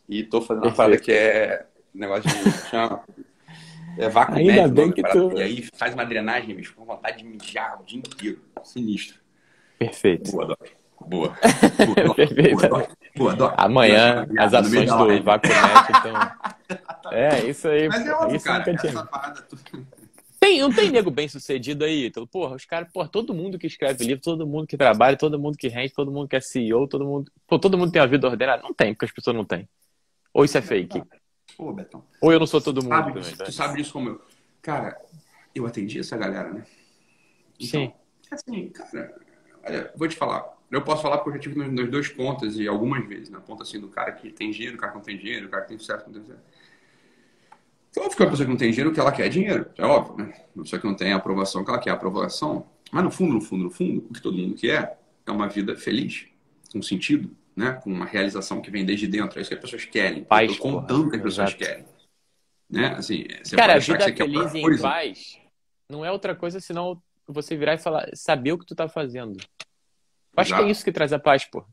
E 0.08 0.22
tô 0.22 0.40
fazendo 0.40 0.64
uma 0.64 0.74
parada 0.74 0.98
que 0.98 1.12
é 1.12 1.66
negócio 1.94 2.28
de 2.30 2.50
chama 2.68 3.02
é 3.98 4.08
vácuo 4.08 4.36
Ainda 4.36 4.52
médio, 4.52 4.70
bem 4.70 4.92
que 4.92 5.02
tu... 5.02 5.32
E 5.36 5.42
aí 5.42 5.68
faz 5.74 5.92
uma 5.92 6.04
drenagem, 6.04 6.54
bicho, 6.54 6.72
com 6.74 6.84
vontade 6.84 7.18
de 7.18 7.24
mijar 7.24 7.80
o 7.80 7.84
dia 7.84 7.98
inteiro. 7.98 8.40
Sinistro. 8.62 9.18
Perfeito. 9.76 10.30
Boa, 10.30 10.46
Doc. 10.46 10.77
Boa. 11.06 11.36
Boa, 12.04 12.14
Perfeito. 12.14 12.68
Boa, 12.68 12.88
Boa, 13.16 13.36
Doc. 13.36 13.54
Amanhã, 13.56 14.26
as 14.38 14.54
ações 14.54 14.90
do 14.90 15.22
vácuo 15.22 15.48
então... 15.48 16.48
É, 17.10 17.48
isso 17.48 17.66
aí. 17.66 17.88
Mas 17.88 18.06
é 18.06 18.14
óbvio, 18.14 18.36
isso 18.36 18.44
cara. 18.44 18.70
Essa 18.70 19.06
parada... 19.06 19.46
Tem, 20.38 20.60
não 20.60 20.72
tem 20.72 20.90
nego 20.90 21.10
bem 21.10 21.26
sucedido 21.26 21.84
aí, 21.84 22.06
então, 22.06 22.26
porra, 22.26 22.54
os 22.54 22.64
caras, 22.64 22.88
porra, 22.92 23.08
todo 23.08 23.34
mundo 23.34 23.58
que 23.58 23.66
escreve 23.66 24.04
livro, 24.04 24.22
todo 24.22 24.46
mundo 24.46 24.66
que 24.66 24.76
trabalha, 24.76 25.16
todo 25.16 25.38
mundo 25.38 25.56
que 25.56 25.66
rende, 25.66 25.92
todo 25.92 26.12
mundo 26.12 26.28
que 26.28 26.36
é 26.36 26.40
CEO, 26.40 26.86
todo 26.86 27.04
mundo. 27.04 27.32
Pô, 27.46 27.58
todo 27.58 27.76
mundo 27.76 27.90
tem 27.90 28.00
uma 28.00 28.06
vida 28.06 28.28
ordenada. 28.28 28.62
Não 28.62 28.72
tem, 28.72 28.94
porque 28.94 29.06
as 29.06 29.12
pessoas 29.12 29.34
não 29.34 29.44
têm. 29.44 29.68
Ou 30.32 30.44
isso 30.44 30.56
é 30.56 30.62
fake? 30.62 31.02
Pô, 31.56 31.72
Betão. 31.72 32.04
Ou 32.20 32.32
eu 32.32 32.38
não 32.38 32.46
sou 32.46 32.60
todo 32.60 32.82
mundo 32.82 32.90
sabe, 32.90 33.12
também. 33.14 33.36
Tu 33.36 33.52
sabe 33.52 33.76
disso 33.78 33.92
como 33.92 34.10
eu. 34.10 34.22
Cara, 34.62 34.96
eu 35.54 35.66
atendi 35.66 35.98
essa 35.98 36.16
galera, 36.16 36.52
né? 36.52 36.64
Então, 37.58 37.80
Sim. 37.80 37.92
Assim, 38.30 38.68
cara, 38.68 39.14
olha, 39.66 39.92
vou 39.96 40.06
te 40.06 40.14
falar. 40.14 40.57
Eu 40.70 40.82
posso 40.82 41.02
falar 41.02 41.18
porque 41.18 41.30
eu 41.30 41.34
já 41.34 41.40
tive 41.40 41.58
nas, 41.58 41.72
nas 41.72 41.90
duas 41.90 42.08
pontas 42.08 42.56
e 42.56 42.68
algumas 42.68 43.06
vezes. 43.06 43.30
Na 43.30 43.40
ponta 43.40 43.62
assim 43.62 43.80
do 43.80 43.88
cara 43.88 44.12
que 44.12 44.30
tem 44.30 44.50
dinheiro, 44.50 44.76
o 44.76 44.78
cara 44.78 44.92
que 44.92 44.98
não 44.98 45.04
tem 45.04 45.16
dinheiro, 45.16 45.46
o 45.46 45.50
cara 45.50 45.62
que 45.62 45.68
tem 45.68 45.78
sucesso, 45.78 46.04
não 46.06 46.12
tem 46.12 46.22
sucesso. 46.22 46.42
É 47.96 48.00
óbvio 48.00 48.16
que 48.16 48.22
a 48.22 48.30
pessoa 48.30 48.46
que 48.46 48.50
não 48.50 48.58
tem 48.58 48.70
dinheiro, 48.70 48.90
o 48.90 48.92
que 48.94 49.00
ela 49.00 49.12
quer 49.12 49.26
é 49.26 49.28
dinheiro. 49.28 49.70
É 49.76 49.84
óbvio, 49.84 50.26
né? 50.26 50.34
A 50.56 50.62
pessoa 50.62 50.80
que 50.80 50.86
não 50.86 50.94
tem 50.94 51.12
aprovação, 51.12 51.62
o 51.62 51.64
que 51.64 51.70
ela 51.70 51.80
quer 51.80 51.90
é 51.90 51.92
aprovação. 51.92 52.66
Mas 52.92 53.04
no 53.04 53.10
fundo, 53.10 53.34
no 53.34 53.40
fundo, 53.40 53.64
no 53.64 53.70
fundo, 53.70 54.06
o 54.10 54.12
que 54.12 54.20
todo 54.20 54.36
mundo 54.36 54.54
quer 54.54 55.00
é 55.26 55.30
uma 55.30 55.48
vida 55.48 55.74
feliz, 55.74 56.26
com 56.70 56.82
sentido, 56.82 57.34
né? 57.56 57.72
com 57.72 57.90
uma 57.90 58.04
realização 58.04 58.60
que 58.60 58.70
vem 58.70 58.84
desde 58.84 59.06
dentro. 59.06 59.38
É 59.38 59.42
isso 59.42 59.48
que 59.48 59.54
as 59.54 59.60
pessoas 59.60 59.84
querem. 59.86 60.24
Paz, 60.24 60.50
eu 60.50 60.58
contando 60.58 61.10
que 61.10 61.16
as 61.16 61.22
pessoas 61.22 61.48
Exato. 61.48 61.64
querem. 61.64 61.84
Né? 62.70 62.88
Assim, 62.88 63.26
você 63.42 63.56
Cara, 63.56 63.72
a 63.72 63.76
pode 63.76 63.90
achar 63.90 63.98
vida 63.98 64.12
que 64.12 64.18
você 64.18 64.24
feliz 64.24 64.52
quer 64.52 64.58
e 64.58 64.62
uma 64.62 64.74
em 64.74 64.78
paz 64.78 65.38
não 65.90 66.04
é 66.04 66.12
outra 66.12 66.34
coisa 66.34 66.60
senão 66.60 67.02
você 67.26 67.56
virar 67.56 67.74
e 67.74 67.78
falar, 67.78 68.08
saber 68.14 68.52
o 68.52 68.58
que 68.58 68.66
tu 68.66 68.74
tá 68.74 68.88
fazendo. 68.88 69.36
Eu 70.38 70.42
acho 70.42 70.50
que 70.50 70.54
é 70.54 70.58
Exato. 70.58 70.70
isso 70.70 70.84
que 70.84 70.92
traz 70.92 71.12
a 71.12 71.18
paz, 71.18 71.44
pô. 71.44 71.64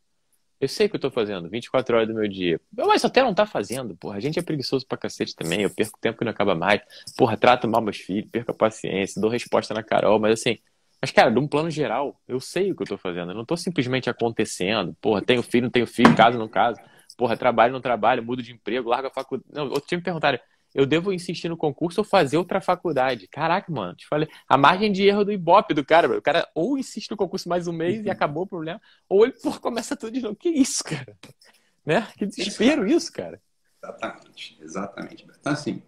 Eu 0.60 0.67
sei 0.67 0.88
o 0.88 0.89
que 0.89 0.95
eu 0.95 0.99
tô 0.99 1.12
fazendo, 1.12 1.49
24 1.49 1.95
horas 1.95 2.08
do 2.08 2.13
meu 2.13 2.28
dia. 2.28 2.60
Mas 2.75 3.04
até 3.04 3.21
não 3.21 3.34
tá 3.34 3.45
fazendo, 3.45 3.95
porra. 3.95 4.17
A 4.17 4.19
gente 4.19 4.39
é 4.39 4.41
preguiçoso 4.41 4.88
pra 4.88 4.97
cacete 4.97 5.36
também. 5.36 5.62
Eu 5.62 5.69
perco 5.69 5.99
tempo 5.99 6.17
que 6.17 6.23
não 6.23 6.32
acaba 6.32 6.56
mais. 6.56 6.82
Porra, 7.17 7.38
trato 7.38 7.67
mal 7.67 7.82
meus 7.82 7.97
filhos, 7.97 8.30
perco 8.32 8.51
a 8.51 8.54
paciência, 8.54 9.21
dou 9.21 9.30
resposta 9.30 9.73
na 9.73 9.84
Carol, 9.84 10.19
mas 10.19 10.39
assim. 10.39 10.58
Mas, 11.01 11.12
cara, 11.12 11.30
de 11.30 11.38
um 11.38 11.47
plano 11.47 11.69
geral, 11.69 12.19
eu 12.28 12.39
sei 12.39 12.71
o 12.71 12.75
que 12.75 12.82
eu 12.82 12.88
tô 12.88 12.97
fazendo. 12.97 13.32
Eu 13.32 13.36
não 13.36 13.45
tô 13.45 13.56
simplesmente 13.56 14.10
acontecendo. 14.10 14.95
Porra, 14.99 15.21
tenho 15.21 15.43
filho, 15.43 15.65
não 15.65 15.69
tenho 15.69 15.86
filho, 15.86 16.15
caso, 16.15 16.39
não 16.39 16.47
caso. 16.47 16.80
Porra, 17.17 17.38
trabalho, 17.38 17.73
não 17.73 17.82
trabalho, 17.82 18.23
mudo 18.23 18.41
de 18.41 18.51
emprego, 18.54 18.89
largo 18.89 19.08
a 19.08 19.12
faculdade. 19.12 19.47
Não, 19.54 19.65
outro 19.67 19.88
dia 19.88 19.97
me 19.97 20.04
perguntaram, 20.04 20.39
eu 20.75 20.85
devo 20.85 21.13
insistir 21.13 21.47
no 21.47 21.55
concurso 21.55 22.01
ou 22.01 22.05
fazer 22.05 22.35
outra 22.38 22.59
faculdade? 22.59 23.29
Caraca, 23.29 23.71
mano, 23.71 23.95
te 23.95 24.05
falei. 24.05 24.27
A 24.45 24.57
margem 24.57 24.91
de 24.91 25.07
erro 25.07 25.23
do 25.23 25.31
Ibope 25.31 25.73
do 25.73 25.85
cara, 25.85 26.05
bro. 26.05 26.17
o 26.17 26.21
cara 26.21 26.45
ou 26.53 26.77
insiste 26.77 27.09
no 27.09 27.15
concurso 27.15 27.47
mais 27.47 27.65
um 27.65 27.71
mês 27.71 28.05
e 28.05 28.09
acabou 28.09 28.43
o 28.43 28.47
problema, 28.47 28.81
ou 29.07 29.23
ele 29.23 29.31
porra, 29.41 29.57
começa 29.57 29.95
tudo 29.95 30.11
de 30.11 30.21
novo. 30.21 30.35
Que 30.35 30.49
isso, 30.49 30.83
cara? 30.83 31.17
Né? 31.85 32.07
Que 32.17 32.25
desespero 32.25 32.88
isso, 32.88 33.13
cara. 33.13 33.39
Exatamente, 33.79 34.57
exatamente. 34.59 35.27
Então, 35.39 35.53
assim, 35.53 35.83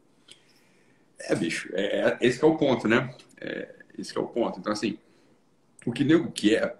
é, 1.21 1.33
bicho, 1.33 1.69
é, 1.73 2.01
é- 2.01 2.17
esse 2.21 2.37
que 2.37 2.45
é 2.45 2.47
o 2.47 2.55
ponto, 2.55 2.87
né? 2.87 3.15
É, 3.41 3.75
esse 3.97 4.13
que 4.13 4.19
é 4.19 4.21
o 4.21 4.27
ponto. 4.27 4.59
Então, 4.59 4.71
assim, 4.71 4.99
o 5.87 5.91
que 5.91 6.03
nego 6.03 6.31
quer, 6.31 6.77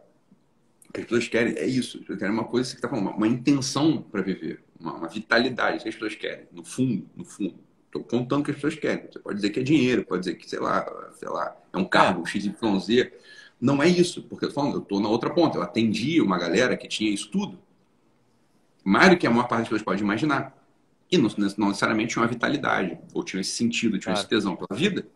o 0.88 0.94
que 0.94 1.00
as 1.00 1.06
pessoas 1.08 1.28
querem 1.28 1.56
é 1.58 1.66
isso. 1.66 1.98
Eles 2.08 2.20
querem 2.20 2.32
uma 2.32 2.46
coisa 2.46 2.70
que 2.70 2.76
você 2.76 2.82
tá 2.82 2.88
falando, 2.88 3.08
uma, 3.08 3.16
uma 3.16 3.28
intenção 3.28 4.04
para 4.04 4.22
viver, 4.22 4.64
uma, 4.80 4.94
uma 4.94 5.08
vitalidade, 5.08 5.78
isso 5.78 5.84
que 5.86 5.90
as 5.90 5.96
pessoas 5.96 6.16
querem, 6.16 6.48
no 6.52 6.64
fundo, 6.64 7.10
no 7.16 7.26
fundo. 7.26 7.67
Estou 7.88 8.04
contando 8.04 8.42
o 8.42 8.44
que 8.44 8.52
as 8.52 8.58
pessoas 8.58 8.76
querem. 8.76 9.08
Você 9.12 9.20
pode 9.20 9.38
dizer 9.38 9.50
que 9.50 9.60
é 9.60 9.64
dinheiro, 9.64 10.06
pode 10.06 10.20
dizer 10.22 10.36
que, 10.36 10.48
sei 10.50 10.60
lá, 10.60 10.86
sei 11.14 11.30
lá, 11.30 11.56
é 11.74 11.78
um 11.78 11.86
cargo, 11.86 12.26
XYZ. 12.26 13.12
Não 13.60 13.82
é 13.82 13.88
isso, 13.88 14.22
porque 14.24 14.46
eu 14.46 14.50
tô 14.50 14.56
falando, 14.56 14.76
eu 14.76 14.82
estou 14.82 15.00
na 15.00 15.10
outra 15.10 15.30
ponta. 15.34 15.58
Eu 15.58 15.64
atendi 15.64 16.22
uma 16.22 16.38
galera 16.38 16.78
que 16.78 16.88
tinha 16.88 17.10
isso 17.10 17.32
tudo, 17.32 17.58
mais 18.84 19.10
do 19.10 19.18
que 19.18 19.26
a 19.26 19.30
maior 19.30 19.48
parte 19.48 19.62
das 19.62 19.68
pessoas 19.70 19.82
pode 19.84 20.04
imaginar. 20.04 20.56
E 21.12 21.18
não, 21.18 21.30
não 21.58 21.68
necessariamente 21.70 22.14
tinha 22.14 22.22
uma 22.22 22.28
vitalidade, 22.28 23.00
ou 23.14 23.24
tinha 23.24 23.42
esse 23.42 23.52
sentido, 23.52 23.98
tinha 23.98 24.14
Claro. 24.14 24.20
esse 24.20 24.30
tesão 24.30 24.56
pela 24.56 24.78
vida. 24.78 25.08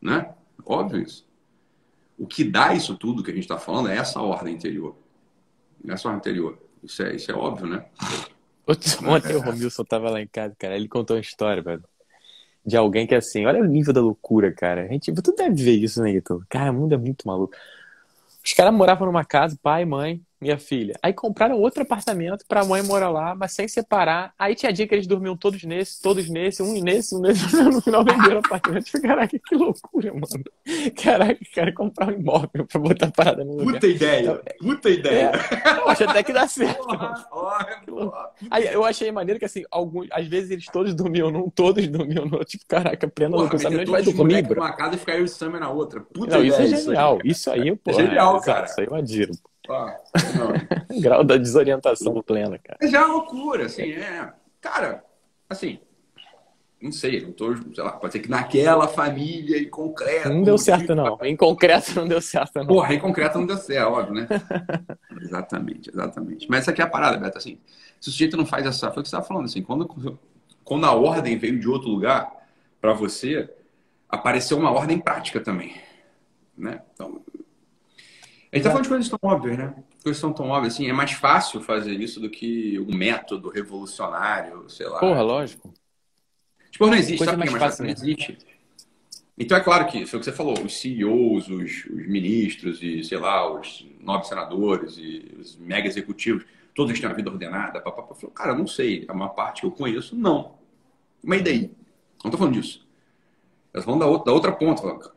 Né? 0.00 0.32
Óbvio 0.64 1.02
isso. 1.02 1.28
O 2.16 2.26
que 2.26 2.44
dá 2.44 2.72
isso 2.72 2.96
tudo 2.96 3.22
que 3.22 3.30
a 3.30 3.34
gente 3.34 3.44
está 3.44 3.58
falando 3.58 3.88
é 3.88 3.96
essa 3.96 4.20
ordem 4.20 4.54
interior. 4.54 4.96
Essa 5.86 6.08
ordem 6.08 6.20
interior. 6.20 6.58
Isso 6.82 7.02
é, 7.02 7.16
isso 7.16 7.30
é 7.30 7.34
óbvio, 7.34 7.66
né? 7.66 7.84
Outro- 8.70 9.10
Ontem 9.10 9.34
o 9.36 9.40
Romilson 9.40 9.84
tava 9.84 10.10
lá 10.10 10.20
em 10.20 10.26
casa, 10.26 10.54
cara. 10.58 10.76
Ele 10.76 10.88
contou 10.88 11.16
uma 11.16 11.20
história, 11.20 11.62
velho. 11.62 11.82
De 12.64 12.76
alguém 12.76 13.06
que, 13.06 13.14
assim, 13.14 13.46
olha 13.46 13.60
o 13.60 13.66
nível 13.66 13.92
da 13.92 14.00
loucura, 14.00 14.52
cara. 14.52 14.84
A 14.84 14.88
gente, 14.88 15.12
tu 15.12 15.34
deve 15.34 15.62
ver 15.62 15.76
isso, 15.76 16.02
né, 16.02 16.12
Ito? 16.12 16.44
Cara, 16.48 16.70
o 16.70 16.74
mundo 16.74 16.94
é 16.94 16.98
muito 16.98 17.26
maluco. 17.26 17.54
Os 18.44 18.52
caras 18.52 18.72
moravam 18.72 19.06
numa 19.06 19.24
casa, 19.24 19.58
pai, 19.62 19.84
mãe, 19.84 20.22
minha 20.40 20.58
filha. 20.58 20.94
Aí 21.02 21.12
compraram 21.12 21.58
outro 21.58 21.82
apartamento 21.82 22.44
pra 22.48 22.64
mãe 22.64 22.82
morar 22.82 23.10
lá, 23.10 23.34
mas 23.34 23.52
sem 23.52 23.68
separar. 23.68 24.32
Aí 24.38 24.54
tinha 24.54 24.72
dia 24.72 24.86
que 24.86 24.94
eles 24.94 25.06
dormiam 25.06 25.36
todos 25.36 25.62
nesse, 25.64 26.00
todos 26.00 26.30
nesse, 26.30 26.62
um 26.62 26.80
nesse, 26.82 27.14
um 27.14 27.20
nesse. 27.20 27.40
No 27.70 27.80
final 27.82 28.04
venderam 28.04 28.36
o 28.36 28.38
apartamento. 28.38 28.90
Caraca, 29.02 29.38
que 29.38 29.54
loucura, 29.54 30.12
mano. 30.12 30.92
Caraca, 31.02 31.38
cara, 31.54 31.72
comprar 31.74 32.08
um 32.08 32.12
imóvel 32.12 32.66
pra 32.66 32.80
botar 32.80 33.06
a 33.06 33.10
parada 33.10 33.44
no 33.44 33.52
lugar. 33.52 33.74
Puta 33.74 33.86
ideia, 33.86 34.20
então, 34.20 34.40
puta 34.60 34.90
ideia. 34.90 35.32
É, 35.32 35.78
eu 35.78 35.88
acho 35.88 36.04
até 36.04 36.22
que 36.22 36.32
dá 36.32 36.48
certo. 36.48 36.86
Aí 38.50 38.66
eu 38.72 38.84
achei 38.84 39.12
maneiro 39.12 39.38
que, 39.38 39.44
assim, 39.44 39.64
alguns, 39.70 40.08
às 40.10 40.26
vezes 40.26 40.50
eles 40.50 40.66
todos 40.66 40.94
dormiam 40.94 41.30
num, 41.30 41.50
todos 41.50 41.86
dormiam 41.86 42.24
no 42.24 42.38
outro. 42.38 42.48
Tipo, 42.48 42.64
caraca, 42.66 43.06
plena 43.08 43.36
loucura. 43.36 43.58
Sabe 43.58 43.76
onde 43.78 43.90
vai 43.90 44.02
dormir, 44.02 44.42
bro? 44.42 44.60
Uma 44.60 44.72
casa 44.72 44.96
e 44.96 44.98
ficar 44.98 45.14
eu 45.16 45.20
e 45.20 45.24
o 45.24 45.28
Sammy 45.28 45.60
na 45.60 45.70
outra. 45.70 46.00
Puta 46.00 46.36
Não, 46.36 46.44
ideia, 46.44 46.64
isso 46.64 46.74
é 46.74 46.80
genial. 46.80 47.18
Isso 47.24 47.50
aí, 47.50 47.60
isso 47.60 47.70
aí 47.70 47.76
pô. 47.76 47.90
É 47.90 47.94
genial, 47.94 48.40
cara. 48.40 48.66
Isso 48.66 48.80
aí 48.80 48.86
eu 48.86 48.94
adiro. 48.94 49.32
Ah, 49.68 49.96
Grau 51.00 51.22
da 51.22 51.36
desorientação 51.36 52.20
plena, 52.22 52.58
cara. 52.58 52.78
É 52.80 52.88
já 52.88 53.04
uma 53.04 53.14
loucura, 53.14 53.66
assim, 53.66 53.92
é. 53.92 54.32
Cara, 54.60 55.04
assim, 55.48 55.78
não 56.80 56.90
sei, 56.92 57.20
não 57.20 57.32
tô, 57.32 57.54
sei 57.56 57.84
lá, 57.84 57.92
pode 57.92 58.14
ser 58.14 58.20
que 58.20 58.30
naquela 58.30 58.88
família 58.88 59.58
em 59.58 59.68
concreto. 59.68 60.30
Não 60.30 60.42
deu 60.42 60.56
certo, 60.56 60.94
não. 60.94 61.18
Em 61.22 61.36
concreto 61.36 61.94
não 61.94 62.08
deu 62.08 62.22
certo, 62.22 62.56
não. 62.56 62.66
Porra, 62.66 62.94
em 62.94 62.98
concreto 62.98 63.38
não 63.38 63.46
deu 63.46 63.58
certo, 63.58 63.92
óbvio, 63.92 64.14
né? 64.14 64.26
exatamente, 65.20 65.90
exatamente. 65.90 66.46
Mas 66.48 66.60
essa 66.60 66.70
aqui 66.70 66.80
é 66.80 66.84
a 66.84 66.88
parada, 66.88 67.18
Beto, 67.18 67.36
assim. 67.36 67.58
Se 68.00 68.08
o 68.08 68.12
sujeito 68.12 68.34
não 68.34 68.46
faz 68.46 68.64
essa. 68.64 68.90
Foi 68.90 69.00
o 69.00 69.02
que 69.02 69.10
você 69.10 69.14
estava 69.14 69.26
falando, 69.26 69.44
assim, 69.44 69.60
quando, 69.60 70.18
quando 70.64 70.86
a 70.86 70.92
ordem 70.92 71.36
veio 71.36 71.60
de 71.60 71.68
outro 71.68 71.90
lugar 71.90 72.32
para 72.80 72.94
você, 72.94 73.50
apareceu 74.08 74.56
uma 74.56 74.70
ordem 74.70 74.98
prática 74.98 75.38
também. 75.38 75.76
Né? 76.56 76.80
Então, 76.94 77.20
a 78.52 78.56
gente 78.56 78.64
tá 78.64 78.70
falando 78.70 78.82
de 78.82 78.88
coisas 78.88 79.08
tão 79.08 79.18
óbvias, 79.22 79.58
né? 79.58 79.74
Coisas 80.02 80.20
tão, 80.20 80.32
tão 80.32 80.48
óbvias, 80.48 80.74
assim, 80.74 80.88
é 80.88 80.92
mais 80.92 81.12
fácil 81.12 81.60
fazer 81.60 81.92
isso 82.00 82.18
do 82.18 82.28
que 82.28 82.80
um 82.80 82.96
método 82.96 83.48
revolucionário, 83.48 84.68
sei 84.68 84.88
lá. 84.88 84.98
Porra, 84.98 85.22
lógico. 85.22 85.72
Tipo, 86.70 86.86
não 86.86 86.94
existe, 86.94 87.18
Coisa 87.18 87.32
sabe 87.32 87.38
mais, 87.38 87.52
mais 87.52 87.62
fácil, 87.62 87.84
não 87.84 87.90
existe? 87.90 88.38
Então 89.38 89.56
é 89.56 89.60
claro 89.60 89.86
que, 89.86 90.04
foi 90.04 90.18
o 90.18 90.20
que 90.20 90.24
você 90.24 90.32
falou, 90.32 90.60
os 90.62 90.80
CEOs, 90.80 91.48
os, 91.48 91.84
os, 91.86 92.08
ministros 92.08 92.82
e, 92.82 93.04
sei 93.04 93.18
lá, 93.18 93.50
os 93.50 93.86
nove 94.00 94.26
senadores 94.26 94.98
e 94.98 95.34
os 95.38 95.56
mega 95.56 95.86
executivos, 95.86 96.44
todos 96.74 96.98
têm 96.98 97.08
uma 97.08 97.14
vida 97.14 97.30
ordenada, 97.30 97.80
papapá. 97.80 98.14
Eu 98.20 98.30
cara, 98.30 98.54
não 98.54 98.66
sei, 98.66 99.06
é 99.08 99.12
uma 99.12 99.28
parte 99.28 99.60
que 99.60 99.66
eu 99.66 99.70
conheço, 99.70 100.16
não. 100.16 100.54
Mas 101.22 101.40
e 101.40 101.44
daí? 101.44 101.70
Não 102.24 102.30
tô 102.30 102.36
falando 102.36 102.54
disso. 102.54 102.86
Elas 103.72 103.86
vão 103.86 103.98
da 103.98 104.06
outra, 104.06 104.26
da 104.26 104.32
outra 104.32 104.52
ponta, 104.52 105.12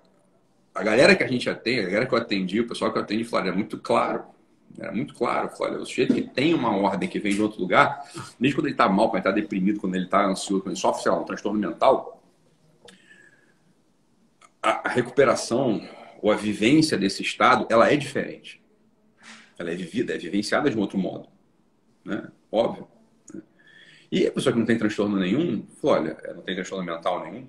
a 0.73 0.83
galera 0.83 1.15
que 1.15 1.23
a 1.23 1.27
gente 1.27 1.49
atende, 1.49 1.81
a 1.81 1.85
galera 1.85 2.05
que 2.05 2.13
eu 2.13 2.17
atendi, 2.17 2.59
o 2.59 2.67
pessoal 2.67 2.91
que 2.91 2.97
eu 2.97 3.03
atendi, 3.03 3.23
falaram, 3.23 3.51
é 3.51 3.55
muito 3.55 3.77
claro. 3.77 4.25
Era 4.77 4.91
muito 4.91 5.13
claro. 5.13 5.49
Falei, 5.49 5.77
o 5.77 5.85
sujeito 5.85 6.15
que 6.15 6.21
tem 6.21 6.53
uma 6.53 6.75
ordem 6.75 7.07
que 7.07 7.19
vem 7.19 7.33
de 7.33 7.41
outro 7.41 7.61
lugar, 7.61 8.03
mesmo 8.39 8.57
quando 8.57 8.65
ele 8.65 8.73
está 8.73 8.89
mal, 8.89 9.07
quando 9.09 9.17
ele 9.17 9.29
está 9.29 9.31
deprimido, 9.31 9.79
quando 9.79 9.95
ele 9.95 10.05
está 10.05 10.25
ansioso, 10.25 10.63
quando 10.63 10.73
ele 10.73 10.79
sofre, 10.79 11.03
sei 11.03 11.11
lá, 11.11 11.19
um 11.19 11.25
transtorno 11.25 11.59
mental, 11.59 12.23
a, 14.61 14.87
a 14.87 14.91
recuperação 14.91 15.87
ou 16.21 16.31
a 16.31 16.35
vivência 16.35 16.97
desse 16.97 17.21
estado, 17.21 17.67
ela 17.69 17.91
é 17.91 17.95
diferente. 17.95 18.63
Ela 19.59 19.71
é 19.71 19.75
vivida, 19.75 20.15
é 20.15 20.17
vivenciada 20.17 20.69
de 20.69 20.77
um 20.77 20.81
outro 20.81 20.97
modo. 20.97 21.29
Né? 22.03 22.27
Óbvio. 22.51 22.87
Né? 23.33 23.41
E 24.11 24.25
a 24.25 24.31
pessoa 24.31 24.53
que 24.53 24.59
não 24.59 24.65
tem 24.65 24.77
transtorno 24.77 25.19
nenhum, 25.19 25.67
falou, 25.79 25.97
olha, 25.97 26.17
não 26.33 26.41
tem 26.41 26.55
transtorno 26.55 26.83
mental 26.83 27.23
nenhum, 27.23 27.47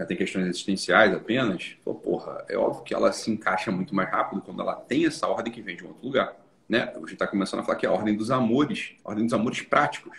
ela 0.00 0.08
tem 0.08 0.16
questões 0.16 0.46
existenciais 0.46 1.12
apenas, 1.14 1.76
pô, 1.84 1.94
porra, 1.94 2.44
é 2.48 2.56
óbvio 2.56 2.82
que 2.82 2.94
ela 2.94 3.12
se 3.12 3.30
encaixa 3.30 3.70
muito 3.70 3.94
mais 3.94 4.10
rápido 4.10 4.42
quando 4.42 4.60
ela 4.60 4.74
tem 4.74 5.06
essa 5.06 5.26
ordem 5.26 5.52
que 5.52 5.62
vem 5.62 5.76
de 5.76 5.84
um 5.84 5.88
outro 5.88 6.04
lugar. 6.04 6.36
Né? 6.68 6.92
A 6.94 6.98
gente 6.98 7.12
está 7.12 7.26
começando 7.26 7.60
a 7.60 7.62
falar 7.62 7.78
que 7.78 7.86
é 7.86 7.88
a 7.88 7.92
ordem 7.92 8.16
dos 8.16 8.30
amores, 8.30 8.94
a 9.04 9.10
ordem 9.10 9.24
dos 9.24 9.34
amores 9.34 9.62
práticos. 9.62 10.18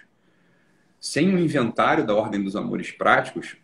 Sem 1.00 1.34
o 1.34 1.40
inventário 1.40 2.06
da 2.06 2.16
ordem 2.16 2.44
dos 2.44 2.56
amores 2.56 2.92
práticos, 2.92 3.58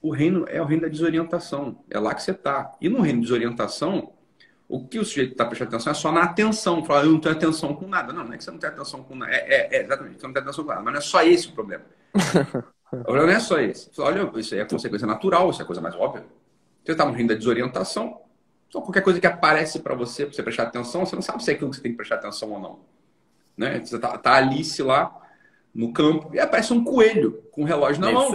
o 0.00 0.10
reino 0.10 0.46
é 0.48 0.60
o 0.60 0.64
reino 0.64 0.82
da 0.82 0.88
desorientação. 0.88 1.84
É 1.90 1.98
lá 1.98 2.14
que 2.14 2.22
você 2.22 2.32
está. 2.32 2.72
E 2.80 2.88
no 2.88 3.00
reino 3.00 3.20
de 3.20 3.26
desorientação, 3.26 4.12
o 4.68 4.86
que 4.86 4.98
o 4.98 5.04
sujeito 5.04 5.32
está 5.32 5.44
prestando 5.44 5.68
atenção 5.68 5.92
é 5.92 5.94
só 5.94 6.10
na 6.10 6.22
atenção. 6.22 6.84
Fala, 6.84 7.04
eu 7.04 7.12
não 7.12 7.20
tenho 7.20 7.34
atenção 7.34 7.74
com 7.74 7.86
nada. 7.86 8.12
Não, 8.12 8.24
não 8.24 8.32
é 8.32 8.38
que 8.38 8.44
você 8.44 8.50
não 8.50 8.58
tem 8.58 8.70
atenção 8.70 9.02
com 9.02 9.14
nada. 9.14 9.32
É, 9.32 9.36
é, 9.36 9.76
é 9.76 9.84
exatamente, 9.84 10.20
você 10.20 10.26
não 10.26 10.32
tem 10.32 10.42
atenção 10.42 10.64
com 10.64 10.70
nada. 10.70 10.82
Mas 10.82 10.92
não 10.92 10.98
é 10.98 11.02
só 11.02 11.22
esse 11.22 11.48
o 11.48 11.52
problema. 11.52 11.84
O 12.92 13.04
problema 13.04 13.26
não 13.26 13.32
é 13.32 13.40
só 13.40 13.58
esse. 13.58 13.90
Olha, 13.98 14.30
isso 14.36 14.54
aí 14.54 14.60
é 14.60 14.64
consequência 14.64 15.06
natural, 15.06 15.48
isso 15.50 15.62
é 15.62 15.64
a 15.64 15.66
coisa 15.66 15.80
mais 15.80 15.94
óbvia. 15.94 16.24
Você 16.84 16.92
está 16.92 17.06
morrendo 17.06 17.28
da 17.28 17.34
desorientação. 17.34 18.20
Então, 18.68 18.82
qualquer 18.82 19.02
coisa 19.02 19.18
que 19.18 19.26
aparece 19.26 19.80
para 19.80 19.94
você, 19.94 20.26
para 20.26 20.34
você 20.34 20.42
prestar 20.42 20.64
atenção, 20.64 21.06
você 21.06 21.14
não 21.14 21.22
sabe 21.22 21.42
se 21.42 21.50
é 21.50 21.54
aquilo 21.54 21.70
que 21.70 21.76
você 21.76 21.82
tem 21.82 21.92
que 21.92 21.96
prestar 21.96 22.16
atenção 22.16 22.52
ou 22.52 22.60
não. 22.60 22.80
Né? 23.56 23.80
Você 23.80 23.98
tá, 23.98 24.16
tá 24.18 24.34
Alice 24.34 24.82
lá 24.82 25.14
no 25.74 25.92
campo 25.92 26.34
e 26.34 26.40
aparece 26.40 26.72
um 26.72 26.84
coelho 26.84 27.42
com 27.50 27.62
um 27.62 27.64
relógio 27.64 28.00
na 28.00 28.12
mão. 28.12 28.30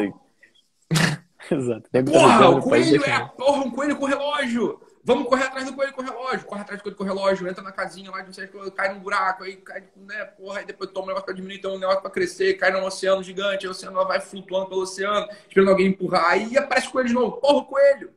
Exato. 1.52 1.90
Porra, 2.06 2.50
o 2.50 2.62
coelho 2.62 3.04
é 3.06 3.26
porra, 3.38 3.64
um 3.64 3.72
coelho 3.72 3.96
com 3.96 4.06
relógio. 4.06 4.82
Vamos 5.08 5.30
correr 5.30 5.46
atrás 5.46 5.66
do 5.66 5.74
coelho 5.74 5.94
com 5.94 6.02
o 6.02 6.04
relógio. 6.04 6.46
Corre 6.46 6.60
atrás 6.60 6.82
do 6.82 6.84
coelho 6.84 6.98
com 6.98 7.04
o 7.06 7.08
relógio, 7.08 7.48
entra 7.48 7.64
na 7.64 7.72
casinha 7.72 8.12
lá, 8.12 8.22
não 8.22 8.34
sei, 8.34 8.46
cai 8.76 8.94
num 8.94 9.00
buraco, 9.00 9.46
aí 9.46 9.56
cai, 9.56 9.82
né, 9.96 10.26
porra, 10.26 10.60
aí 10.60 10.66
depois 10.66 10.92
toma 10.92 11.06
um 11.06 11.08
negócio 11.08 11.26
pra 11.26 11.34
diminuir, 11.34 11.60
tem 11.60 11.72
um 11.72 11.80
negócio 11.80 12.02
pra 12.02 12.12
crescer, 12.12 12.56
cai 12.56 12.74
num 12.74 12.84
oceano 12.84 13.24
gigante, 13.24 13.66
o 13.66 13.72
oceano 13.72 14.06
vai 14.06 14.20
flutuando 14.20 14.68
pelo 14.68 14.82
oceano, 14.82 15.26
esperando 15.48 15.70
alguém 15.70 15.88
empurrar, 15.88 16.32
aí 16.32 16.58
aparece 16.58 16.90
o 16.90 16.92
coelho 16.92 17.08
de 17.08 17.14
novo. 17.14 17.38
Porra, 17.38 17.58
o 17.58 17.64
coelho! 17.64 18.10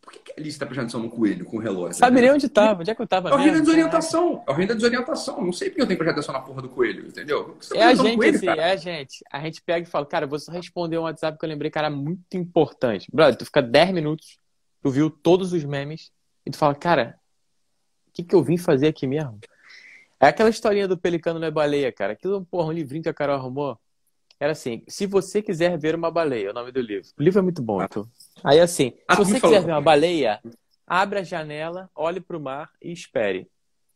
Por 0.00 0.12
que, 0.12 0.20
que 0.20 0.32
a 0.32 0.34
Alice 0.38 0.56
está 0.56 0.64
prestando 0.64 0.86
atenção 0.86 1.02
no 1.02 1.10
coelho 1.10 1.44
com 1.44 1.58
o 1.58 1.60
relógio? 1.60 1.96
Sabe 1.96 2.18
nem 2.18 2.32
onde 2.32 2.46
estava, 2.46 2.80
onde 2.80 2.90
é 2.90 2.94
que 2.94 3.02
eu 3.02 3.04
estava? 3.04 3.28
É 3.28 3.34
o 3.34 3.36
reino 3.36 3.52
da 3.52 3.60
desorientação. 3.60 4.44
É 4.46 4.50
o 4.50 4.54
reino 4.54 4.68
da 4.68 4.74
desorientação. 4.74 5.44
Não 5.44 5.52
sei 5.52 5.68
porque 5.68 5.82
eu 5.82 5.86
tenho 5.86 5.98
que 5.98 6.02
prestar 6.02 6.18
atenção 6.18 6.32
na 6.32 6.40
porra 6.40 6.62
do 6.62 6.70
coelho, 6.70 7.06
entendeu? 7.06 7.58
Tá 7.68 7.76
é 7.76 7.82
a 7.82 7.94
gente, 7.94 8.16
coelho, 8.16 8.36
assim, 8.36 8.46
é 8.46 8.72
a 8.72 8.76
gente. 8.76 9.24
A 9.30 9.40
gente 9.40 9.60
pega 9.60 9.86
e 9.86 9.90
fala, 9.90 10.06
cara, 10.06 10.26
vou 10.26 10.38
só 10.38 10.50
responder 10.50 10.96
um 10.96 11.02
WhatsApp 11.02 11.38
que 11.38 11.44
eu 11.44 11.48
lembrei, 11.50 11.70
cara, 11.70 11.90
muito 11.90 12.38
importante. 12.38 13.06
Brother, 13.12 13.36
tu 13.36 13.44
fica 13.44 13.60
10 13.60 13.90
minutos, 13.92 14.38
tu 14.88 14.90
viu 14.90 15.10
todos 15.10 15.52
os 15.52 15.64
memes, 15.64 16.10
e 16.46 16.50
tu 16.50 16.56
fala, 16.56 16.74
cara, 16.74 17.18
o 18.08 18.12
que, 18.12 18.22
que 18.22 18.34
eu 18.34 18.42
vim 18.42 18.56
fazer 18.56 18.88
aqui 18.88 19.06
mesmo? 19.06 19.38
É 20.18 20.28
aquela 20.28 20.48
historinha 20.48 20.88
do 20.88 20.96
Pelicano 20.96 21.38
na 21.38 21.50
Baleia, 21.50 21.92
cara. 21.92 22.14
Aquilo, 22.14 22.44
porra, 22.46 22.68
um 22.68 22.72
livrinho 22.72 23.02
que 23.02 23.08
a 23.08 23.14
Carol 23.14 23.36
arrumou. 23.36 23.78
Era 24.40 24.52
assim, 24.52 24.82
se 24.88 25.06
você 25.06 25.42
quiser 25.42 25.76
ver 25.76 25.94
uma 25.94 26.10
baleia, 26.10 26.48
é 26.48 26.50
o 26.50 26.54
nome 26.54 26.72
do 26.72 26.80
livro. 26.80 27.08
O 27.18 27.22
livro 27.22 27.40
é 27.40 27.42
muito 27.42 27.60
bom, 27.60 27.82
então. 27.82 28.08
Aí 28.42 28.60
assim, 28.60 28.94
se 29.10 29.16
você 29.16 29.40
quiser 29.40 29.62
ver 29.62 29.72
uma 29.72 29.80
baleia, 29.80 30.40
abra 30.86 31.20
a 31.20 31.24
janela, 31.24 31.90
olhe 31.94 32.20
para 32.20 32.36
o 32.36 32.40
mar 32.40 32.70
e 32.80 32.92
espere. 32.92 33.48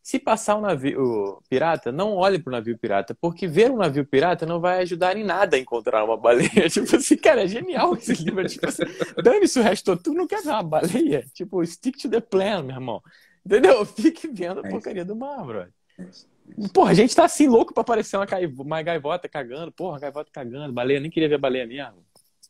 Se 0.02 0.18
passar 0.18 0.56
um 0.56 0.62
navio 0.62 1.40
pirata, 1.48 1.92
não 1.92 2.16
olhe 2.16 2.36
para 2.36 2.50
o 2.50 2.52
navio 2.52 2.76
pirata, 2.76 3.16
porque 3.20 3.46
ver 3.46 3.70
um 3.70 3.76
navio 3.76 4.04
pirata 4.04 4.44
não 4.44 4.60
vai 4.60 4.80
ajudar 4.82 5.16
em 5.16 5.22
nada 5.22 5.56
a 5.56 5.60
encontrar 5.60 6.04
uma 6.04 6.16
baleia. 6.16 6.50
Tipo 6.68 6.96
assim, 6.96 7.16
cara, 7.16 7.44
é 7.44 7.46
genial 7.46 7.94
esse 7.94 8.12
livro. 8.14 8.44
Tipo 8.48 8.66
assim, 8.68 8.82
dane-se 9.22 9.60
o 9.60 9.62
resto, 9.62 9.96
tu 9.96 10.12
não 10.12 10.26
quer 10.26 10.42
ver 10.42 10.50
uma 10.50 10.62
baleia? 10.62 11.24
Tipo, 11.32 11.64
stick 11.64 11.96
to 11.98 12.10
the 12.10 12.20
plan, 12.20 12.64
meu 12.64 12.74
irmão. 12.74 13.00
Entendeu? 13.46 13.84
Fique 13.86 14.26
vendo 14.26 14.60
a 14.64 14.66
é 14.66 14.70
porcaria 14.70 15.04
do 15.04 15.14
mar, 15.14 15.44
brother. 15.44 15.72
É 15.96 16.04
Porra, 16.74 16.90
a 16.90 16.94
gente 16.94 17.14
tá 17.14 17.24
assim 17.24 17.46
louco 17.46 17.72
pra 17.72 17.82
aparecer 17.82 18.16
uma, 18.16 18.26
uma 18.58 18.82
gaivota 18.82 19.28
cagando. 19.28 19.70
Porra, 19.70 20.00
gaivota 20.00 20.30
cagando, 20.32 20.72
baleia, 20.72 20.98
nem 20.98 21.12
queria 21.12 21.28
ver 21.28 21.38
baleia 21.38 21.64
mesmo. 21.64 22.04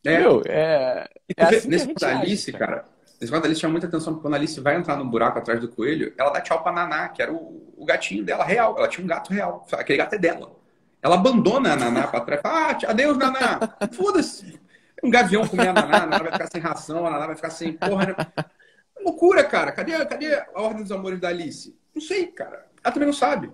É, 0.05 0.19
Meu, 0.19 0.43
é, 0.47 1.07
é 1.37 1.45
assim 1.45 1.69
nesse 1.69 1.93
da 1.95 2.19
Alice, 2.19 2.51
cara, 2.51 2.67
cara 2.67 2.93
Alice 3.31 3.61
chama 3.61 3.73
muita 3.73 3.87
atenção 3.87 4.15
porque 4.15 4.23
quando 4.23 4.35
a 4.35 4.37
Alice 4.37 4.61
vai 4.61 4.77
entrar 4.77 4.97
no 4.97 5.05
buraco 5.05 5.39
atrás 5.39 5.61
do 5.61 5.69
coelho, 5.69 6.13
ela 6.19 6.31
dá 6.31 6.41
tchau 6.41 6.63
pra 6.63 6.73
Naná, 6.73 7.09
que 7.09 7.23
era 7.23 7.33
o, 7.33 7.73
o 7.77 7.85
gatinho 7.85 8.25
dela 8.25 8.45
real. 8.45 8.75
Ela 8.77 8.89
tinha 8.89 9.05
um 9.05 9.09
gato 9.09 9.33
real. 9.33 9.67
Aquele 9.73 9.99
gato 9.99 10.15
é 10.15 10.19
dela. 10.19 10.57
Ela 11.01 11.17
abandona 11.17 11.73
a 11.73 11.77
Naná 11.77 12.07
pra 12.07 12.21
trás. 12.21 12.41
Ah, 12.45 12.77
adeus, 12.89 13.17
Naná. 13.19 13.61
Foda-se. 13.93 14.61
Um 15.03 15.11
gavião 15.11 15.47
comer 15.47 15.69
a 15.69 15.73
Naná, 15.73 15.97
a 15.97 16.07
Naná 16.07 16.19
vai 16.19 16.33
ficar 16.33 16.49
sem 16.51 16.61
ração, 16.61 17.07
a 17.07 17.11
Naná 17.11 17.27
vai 17.27 17.37
ficar 17.37 17.51
sem 17.51 17.73
porra. 17.73 18.07
Né? 18.07 18.15
Loucura, 19.05 19.43
cara. 19.45 19.73
Cadê, 19.73 20.05
cadê 20.07 20.35
a 20.35 20.47
ordem 20.55 20.83
dos 20.83 20.93
amores 20.93 21.21
da 21.21 21.29
Alice? 21.29 21.77
Não 21.95 22.01
sei, 22.01 22.29
cara. 22.29 22.67
Ela 22.83 22.93
também 22.93 23.07
não 23.07 23.13
sabe. 23.13 23.51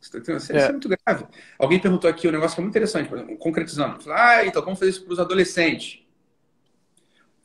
Isso 0.00 0.52
é. 0.52 0.60
é 0.60 0.70
muito 0.72 0.88
grave. 0.88 1.26
Alguém 1.58 1.78
perguntou 1.78 2.08
aqui 2.08 2.26
um 2.26 2.32
negócio 2.32 2.54
que 2.54 2.60
é 2.60 2.64
muito 2.64 2.72
interessante, 2.72 3.08
por 3.08 3.18
exemplo, 3.18 3.36
concretizando. 3.36 3.98
ah, 4.10 4.44
então 4.46 4.62
como 4.62 4.74
fazer 4.74 4.90
isso 4.90 5.04
para 5.04 5.12
os 5.12 5.20
adolescentes? 5.20 5.99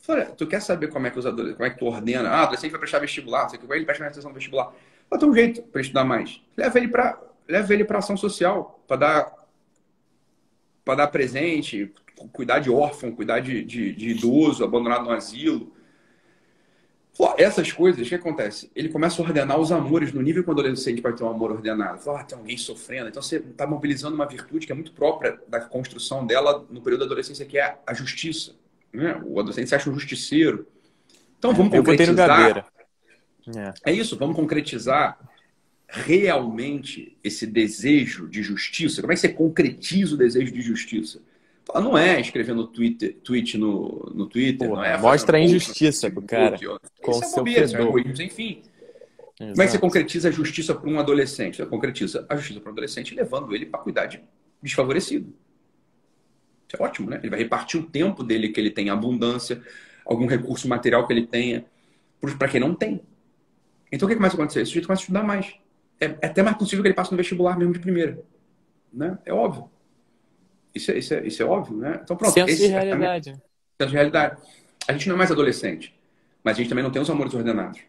Falei, 0.05 0.25
tu 0.37 0.45
quer 0.45 0.61
saber 0.61 0.87
como 0.87 1.07
é 1.07 1.09
que 1.09 1.17
os 1.17 1.25
adolescentes, 1.25 1.57
como 1.57 1.67
é 1.67 1.69
que 1.71 1.79
tu 1.79 1.85
ordena? 1.85 2.29
Ah, 2.29 2.43
adolescente 2.43 2.71
vai 2.71 2.79
prestar 2.79 2.99
vestibular, 2.99 3.49
sei 3.49 3.57
que 3.57 3.65
ele 3.65 3.85
presta 3.85 4.03
mais 4.03 4.13
atenção 4.13 4.29
no 4.29 4.35
vestibular. 4.35 4.71
Mas 5.09 5.19
tem 5.19 5.29
um 5.29 5.33
jeito 5.33 5.63
para 5.63 5.81
estudar 5.81 6.03
mais. 6.03 6.41
Leva 6.55 6.77
ele 6.77 6.87
para 6.87 7.19
leva 7.47 7.73
ele 7.73 7.83
para 7.83 7.99
ação 7.99 8.15
social, 8.15 8.83
para 8.87 8.97
dar 8.97 9.45
para 10.83 10.95
dar 10.95 11.07
presente, 11.07 11.91
cuidar 12.31 12.59
de 12.59 12.69
órfão, 12.69 13.11
cuidar 13.11 13.39
de, 13.39 13.63
de, 13.63 13.93
de 13.93 14.09
idoso 14.09 14.63
abandonado 14.63 15.05
no 15.05 15.11
asilo, 15.11 15.73
essas 17.37 17.71
coisas, 17.71 18.05
o 18.05 18.09
que 18.09 18.15
acontece? 18.15 18.69
Ele 18.75 18.89
começa 18.89 19.21
a 19.21 19.25
ordenar 19.25 19.57
os 19.57 19.71
amores 19.71 20.11
no 20.11 20.21
nível 20.21 20.43
que 20.43 20.49
o 20.49 20.51
adolescente 20.51 21.01
pode 21.01 21.17
ter 21.17 21.23
um 21.23 21.29
amor 21.29 21.51
ordenado. 21.51 22.01
Fala, 22.01 22.19
ah, 22.19 22.23
tem 22.23 22.37
alguém 22.37 22.57
sofrendo. 22.57 23.07
Então 23.07 23.21
você 23.21 23.37
está 23.37 23.65
mobilizando 23.65 24.15
uma 24.15 24.27
virtude 24.27 24.65
que 24.65 24.71
é 24.71 24.75
muito 24.75 24.91
própria 24.91 25.39
da 25.47 25.61
construção 25.61 26.25
dela 26.25 26.65
no 26.69 26.81
período 26.81 26.99
da 26.99 27.05
adolescência, 27.05 27.45
que 27.45 27.57
é 27.57 27.77
a 27.87 27.93
justiça. 27.93 28.53
Né? 28.95 29.21
O 29.25 29.39
adolescente 29.39 29.69
se 29.69 29.75
acha 29.75 29.89
um 29.89 29.93
justiceiro. 29.93 30.67
Então 31.37 31.53
vamos 31.53 31.71
concretizar. 31.71 32.65
É. 33.55 33.91
é 33.91 33.93
isso, 33.93 34.17
vamos 34.17 34.35
concretizar 34.35 35.19
realmente 35.87 37.17
esse 37.23 37.45
desejo 37.45 38.27
de 38.27 38.41
justiça? 38.41 39.01
Como 39.01 39.13
é 39.13 39.15
que 39.15 39.21
você 39.21 39.29
concretiza 39.29 40.15
o 40.15 40.17
desejo 40.17 40.51
de 40.51 40.61
justiça? 40.61 41.21
Não 41.73 41.97
é 41.97 42.19
escrevendo 42.19 42.67
Twitter, 42.67 43.15
tweet 43.23 43.57
no, 43.57 44.11
no 44.13 44.27
Twitter, 44.27 44.67
Pô, 44.67 44.75
não 44.75 44.83
é 44.83 44.97
mostra 44.97 45.37
a 45.37 45.41
injustiça 45.41 46.09
pro 46.11 46.21
cara. 46.21 46.57
Com 47.01 47.11
Isso 47.11 47.25
é 47.25 47.35
bobeira, 47.35 47.67
são 47.67 47.81
algoritmos, 47.81 48.19
enfim. 48.19 48.61
Exato. 49.39 49.51
Como 49.51 49.61
é 49.61 49.65
que 49.65 49.71
você 49.71 49.79
concretiza 49.79 50.29
a 50.29 50.31
justiça 50.31 50.75
para 50.75 50.89
um 50.89 50.99
adolescente? 50.99 51.57
Você 51.57 51.65
concretiza 51.65 52.25
a 52.29 52.35
justiça 52.35 52.59
para 52.59 52.69
um 52.69 52.73
adolescente 52.73 53.13
levando 53.15 53.53
ele 53.53 53.65
para 53.65 53.79
cuidar 53.79 54.05
de 54.05 54.21
desfavorecido. 54.61 55.33
É 56.77 56.83
ótimo, 56.83 57.09
né? 57.09 57.19
Ele 57.21 57.29
vai 57.29 57.39
repartir 57.39 57.79
o 57.79 57.83
tempo 57.83 58.23
dele 58.23 58.49
que 58.49 58.59
ele 58.59 58.69
tem 58.69 58.89
abundância, 58.89 59.61
algum 60.05 60.25
recurso 60.25 60.67
material 60.67 61.07
que 61.07 61.13
ele 61.13 61.25
tenha, 61.25 61.65
para 62.37 62.47
quem 62.47 62.59
não 62.59 62.73
tem. 62.73 63.01
Então 63.91 64.07
o 64.07 64.09
que 64.09 64.15
começa 64.15 64.35
a 64.35 64.37
acontecer? 64.37 64.61
Esse 64.61 64.69
sujeito 64.69 64.87
começa 64.87 65.01
a 65.01 65.03
estudar 65.03 65.23
mais. 65.23 65.55
É, 65.99 66.05
é, 66.05 66.27
até 66.27 66.43
mais 66.43 66.57
possível 66.57 66.83
que 66.83 66.89
ele 66.89 66.95
passe 66.95 67.11
no 67.11 67.17
vestibular 67.17 67.57
mesmo 67.57 67.73
de 67.73 67.79
primeira. 67.79 68.19
Né? 68.91 69.17
É 69.25 69.33
óbvio. 69.33 69.69
Isso 70.73 70.91
é, 70.91 70.97
isso 70.97 71.13
é, 71.13 71.25
isso 71.25 71.41
é 71.41 71.45
óbvio, 71.45 71.77
né? 71.77 71.99
Então 72.03 72.17
pronto. 72.17 72.33
Senso 72.33 72.57
de 72.57 72.65
é 72.65 72.67
realidade. 72.67 73.29
É 73.29 73.33
senso 73.33 73.89
de 73.89 73.95
realidade. 73.95 74.41
A 74.87 74.93
gente 74.93 75.07
não 75.07 75.15
é 75.15 75.17
mais 75.17 75.31
adolescente, 75.31 75.95
mas 76.43 76.55
a 76.55 76.57
gente 76.57 76.69
também 76.69 76.83
não 76.83 76.91
tem 76.91 77.01
os 77.01 77.09
amores 77.09 77.33
ordenados. 77.33 77.79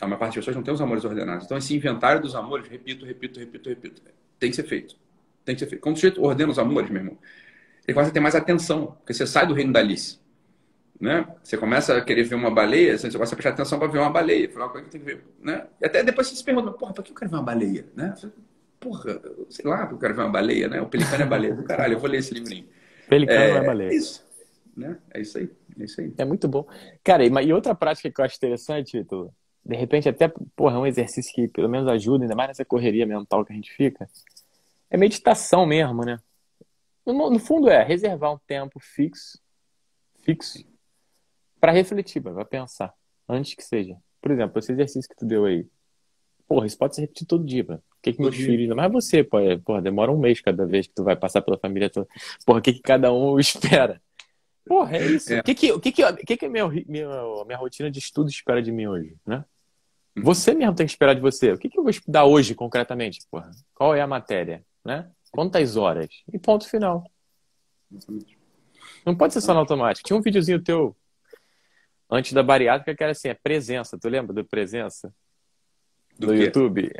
A 0.00 0.06
maior 0.06 0.18
parte 0.18 0.36
das 0.36 0.44
pessoas 0.44 0.56
não 0.56 0.62
tem 0.62 0.72
os 0.72 0.80
amores 0.80 1.04
ordenados. 1.04 1.44
Então 1.44 1.58
esse 1.58 1.74
inventário 1.74 2.22
dos 2.22 2.34
amores, 2.36 2.68
repito, 2.68 3.04
repito, 3.04 3.40
repito, 3.40 3.68
repito, 3.68 4.02
tem 4.38 4.50
que 4.50 4.56
ser 4.56 4.62
feito. 4.62 4.96
Tem 5.44 5.56
que 5.56 5.60
ser 5.60 5.66
feito. 5.66 5.82
Quando 5.82 5.96
o 5.96 5.98
sujeito 5.98 6.22
ordena 6.22 6.52
os 6.52 6.58
amores, 6.58 6.88
meu 6.90 7.00
irmão, 7.02 7.18
ele 7.88 7.94
começa 7.94 8.10
a 8.10 8.12
ter 8.12 8.20
mais 8.20 8.34
atenção, 8.34 8.88
porque 8.98 9.14
você 9.14 9.26
sai 9.26 9.46
do 9.46 9.54
reino 9.54 9.72
da 9.72 9.80
Alice. 9.80 10.18
Né? 11.00 11.26
Você 11.42 11.56
começa 11.56 11.96
a 11.96 12.02
querer 12.02 12.24
ver 12.24 12.34
uma 12.34 12.50
baleia, 12.50 12.98
você 12.98 13.10
começa 13.10 13.34
a 13.34 13.36
prestar 13.36 13.50
atenção 13.54 13.78
para 13.78 13.88
ver 13.88 13.98
uma 13.98 14.10
baleia. 14.10 14.50
Falar, 14.50 14.66
o 14.66 14.72
que 14.72 14.90
tem 14.90 15.00
que 15.00 15.06
ver? 15.06 15.24
Né? 15.40 15.66
E 15.80 15.86
até 15.86 16.04
depois 16.04 16.26
você 16.26 16.36
se 16.36 16.44
pergunta, 16.44 16.70
porra, 16.70 16.92
para 16.92 17.02
que 17.02 17.12
eu 17.12 17.14
quero 17.14 17.30
ver 17.30 17.36
uma 17.38 17.42
baleia? 17.42 17.86
Né? 17.96 18.14
Porra, 18.78 19.22
sei 19.48 19.64
lá, 19.64 19.88
eu 19.90 19.96
quero 19.96 20.14
ver 20.14 20.20
uma 20.20 20.30
baleia, 20.30 20.68
né? 20.68 20.82
O 20.82 20.86
pelicano 20.86 21.22
é 21.22 21.26
baleia. 21.26 21.56
Caralho, 21.62 21.94
eu 21.94 21.98
vou 21.98 22.10
ler 22.10 22.18
esse 22.18 22.34
livrinho. 22.34 22.68
Pelicano 23.08 23.40
é, 23.40 23.50
é 23.52 23.64
baleia. 23.64 23.88
É 23.88 23.94
isso. 23.94 24.22
Né? 24.76 24.98
É 25.14 25.20
isso 25.22 25.38
aí. 25.38 25.50
É 25.80 25.84
isso 25.84 26.00
aí. 26.00 26.12
É 26.18 26.24
muito 26.26 26.46
bom. 26.46 26.66
Cara, 27.02 27.24
e 27.24 27.52
outra 27.54 27.74
prática 27.74 28.10
que 28.10 28.20
eu 28.20 28.24
acho 28.24 28.36
interessante, 28.36 28.98
Vitor, 28.98 29.30
de 29.64 29.76
repente 29.76 30.08
até, 30.10 30.30
porra, 30.54 30.76
é 30.76 30.78
um 30.78 30.86
exercício 30.86 31.32
que 31.34 31.48
pelo 31.48 31.70
menos 31.70 31.88
ajuda, 31.88 32.24
ainda 32.24 32.34
mais 32.34 32.48
nessa 32.48 32.66
correria 32.66 33.06
mental 33.06 33.46
que 33.46 33.52
a 33.52 33.56
gente 33.56 33.72
fica, 33.72 34.08
é 34.90 34.96
meditação 34.96 35.64
mesmo, 35.64 36.04
né? 36.04 36.18
No, 37.12 37.30
no 37.30 37.38
fundo 37.38 37.68
é 37.68 37.82
reservar 37.82 38.32
um 38.32 38.38
tempo 38.46 38.78
fixo, 38.80 39.38
fixo, 40.20 40.64
para 41.60 41.72
refletir, 41.72 42.20
para 42.20 42.44
pensar, 42.44 42.92
antes 43.28 43.54
que 43.54 43.62
seja. 43.62 43.96
Por 44.20 44.30
exemplo, 44.30 44.58
esse 44.58 44.72
exercício 44.72 45.08
que 45.08 45.16
tu 45.16 45.24
deu 45.24 45.44
aí. 45.44 45.66
Porra, 46.46 46.66
isso 46.66 46.78
pode 46.78 46.94
se 46.94 47.00
repetir 47.00 47.26
todo 47.26 47.44
dia, 47.44 47.64
mano. 47.66 47.82
O 47.98 48.02
que, 48.02 48.12
que 48.12 48.20
meus 48.20 48.36
filhos. 48.36 48.74
Mas 48.74 48.92
você, 48.92 49.24
pô, 49.24 49.38
é, 49.38 49.56
porra, 49.58 49.82
demora 49.82 50.12
um 50.12 50.18
mês 50.18 50.40
cada 50.40 50.64
vez 50.64 50.86
que 50.86 50.94
tu 50.94 51.04
vai 51.04 51.16
passar 51.16 51.42
pela 51.42 51.58
família 51.58 51.90
toda. 51.90 52.06
Porra, 52.44 52.58
o 52.58 52.62
que, 52.62 52.72
que 52.72 52.80
cada 52.80 53.12
um 53.12 53.38
espera? 53.40 54.00
Porra, 54.64 54.96
é 54.96 55.06
isso. 55.06 55.32
É. 55.32 55.40
O 55.40 55.42
que, 55.42 55.54
que, 55.54 55.72
o 55.72 55.80
que, 55.80 55.92
que, 55.92 56.04
o 56.04 56.16
que, 56.16 56.36
que 56.36 56.48
minha, 56.48 56.68
minha, 56.68 57.08
minha 57.46 57.58
rotina 57.58 57.90
de 57.90 57.98
estudo 57.98 58.28
espera 58.28 58.62
de 58.62 58.70
mim 58.70 58.86
hoje, 58.86 59.16
né? 59.26 59.44
Uhum. 60.16 60.22
Você 60.24 60.54
mesmo 60.54 60.74
tem 60.74 60.86
que 60.86 60.92
esperar 60.92 61.14
de 61.14 61.20
você. 61.20 61.52
O 61.52 61.58
que, 61.58 61.68
que 61.68 61.78
eu 61.78 61.82
vou 61.82 61.90
estudar 61.90 62.24
hoje, 62.24 62.54
concretamente? 62.54 63.20
Porra? 63.30 63.50
Qual 63.74 63.94
é 63.94 64.00
a 64.00 64.06
matéria? 64.06 64.62
Né? 64.84 65.10
Quantas 65.30 65.76
horas? 65.76 66.08
E 66.32 66.38
ponto 66.38 66.68
final. 66.68 67.04
Não 69.04 69.16
pode 69.16 69.32
ser 69.32 69.40
só 69.40 69.52
no 69.54 69.60
automático. 69.60 70.06
Tinha 70.06 70.16
um 70.18 70.22
videozinho 70.22 70.62
teu 70.62 70.96
antes 72.10 72.32
da 72.32 72.42
bariátrica 72.42 72.94
que 72.94 73.02
era 73.02 73.12
assim, 73.12 73.28
é 73.28 73.34
presença. 73.34 73.98
Tu 73.98 74.08
lembra 74.08 74.32
do 74.32 74.44
presença? 74.44 75.12
Do, 76.18 76.28
do 76.28 76.34
YouTube? 76.34 76.90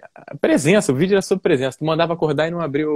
Presença, 0.40 0.92
o 0.92 0.94
vídeo 0.94 1.14
era 1.14 1.22
sobre 1.22 1.42
presença. 1.42 1.78
Tu 1.78 1.84
mandava 1.84 2.12
acordar 2.12 2.46
e 2.46 2.50
não 2.50 2.60
abriu 2.60 2.90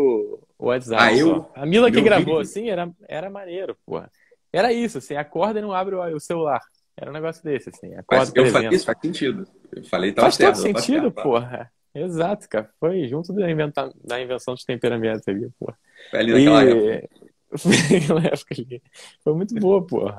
o 0.59 0.67
WhatsApp. 0.67 1.03
Ah, 1.03 1.15
eu... 1.15 1.51
A 1.55 1.67
Mila 1.67 1.91
que 1.91 2.01
gravou, 2.01 2.39
vídeo. 2.39 2.41
assim, 2.41 2.71
era, 2.71 2.91
era 3.09 3.29
maneiro, 3.29 3.77
porra. 3.85 4.11
Era 4.53 4.73
isso, 4.73 4.99
assim, 4.99 5.17
acorda 5.17 5.59
e 5.59 5.63
não 5.63 5.73
abre 5.73 5.95
o, 5.95 6.17
o 6.17 6.21
celular. 6.21 6.61
Era 6.97 7.11
um 7.11 7.15
negócio 7.15 7.43
desse, 7.43 7.71
assim. 7.71 7.95
Acorda 7.95 8.27
Mas 8.27 8.33
eu 8.35 8.47
falei 8.53 8.69
isso, 8.69 8.85
faz 8.85 8.99
sentido. 9.01 9.49
Eu 9.75 9.85
falei, 9.85 10.13
tava 10.13 10.27
faz 10.27 10.35
certo. 10.37 10.61
Faz 10.61 10.63
todo 10.63 10.81
sentido, 10.81 11.11
porra. 11.11 11.73
Exato, 11.95 12.49
cara. 12.49 12.71
Foi 12.81 13.07
junto 13.07 13.33
da, 13.33 13.51
inventa... 13.51 13.93
da 14.03 14.21
invenção 14.21 14.55
de 14.55 14.65
temperamento 14.65 15.29
ali, 15.29 15.51
porra. 15.59 15.79
Foi 16.11 16.19
ali 16.21 16.33
naquela 16.33 16.65
e... 16.65 16.91
época. 16.91 17.23
Foi 19.23 19.35
muito 19.35 19.55
boa, 19.57 19.87
porra. 19.87 20.17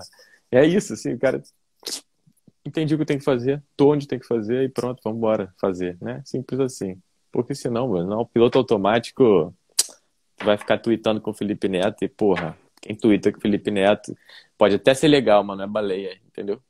É 0.51 0.65
isso, 0.65 0.93
assim, 0.93 1.13
o 1.13 1.19
cara 1.19 1.41
entendi 2.65 2.95
o 2.95 2.97
que 2.97 3.05
tem 3.05 3.17
que 3.17 3.24
fazer, 3.24 3.61
tô 3.76 3.91
onde 3.91 4.07
tem 4.07 4.19
que 4.19 4.28
fazer 4.28 4.63
e 4.63 4.69
pronto, 4.69 5.01
vamos 5.03 5.17
embora 5.17 5.53
fazer, 5.59 5.97
né? 6.01 6.21
Simples 6.26 6.59
assim. 6.59 7.01
Porque 7.32 7.53
senão, 7.55 7.88
mano, 7.88 8.09
não, 8.09 8.19
o 8.19 8.26
piloto 8.26 8.57
automático 8.57 9.53
vai 10.43 10.57
ficar 10.57 10.78
tweetando 10.78 11.19
com 11.19 11.32
o 11.32 11.34
Felipe 11.34 11.67
Neto 11.67 12.03
e, 12.03 12.07
porra, 12.07 12.57
quem 12.82 12.95
twitta 12.95 13.32
com 13.32 13.39
o 13.39 13.41
Felipe 13.41 13.71
Neto 13.71 14.15
pode 14.57 14.76
até 14.76 14.93
ser 14.93 15.07
legal, 15.07 15.43
mas 15.43 15.57
não 15.57 15.65
é 15.65 15.67
baleia, 15.67 16.19
entendeu? 16.26 16.61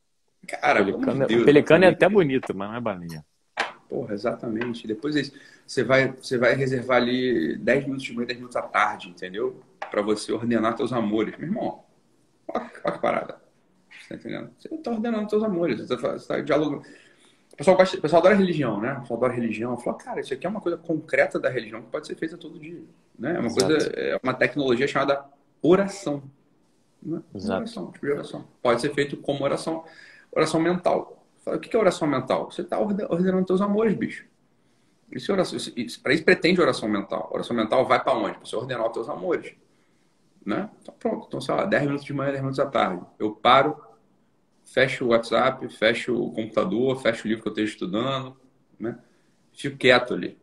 Cara, 0.48 0.82
o 0.82 0.86
pelicano, 0.86 1.26
o 1.26 1.46
pelicano 1.46 1.86
é 1.86 1.88
até 1.90 2.10
bonito, 2.10 2.56
mas 2.56 2.70
não 2.70 2.76
é 2.78 2.82
baleia. 2.82 3.26
Porra, 3.94 4.16
exatamente. 4.16 4.88
Depois 4.88 5.32
você 5.68 5.84
vai, 5.84 6.12
você 6.14 6.36
vai 6.36 6.56
reservar 6.56 6.98
ali 6.98 7.56
10 7.58 7.84
minutos 7.84 8.04
de 8.04 8.14
manhã, 8.14 8.26
10 8.26 8.40
minutos 8.40 8.58
à 8.58 8.64
tarde, 8.64 9.10
entendeu? 9.10 9.62
Para 9.92 10.02
você 10.02 10.32
ordenar 10.34 10.76
teus 10.76 10.92
amores. 10.92 11.38
Meu 11.38 11.48
irmão, 11.48 11.84
olha, 12.48 12.72
olha 12.84 12.96
que 12.96 13.00
parada. 13.00 13.40
Você 13.92 14.10
tá 14.10 14.16
entendendo? 14.16 14.50
Você 14.58 14.68
tá 14.68 14.90
ordenando 14.90 15.28
teus 15.28 15.44
amores, 15.44 15.80
você 15.80 15.96
tá, 15.96 16.14
você 16.14 16.28
tá 16.28 16.42
dialogando. 16.42 16.82
O 17.52 17.56
pessoal, 17.56 17.78
gosta, 17.78 17.96
o 17.96 18.02
pessoal 18.02 18.20
adora 18.20 18.36
religião, 18.36 18.82
né? 18.82 18.94
O 18.94 19.02
pessoal 19.02 19.20
adora 19.20 19.34
religião. 19.34 19.78
Fala, 19.78 19.96
cara, 19.96 20.22
isso 20.22 20.34
aqui 20.34 20.48
é 20.48 20.50
uma 20.50 20.60
coisa 20.60 20.76
concreta 20.76 21.40
da 21.40 21.50
religião 21.50 21.84
que 21.84 21.92
pode 21.92 22.08
ser 22.08 22.16
feita 22.16 22.36
todo 22.36 22.58
dia. 22.58 22.82
Né? 23.18 23.36
É 23.36 23.40
uma 23.40 23.46
Exato. 23.46 23.66
coisa, 23.68 23.88
é 23.96 24.20
uma 24.24 24.34
tecnologia 24.34 24.88
chamada 24.88 25.24
oração. 25.62 26.24
Né? 27.00 27.22
Exato. 27.36 27.60
Oração, 27.60 27.92
tipo 27.92 28.08
de 28.08 28.12
oração. 28.12 28.48
Pode 28.60 28.82
ser 28.82 28.92
feito 28.96 29.18
como 29.18 29.44
oração, 29.44 29.84
oração 30.32 30.60
mental. 30.60 31.23
Fala, 31.44 31.58
o 31.58 31.60
que 31.60 31.76
é 31.76 31.80
oração 31.80 32.08
mental? 32.08 32.50
Você 32.50 32.62
está 32.62 32.80
ordenando 32.80 33.46
teus 33.46 33.62
amores, 33.62 33.94
bicho. 33.96 34.26
Isso 35.12 35.30
é 35.32 35.34
oração, 35.34 35.58
isso, 35.58 36.02
para 36.02 36.14
isso 36.14 36.24
pretende 36.24 36.62
oração 36.62 36.88
mental. 36.88 37.30
Oração 37.32 37.56
mental 37.56 37.86
vai 37.86 38.02
para 38.02 38.14
onde? 38.14 38.38
Para 38.38 38.46
você 38.46 38.56
ordenar 38.56 38.88
os 38.88 38.94
teus 38.94 39.10
amores. 39.10 39.54
Né? 40.46 40.70
Então 40.82 40.96
pronto. 40.98 41.28
Então, 41.28 41.42
sei 41.42 41.54
lá, 41.54 41.66
10 41.66 41.84
minutos 41.84 42.06
de 42.06 42.14
manhã, 42.14 42.32
10 42.32 42.42
minutos 42.42 42.60
à 42.60 42.66
tarde. 42.66 43.06
Eu 43.20 43.32
paro, 43.32 43.80
fecho 44.64 45.06
o 45.06 45.10
WhatsApp, 45.10 45.68
fecho 45.70 46.16
o 46.16 46.32
computador, 46.32 47.00
fecho 47.02 47.26
o 47.26 47.28
livro 47.28 47.44
que 47.44 47.50
eu 47.50 47.54
esteja 47.54 47.74
estudando, 47.74 48.38
né? 48.80 48.98
Fico 49.52 49.78
quieto 49.78 50.14
ali. 50.14 50.38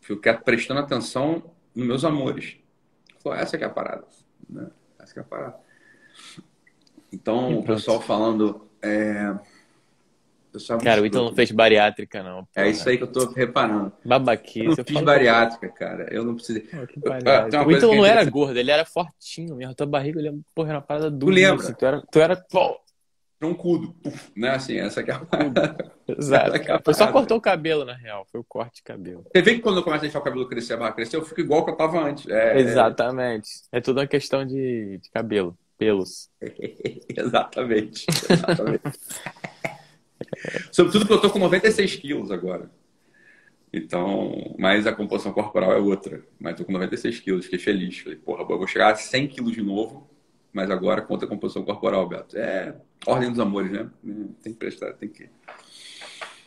Fico 0.00 0.20
quieto, 0.20 0.44
prestando 0.44 0.80
atenção 0.80 1.42
nos 1.74 1.86
meus 1.86 2.04
amores. 2.04 2.56
essa 3.34 3.56
é, 3.56 3.62
é 3.62 3.64
a 3.64 3.70
parada. 3.70 4.06
Né? 4.48 4.70
Essa 4.98 5.18
é 5.18 5.22
a 5.22 5.24
parada. 5.24 5.58
Então, 7.10 7.58
o 7.58 7.64
pessoal 7.64 8.00
falando... 8.00 8.68
É... 8.80 9.34
Cara, 10.82 11.02
o 11.02 11.06
Ítalo 11.06 11.26
não 11.26 11.34
fez 11.34 11.50
bariátrica, 11.50 12.22
não. 12.22 12.44
Porra. 12.44 12.66
É 12.66 12.70
isso 12.70 12.88
aí 12.88 12.96
que 12.96 13.04
eu 13.04 13.12
tô 13.12 13.30
reparando. 13.32 13.92
Babaquice. 14.04 14.66
Eu 14.66 14.76
não 14.76 14.84
fiz 14.84 15.00
bariátrica, 15.00 15.68
cara. 15.68 16.06
Eu 16.10 16.24
não 16.24 16.34
precisei. 16.34 16.68
Oh, 16.72 17.66
o 17.66 17.72
Ítalo 17.72 17.94
não 17.94 18.06
era 18.06 18.24
gordo, 18.24 18.58
ele 18.58 18.70
era 18.70 18.84
fortinho 18.84 19.56
mesmo. 19.56 19.74
Tua 19.74 19.86
barriga, 19.86 20.18
ele, 20.18 20.40
porra, 20.54 20.70
era 20.70 20.78
uma 20.78 20.84
parada 20.84 21.10
dura. 21.10 21.32
Tu 21.32 21.34
lembra? 21.34 21.64
Assim. 21.64 21.74
Tu 21.74 21.86
era, 21.86 22.02
tu 22.10 22.18
era 22.20 22.36
pô, 22.36 22.80
troncudo, 23.38 23.94
Puf, 24.02 24.30
né? 24.36 24.50
Assim, 24.50 24.78
essa 24.78 25.02
que 25.02 25.10
é 25.10 25.14
a 25.14 25.20
Exato. 26.08 26.56
É 26.56 26.80
foi 26.84 26.94
só 26.94 27.10
cortou 27.12 27.38
o 27.38 27.40
cabelo, 27.40 27.84
na 27.84 27.94
real. 27.94 28.26
Foi 28.30 28.40
o 28.40 28.44
corte 28.44 28.76
de 28.76 28.82
cabelo. 28.82 29.24
Você 29.32 29.42
vê 29.42 29.54
que 29.54 29.60
quando 29.60 29.78
eu 29.78 29.82
começo 29.82 30.00
a 30.00 30.02
deixar 30.02 30.18
o 30.18 30.22
cabelo 30.22 30.48
crescer, 30.48 30.74
a 30.74 30.76
barra 30.76 30.92
crescer, 30.92 31.16
eu 31.16 31.24
fico 31.24 31.40
igual 31.40 31.64
que 31.64 31.70
eu 31.70 31.76
tava 31.76 32.02
antes. 32.02 32.26
É, 32.28 32.58
Exatamente. 32.58 33.48
É 33.70 33.80
tudo 33.80 34.00
uma 34.00 34.06
questão 34.06 34.44
de, 34.44 34.98
de 34.98 35.10
cabelo, 35.10 35.56
pelos. 35.76 36.28
Exatamente. 37.16 38.06
Exatamente. 38.28 38.82
Sobretudo 40.72 41.06
porque 41.06 41.14
eu 41.14 41.20
tô 41.20 41.30
com 41.30 41.38
96 41.38 41.96
quilos 41.96 42.30
agora. 42.30 42.70
Então, 43.72 44.54
mas 44.58 44.86
a 44.86 44.92
composição 44.92 45.32
corporal 45.32 45.72
é 45.72 45.78
outra. 45.78 46.24
Mas 46.40 46.56
tô 46.56 46.64
com 46.64 46.72
96 46.72 47.20
quilos, 47.20 47.44
fiquei 47.44 47.58
feliz. 47.58 47.98
Falei, 47.98 48.18
porra, 48.18 48.42
eu 48.42 48.58
vou 48.58 48.66
chegar 48.66 48.92
a 48.92 48.96
100 48.96 49.28
quilos 49.28 49.52
de 49.52 49.62
novo 49.62 50.08
mas 50.52 50.70
agora 50.70 51.02
conta 51.02 51.24
a 51.24 51.28
composição 51.28 51.64
corporal, 51.64 52.08
Beto. 52.08 52.36
É 52.36 52.74
ordem 53.06 53.30
dos 53.30 53.38
amores, 53.38 53.70
né? 53.70 53.88
Tem 54.42 54.52
que 54.52 54.58
prestar, 54.58 54.92
tem 54.94 55.08
que. 55.08 55.30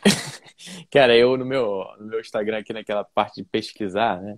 Cara, 0.90 1.16
eu 1.16 1.36
no 1.36 1.44
meu, 1.44 1.84
no 1.98 2.06
meu 2.06 2.20
Instagram 2.20 2.58
aqui 2.58 2.72
naquela 2.72 3.04
parte 3.04 3.36
de 3.36 3.44
pesquisar, 3.44 4.20
né? 4.20 4.36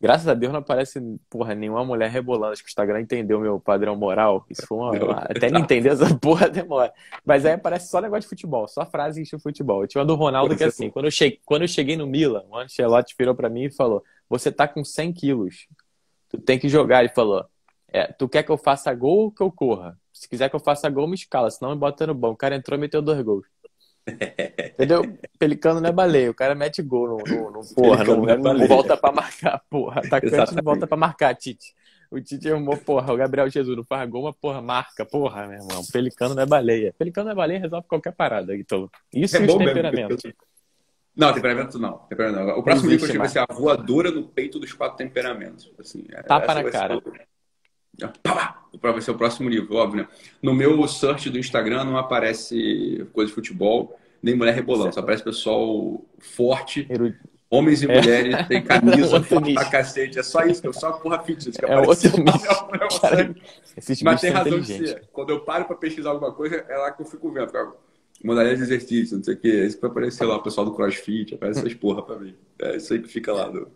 Graças 0.00 0.26
a 0.26 0.32
Deus 0.32 0.50
não 0.50 0.60
aparece, 0.60 0.98
porra, 1.28 1.54
nenhuma 1.54 1.84
mulher 1.84 2.10
rebolando. 2.10 2.52
Acho 2.52 2.62
que 2.62 2.68
o 2.68 2.70
Instagram 2.70 3.02
entendeu 3.02 3.38
meu 3.38 3.60
padrão 3.60 3.94
moral. 3.94 4.46
Isso 4.48 4.66
foi 4.66 4.78
uma. 4.78 4.92
Não, 4.98 5.10
até 5.10 5.50
não 5.50 5.60
entender 5.60 5.90
essa 5.90 6.16
porra 6.16 6.48
demora. 6.48 6.90
Mas 7.24 7.44
aí 7.44 7.52
aparece 7.52 7.90
só 7.90 8.00
negócio 8.00 8.22
de 8.22 8.28
futebol, 8.28 8.66
só 8.66 8.86
frase 8.86 9.22
de 9.22 9.38
futebol. 9.38 9.82
Eu 9.82 9.88
tinha 9.88 10.00
uma 10.00 10.06
do 10.06 10.14
Ronaldo 10.14 10.56
que 10.56 10.64
é 10.64 10.68
assim: 10.68 10.88
quando 10.88 11.04
eu, 11.04 11.10
cheguei, 11.10 11.38
quando 11.44 11.62
eu 11.62 11.68
cheguei 11.68 11.98
no 11.98 12.06
Milan, 12.06 12.44
o 12.48 12.56
Ancelotti 12.56 13.14
virou 13.18 13.34
pra 13.34 13.50
mim 13.50 13.64
e 13.64 13.70
falou: 13.70 14.02
Você 14.28 14.50
tá 14.50 14.66
com 14.66 14.82
100 14.82 15.12
quilos. 15.12 15.68
Tu 16.30 16.38
tem 16.38 16.58
que 16.58 16.68
jogar. 16.68 17.00
Ele 17.00 17.10
falou: 17.10 17.44
é, 17.92 18.06
tu 18.06 18.28
quer 18.28 18.42
que 18.42 18.50
eu 18.50 18.56
faça 18.56 18.94
gol 18.94 19.24
ou 19.24 19.30
que 19.30 19.42
eu 19.42 19.50
corra? 19.50 19.98
Se 20.12 20.28
quiser 20.28 20.48
que 20.48 20.56
eu 20.56 20.60
faça 20.60 20.88
gol, 20.88 21.08
me 21.08 21.14
escala, 21.14 21.50
senão 21.50 21.72
me 21.72 21.78
bota 21.78 22.06
no 22.06 22.14
banco. 22.14 22.34
O 22.34 22.38
cara 22.38 22.54
entrou 22.54 22.78
e 22.78 22.80
meteu 22.80 23.02
dois 23.02 23.20
gols. 23.20 23.46
Entendeu? 24.74 25.02
Pelicano 25.38 25.80
não 25.80 25.88
é 25.88 25.92
baleia. 25.92 26.30
O 26.30 26.34
cara 26.34 26.54
mete 26.54 26.82
gol 26.82 27.08
no, 27.08 27.16
no, 27.18 27.50
no 27.50 27.74
porra. 27.74 28.04
Não, 28.04 28.24
não, 28.24 28.54
não, 28.54 28.66
volta 28.66 28.96
pra 28.96 29.12
marcar, 29.12 29.62
porra. 29.68 30.00
Atacante 30.00 30.34
Exatamente. 30.34 30.56
não 30.56 30.62
volta 30.64 30.86
pra 30.86 30.96
marcar, 30.96 31.34
Tite. 31.34 31.74
O 32.10 32.20
Tite 32.20 32.50
arrumou, 32.50 32.76
porra, 32.76 33.12
o 33.12 33.16
Gabriel 33.16 33.48
Jesus 33.48 33.76
não 33.76 33.84
faz 33.84 34.08
gol, 34.10 34.24
mas 34.24 34.34
porra, 34.40 34.60
marca, 34.60 35.04
porra, 35.04 35.46
meu 35.46 35.58
irmão. 35.60 35.82
Pelicano 35.92 36.34
não 36.34 36.42
é 36.42 36.46
baleia. 36.46 36.94
Pelicano 36.98 37.26
não 37.26 37.32
é 37.32 37.36
baleia, 37.36 37.60
resolve 37.60 37.86
qualquer 37.86 38.12
parada, 38.12 38.56
Então, 38.56 38.90
isso 39.14 39.36
é 39.36 39.42
e 39.42 39.46
os 39.46 39.54
temperamentos. 39.54 40.22
Mesmo. 40.24 40.38
Não, 41.16 41.32
temperamento 41.32 41.78
não. 41.78 41.98
Temperamento 42.08 42.46
não. 42.46 42.58
O 42.58 42.62
próximo 42.62 42.90
livro 42.90 43.18
vai 43.18 43.28
ser 43.28 43.40
A 43.40 43.46
Voadora 43.52 44.10
no 44.10 44.24
Peito 44.24 44.58
dos 44.58 44.72
Quatro 44.72 44.96
Temperamentos. 44.96 45.70
Assim, 45.78 46.04
é, 46.10 46.22
Tapa 46.22 46.54
na 46.54 46.70
cara. 46.70 47.00
Pá! 48.22 48.64
Vai 48.80 49.00
ser 49.00 49.10
o 49.10 49.16
próximo 49.16 49.48
livro, 49.48 49.76
óbvio, 49.76 50.02
né? 50.02 50.08
No 50.42 50.54
meu 50.54 50.86
search 50.88 51.28
do 51.28 51.38
Instagram 51.38 51.84
não 51.84 51.98
aparece 51.98 53.06
coisa 53.12 53.28
de 53.28 53.34
futebol, 53.34 53.98
nem 54.22 54.34
mulher 54.34 54.54
rebolando. 54.54 54.94
Só 54.94 55.00
aparece 55.00 55.22
pessoal 55.22 56.04
forte, 56.18 56.86
homens 57.50 57.82
e 57.82 57.90
é. 57.90 58.00
mulheres, 58.00 58.46
tem 58.46 58.62
camisa, 58.62 59.20
pra 59.54 59.64
cacete. 59.64 60.18
É 60.18 60.22
só 60.22 60.44
isso, 60.44 60.66
é 60.66 60.72
só 60.72 60.92
porra 60.92 61.22
fitness 61.22 61.56
que 61.56 61.64
é. 61.64 61.78
Outro 61.78 62.10
Mas 64.04 64.20
tem 64.20 64.30
razão 64.30 64.60
de 64.60 64.66
ser. 64.66 65.08
Quando 65.12 65.30
eu 65.30 65.40
paro 65.40 65.64
pra 65.64 65.76
pesquisar 65.76 66.10
alguma 66.10 66.32
coisa, 66.32 66.64
é 66.68 66.76
lá 66.76 66.92
que 66.92 67.02
eu 67.02 67.06
fico 67.06 67.30
vendo. 67.30 67.50
Modalidade 68.22 68.58
de 68.58 68.64
exercício, 68.64 69.16
não 69.16 69.24
sei 69.24 69.34
o 69.34 69.36
que. 69.38 69.50
É 69.50 69.66
isso 69.66 69.76
que 69.76 69.82
vai 69.82 69.90
aparecer 69.90 70.24
lá, 70.24 70.36
o 70.36 70.42
pessoal 70.42 70.66
do 70.66 70.74
CrossFit, 70.74 71.34
aparece 71.34 71.60
essas 71.60 71.74
porra 71.74 72.02
pra 72.02 72.18
mim. 72.18 72.34
É 72.60 72.76
isso 72.76 72.92
aí 72.92 73.00
que 73.00 73.08
fica 73.08 73.32
lá. 73.32 73.48
Do... 73.48 73.68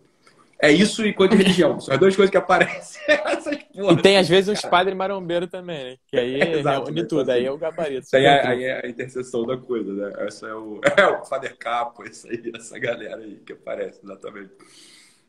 É 0.59 0.71
isso 0.71 1.05
e 1.05 1.13
coisa 1.13 1.35
de 1.35 1.43
religião. 1.43 1.79
São 1.79 1.93
as 1.93 1.99
duas 1.99 2.15
coisas 2.15 2.31
que 2.31 2.37
aparecem. 2.37 3.01
E 3.75 4.01
tem 4.01 4.17
às 4.17 4.29
vezes 4.29 4.47
uns 4.47 4.61
padres 4.61 4.95
marombeiro 4.95 5.47
também, 5.47 5.83
né? 5.83 5.97
Que 6.07 6.17
aí 6.17 6.39
é, 6.39 6.59
Exato, 6.59 6.85
reúne 6.85 7.01
né? 7.01 7.07
tudo, 7.07 7.29
aí 7.29 7.45
é 7.45 7.51
o 7.51 7.57
gabarito. 7.57 8.07
Aí 8.13 8.25
é, 8.25 8.47
aí 8.47 8.63
é 8.63 8.85
a 8.85 8.89
interseção 8.89 9.45
da 9.45 9.57
coisa, 9.57 9.91
né? 9.91 10.13
Essa 10.25 10.47
é 10.47 10.53
o, 10.53 10.79
é 10.95 11.07
o 11.07 11.25
Fader 11.25 11.57
Capo, 11.57 12.03
essa, 12.03 12.29
aí, 12.29 12.51
essa 12.55 12.79
galera 12.79 13.17
aí 13.17 13.35
que 13.45 13.51
aparece, 13.51 13.99
exatamente. 14.01 14.51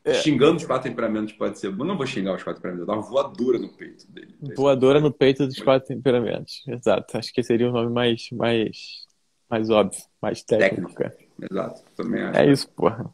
É. 0.05 0.13
Xingando 0.13 0.55
os 0.55 0.65
quatro 0.65 0.89
temperamentos 0.89 1.33
pode 1.33 1.59
ser. 1.59 1.67
Eu 1.67 1.73
não 1.73 1.97
vou 1.97 2.07
xingar 2.07 2.35
os 2.35 2.41
quatro 2.41 2.61
temperamentos, 2.61 2.87
dar 2.87 2.93
uma 2.93 3.01
voadora 3.01 3.59
no 3.59 3.67
peito 3.67 4.09
dele. 4.09 4.33
Voadora 4.55 5.01
no 5.01 5.11
peito 5.11 5.45
dos 5.45 5.59
quatro 5.59 5.85
temperamentos. 5.85 6.63
Exato. 6.65 7.17
Acho 7.17 7.33
que 7.33 7.43
seria 7.43 7.69
o 7.69 7.73
nome 7.73 7.91
mais, 7.91 8.29
mais, 8.31 9.05
mais 9.49 9.69
óbvio, 9.69 10.01
mais 10.21 10.41
técnico. 10.41 10.93
técnico. 10.95 11.29
Exato. 11.51 11.81
Também 11.97 12.23
acho. 12.23 12.39
É 12.39 12.49
isso, 12.49 12.69
porra. 12.69 13.11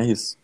É 0.00 0.04
isso. 0.06 0.36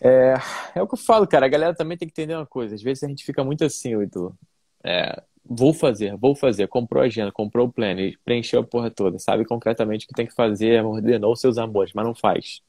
É, 0.00 0.34
é 0.76 0.82
o 0.82 0.86
que 0.86 0.94
eu 0.94 0.98
falo, 0.98 1.26
cara. 1.26 1.46
A 1.46 1.48
galera 1.48 1.74
também 1.74 1.96
tem 1.98 2.08
que 2.08 2.12
entender 2.12 2.34
uma 2.34 2.46
coisa. 2.46 2.74
Às 2.74 2.82
vezes 2.82 3.02
a 3.02 3.08
gente 3.08 3.24
fica 3.24 3.42
muito 3.44 3.64
assim, 3.64 4.00
Edu. 4.00 4.36
É, 4.84 5.22
vou 5.44 5.72
fazer, 5.74 6.16
vou 6.16 6.34
fazer. 6.34 6.68
Comprou 6.68 7.02
a 7.02 7.06
agenda, 7.06 7.32
comprou 7.32 7.66
o 7.66 7.72
plano, 7.72 8.00
preencheu 8.24 8.60
a 8.60 8.64
porra 8.64 8.90
toda. 8.90 9.18
Sabe 9.18 9.44
concretamente 9.44 10.04
o 10.04 10.08
que 10.08 10.14
tem 10.14 10.26
que 10.26 10.34
fazer, 10.34 10.84
ordenou 10.84 11.34
seus 11.36 11.58
amores, 11.58 11.92
mas 11.94 12.06
não 12.06 12.14
faz. 12.14 12.60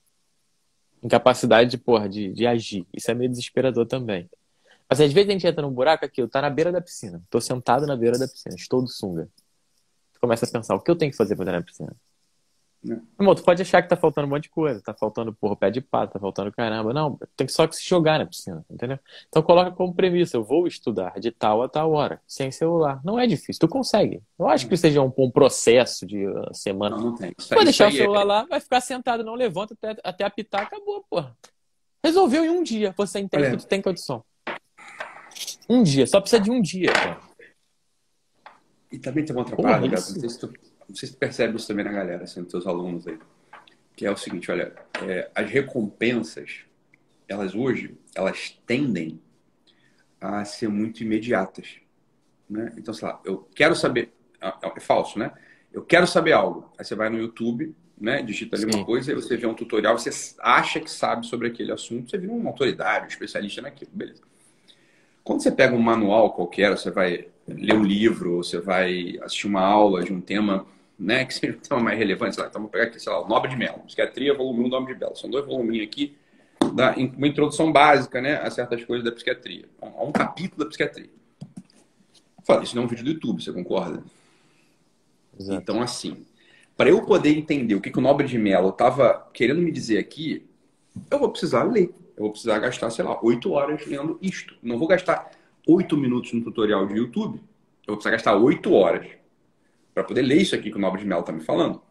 Incapacidade 1.04 1.70
de, 1.70 1.78
porra, 1.78 2.10
de, 2.10 2.34
de 2.34 2.48
agir. 2.48 2.86
Isso 2.94 3.10
é 3.12 3.14
meio 3.14 3.30
desesperador 3.30 3.86
também. 3.86 4.30
Mas 4.90 5.00
às 5.00 5.14
vezes 5.14 5.30
a 5.30 5.34
gente 5.34 5.46
entra 5.46 5.62
num 5.62 5.72
buraco 5.72 6.04
aqui, 6.04 6.22
eu 6.22 6.28
tá 6.28 6.42
na 6.42 6.50
beira 6.50 6.72
da 6.72 6.82
piscina. 6.82 7.22
Tô 7.30 7.40
sentado 7.40 7.86
na 7.86 7.96
beira 7.96 8.18
da 8.18 8.28
piscina, 8.28 8.56
estou 8.56 8.82
do 8.82 8.88
sunga. 8.88 9.30
Tu 10.14 10.20
começa 10.20 10.46
a 10.46 10.52
pensar, 10.52 10.76
o 10.76 10.82
que 10.82 10.90
eu 10.90 10.96
tenho 10.98 11.12
que 11.12 11.18
fazer 11.18 11.36
pra 11.36 11.44
entrar 11.44 11.60
na 11.60 11.64
piscina? 11.64 11.96
Né? 12.84 13.02
Irmão, 13.20 13.36
tu 13.36 13.44
pode 13.44 13.62
achar 13.62 13.82
que 13.82 13.90
tá 13.90 13.98
faltando 13.98 14.26
um 14.26 14.30
monte 14.30 14.44
de 14.44 14.50
coisa, 14.50 14.82
tá 14.82 14.94
faltando 14.94 15.34
porra, 15.34 15.56
pé 15.56 15.70
de 15.70 15.82
pato, 15.82 16.14
tá 16.14 16.20
faltando 16.20 16.52
caramba. 16.52 16.94
Não, 16.94 17.20
tem 17.36 17.46
que 17.46 17.52
só 17.54 17.68
que 17.68 17.76
se 17.76 17.88
jogar 17.88 18.20
na 18.20 18.26
piscina, 18.26 18.66
entendeu? 18.70 18.98
Então 19.28 19.44
coloca 19.44 19.72
como 19.72 19.94
premissa, 19.94 20.38
eu 20.38 20.44
vou 20.44 20.66
estudar 20.66 21.20
de 21.20 21.30
tal 21.30 21.62
a 21.62 21.68
tal 21.68 21.92
hora, 21.92 22.22
sem 22.26 22.52
celular. 22.52 23.02
Não 23.04 23.20
é 23.20 23.28
difícil, 23.28 23.60
tu 23.60 23.68
consegue. 23.68 24.22
Eu 24.38 24.48
acho 24.48 24.68
que 24.68 24.78
seja 24.78 25.02
um, 25.02 25.12
um 25.18 25.30
processo 25.30 26.06
de 26.06 26.26
uh, 26.26 26.54
semana. 26.54 26.96
Não, 26.96 27.06
não 27.06 27.16
tem. 27.16 27.34
Isso, 27.38 27.54
vai 27.54 27.66
deixar 27.66 27.86
o 27.86 27.90
é 27.90 27.92
celular 27.92 28.22
é... 28.22 28.26
lá, 28.26 28.46
vai 28.46 28.60
ficar 28.62 28.80
sentado, 28.80 29.24
não 29.24 29.36
levanta 29.36 29.74
até, 29.74 30.00
até 30.04 30.24
apitar, 30.24 30.62
acabou, 30.62 31.06
porra. 31.10 31.36
Resolveu 32.02 32.46
em 32.46 32.50
um 32.50 32.64
dia, 32.64 32.94
você 32.96 33.20
entende 33.20 33.44
Olha. 33.44 33.58
que 33.58 33.64
tu 33.64 33.68
tem 33.68 33.82
condição. 33.82 34.24
Um 35.70 35.84
dia, 35.84 36.08
só 36.08 36.22
precisa 36.22 36.42
de 36.42 36.50
um 36.50 36.62
dia, 36.62 36.94
cara. 36.94 37.20
E 38.92 38.98
também 38.98 39.24
tem 39.24 39.36
uma 39.36 39.42
outra 39.42 39.56
parada, 39.56 39.86
Não 39.86 39.98
sei 39.98 40.30
se 40.30 40.40
tu 40.40 40.52
não 40.90 40.96
sei 40.96 41.08
se 41.08 41.16
percebe 41.16 41.56
isso 41.56 41.68
também 41.68 41.86
na 41.86 41.92
galera, 41.92 42.24
assim, 42.24 42.42
nos 42.42 42.50
teus 42.50 42.66
alunos 42.66 43.08
aí, 43.08 43.18
que 43.96 44.06
é 44.06 44.12
o 44.12 44.18
seguinte, 44.18 44.50
olha, 44.52 44.74
é, 45.08 45.30
as 45.36 45.50
recompensas, 45.50 46.62
elas 47.28 47.54
hoje, 47.54 47.96
elas 48.16 48.60
tendem 48.66 49.22
a 50.20 50.44
ser 50.44 50.68
muito 50.68 51.04
imediatas, 51.04 51.76
né? 52.50 52.74
Então, 52.76 52.94
sei 52.94 53.08
lá, 53.08 53.22
eu 53.24 53.48
quero 53.54 53.76
saber, 53.76 54.12
é, 54.42 54.80
falso, 54.80 55.20
né? 55.20 55.32
Eu 55.72 55.84
quero 55.84 56.08
saber 56.08 56.34
algo, 56.34 56.72
aí 56.78 56.84
você 56.84 56.96
vai 56.96 57.10
no 57.10 57.20
YouTube, 57.20 57.76
né, 58.00 58.24
digita 58.24 58.56
ali 58.56 58.72
Sim. 58.72 58.80
uma 58.80 58.86
coisa, 58.86 59.12
e 59.12 59.16
você 59.16 59.38
vê 59.38 59.46
um 59.46 59.54
tutorial, 59.54 59.98
você 59.98 60.10
acha 60.40 60.80
que 60.80 60.90
sabe 60.90 61.28
sobre 61.28 61.48
aquele 61.48 61.72
assunto, 61.72 62.10
você 62.10 62.18
vira 62.18 62.32
uma 62.32 62.50
autoridade, 62.50 63.06
um 63.06 63.10
especialista 63.10 63.62
naquilo, 63.62 63.92
beleza. 63.94 64.22
Quando 65.24 65.44
você 65.44 65.52
pega 65.52 65.76
um 65.76 65.82
manual 65.82 66.34
qualquer, 66.34 66.72
você 66.72 66.90
vai 66.90 67.28
ler 67.48 67.76
um 67.76 67.84
livro, 67.84 68.38
você 68.38 68.60
vai 68.60 69.20
assistir 69.22 69.46
uma 69.46 69.62
aula 69.62 70.04
de 70.04 70.12
um 70.12 70.22
tema 70.22 70.66
né, 71.00 71.24
que 71.24 71.50
um 71.50 71.54
tema 71.54 71.82
mais 71.82 71.98
relevante, 71.98 72.36
sei 72.36 72.44
lá, 72.44 72.50
então 72.50 72.62
vou 72.62 72.70
pegar 72.70 72.86
aqui, 72.86 73.00
sei 73.00 73.12
lá, 73.12 73.24
o 73.24 73.28
Nobre 73.28 73.50
de 73.50 73.56
Mello, 73.56 73.80
Psiquiatria, 73.86 74.34
volume 74.34 74.66
1, 74.66 74.68
Nobre 74.68 74.94
de 74.94 75.00
Mello. 75.00 75.16
São 75.16 75.30
dois 75.30 75.46
voluminhos 75.46 75.88
aqui, 75.88 76.18
da, 76.74 76.94
uma 76.94 77.28
introdução 77.28 77.72
básica, 77.72 78.20
né, 78.20 78.36
a 78.36 78.52
certas 78.52 78.84
coisas 78.84 79.06
da 79.06 79.12
psiquiatria. 79.12 79.66
Há 79.82 80.04
um 80.04 80.12
capítulo 80.12 80.64
da 80.64 80.66
psiquiatria. 80.66 81.10
Fala, 82.44 82.64
isso 82.64 82.76
não 82.76 82.84
é 82.84 82.86
um 82.86 82.90
vídeo 82.90 83.06
do 83.06 83.12
YouTube, 83.12 83.42
você 83.42 83.54
concorda? 83.54 84.04
Exato. 85.40 85.62
Então, 85.62 85.82
assim, 85.82 86.26
para 86.76 86.90
eu 86.90 87.02
poder 87.06 87.38
entender 87.38 87.76
o 87.76 87.82
que, 87.82 87.92
que 87.92 87.98
o 87.98 88.02
Nobre 88.02 88.28
de 88.28 88.38
Mello 88.38 88.70
estava 88.70 89.30
querendo 89.34 89.62
me 89.62 89.72
dizer 89.72 90.00
aqui, 90.00 90.46
eu 91.10 91.18
vou 91.18 91.30
precisar 91.30 91.64
ler. 91.64 91.94
Eu 92.18 92.24
vou 92.24 92.32
precisar 92.32 92.60
gastar, 92.60 92.90
sei 92.90 93.06
lá, 93.06 93.18
oito 93.24 93.52
horas 93.52 93.86
lendo 93.86 94.20
isto. 94.22 94.56
Não 94.62 94.78
vou 94.78 94.88
gastar 94.88 95.32
oito 95.66 95.96
minutos 95.96 96.34
no 96.34 96.44
tutorial 96.44 96.86
de 96.86 96.96
YouTube. 96.96 97.38
Eu 97.88 97.94
vou 97.94 97.96
precisar 97.96 98.12
gastar 98.12 98.36
oito 98.36 98.74
horas 98.74 99.08
para 99.94 100.04
poder 100.04 100.22
ler 100.22 100.42
isso 100.42 100.56
aqui 100.56 100.72
que 100.72 100.78
o 100.78 100.80
Nobre 100.80 101.02
de 101.02 101.08
Mello 101.08 101.22
está 101.22 101.32
me 101.32 101.42
falando. 101.42 101.82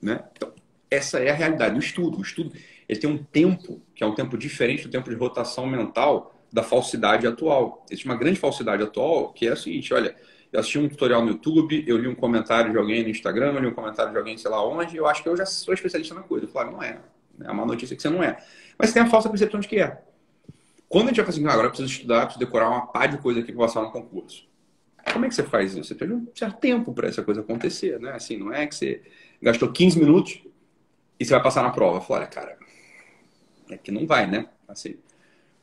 Né? 0.00 0.22
Então, 0.36 0.52
essa 0.90 1.18
é 1.18 1.30
a 1.30 1.34
realidade 1.34 1.74
do 1.74 1.80
estudo. 1.80 2.18
O 2.18 2.22
estudo 2.22 2.52
ele 2.88 3.00
tem 3.00 3.08
um 3.08 3.18
tempo, 3.18 3.80
que 3.94 4.04
é 4.04 4.06
um 4.06 4.14
tempo 4.14 4.36
diferente 4.36 4.82
do 4.82 4.90
tempo 4.90 5.08
de 5.08 5.16
rotação 5.16 5.66
mental 5.66 6.34
da 6.52 6.62
falsidade 6.62 7.26
atual. 7.26 7.84
Existe 7.88 8.04
uma 8.04 8.16
grande 8.16 8.38
falsidade 8.38 8.82
atual, 8.82 9.32
que 9.32 9.46
é 9.46 9.52
a 9.52 9.56
seguinte, 9.56 9.94
olha, 9.94 10.14
eu 10.52 10.60
assisti 10.60 10.78
um 10.78 10.88
tutorial 10.88 11.22
no 11.22 11.28
YouTube, 11.28 11.82
eu 11.86 11.96
li 11.96 12.06
um 12.06 12.14
comentário 12.14 12.70
de 12.70 12.76
alguém 12.76 13.02
no 13.02 13.08
Instagram, 13.08 13.54
eu 13.54 13.60
li 13.60 13.66
um 13.68 13.74
comentário 13.74 14.12
de 14.12 14.18
alguém 14.18 14.36
sei 14.36 14.50
lá 14.50 14.62
onde, 14.62 14.96
eu 14.96 15.06
acho 15.06 15.22
que 15.22 15.28
eu 15.28 15.36
já 15.36 15.46
sou 15.46 15.72
especialista 15.72 16.14
na 16.14 16.22
coisa. 16.22 16.46
Falo, 16.46 16.72
não 16.72 16.82
é. 16.82 17.00
É 17.42 17.50
uma 17.50 17.64
notícia 17.64 17.96
que 17.96 18.02
você 18.02 18.10
não 18.10 18.22
é. 18.22 18.36
Mas 18.78 18.90
você 18.90 18.94
tem 18.94 19.02
a 19.02 19.06
falsa 19.06 19.30
percepção 19.30 19.60
de 19.60 19.68
que 19.68 19.80
é. 19.80 20.02
Quando 20.88 21.04
a 21.04 21.08
gente 21.08 21.16
vai 21.16 21.24
fazer 21.24 21.38
assim, 21.38 21.48
ah, 21.48 21.52
agora 21.52 21.68
eu 21.68 21.70
preciso 21.70 21.90
estudar, 21.90 22.26
preciso 22.26 22.44
decorar 22.44 22.68
uma 22.68 22.86
pá 22.86 23.06
de 23.06 23.16
coisa 23.16 23.40
aqui 23.40 23.50
para 23.50 23.62
passar 23.62 23.80
no 23.80 23.90
concurso. 23.90 24.46
Como 25.12 25.24
é 25.24 25.28
que 25.28 25.34
você 25.34 25.42
faz 25.42 25.74
isso? 25.74 25.84
Você 25.84 26.06
de 26.06 26.12
um 26.12 26.26
certo 26.34 26.58
tempo 26.58 26.92
para 26.92 27.08
essa 27.08 27.22
coisa 27.22 27.40
acontecer, 27.40 27.98
né? 27.98 28.12
Assim, 28.12 28.36
não 28.36 28.52
é 28.52 28.66
que 28.66 28.74
você 28.74 29.02
gastou 29.40 29.70
15 29.72 29.98
minutos 29.98 30.42
e 31.18 31.24
você 31.24 31.32
vai 31.32 31.42
passar 31.42 31.62
na 31.62 31.70
prova. 31.70 32.00
Fala, 32.00 32.20
olha, 32.20 32.28
cara, 32.28 32.58
é 33.70 33.76
que 33.76 33.90
não 33.90 34.06
vai, 34.06 34.26
né? 34.26 34.48
Assim, 34.68 34.96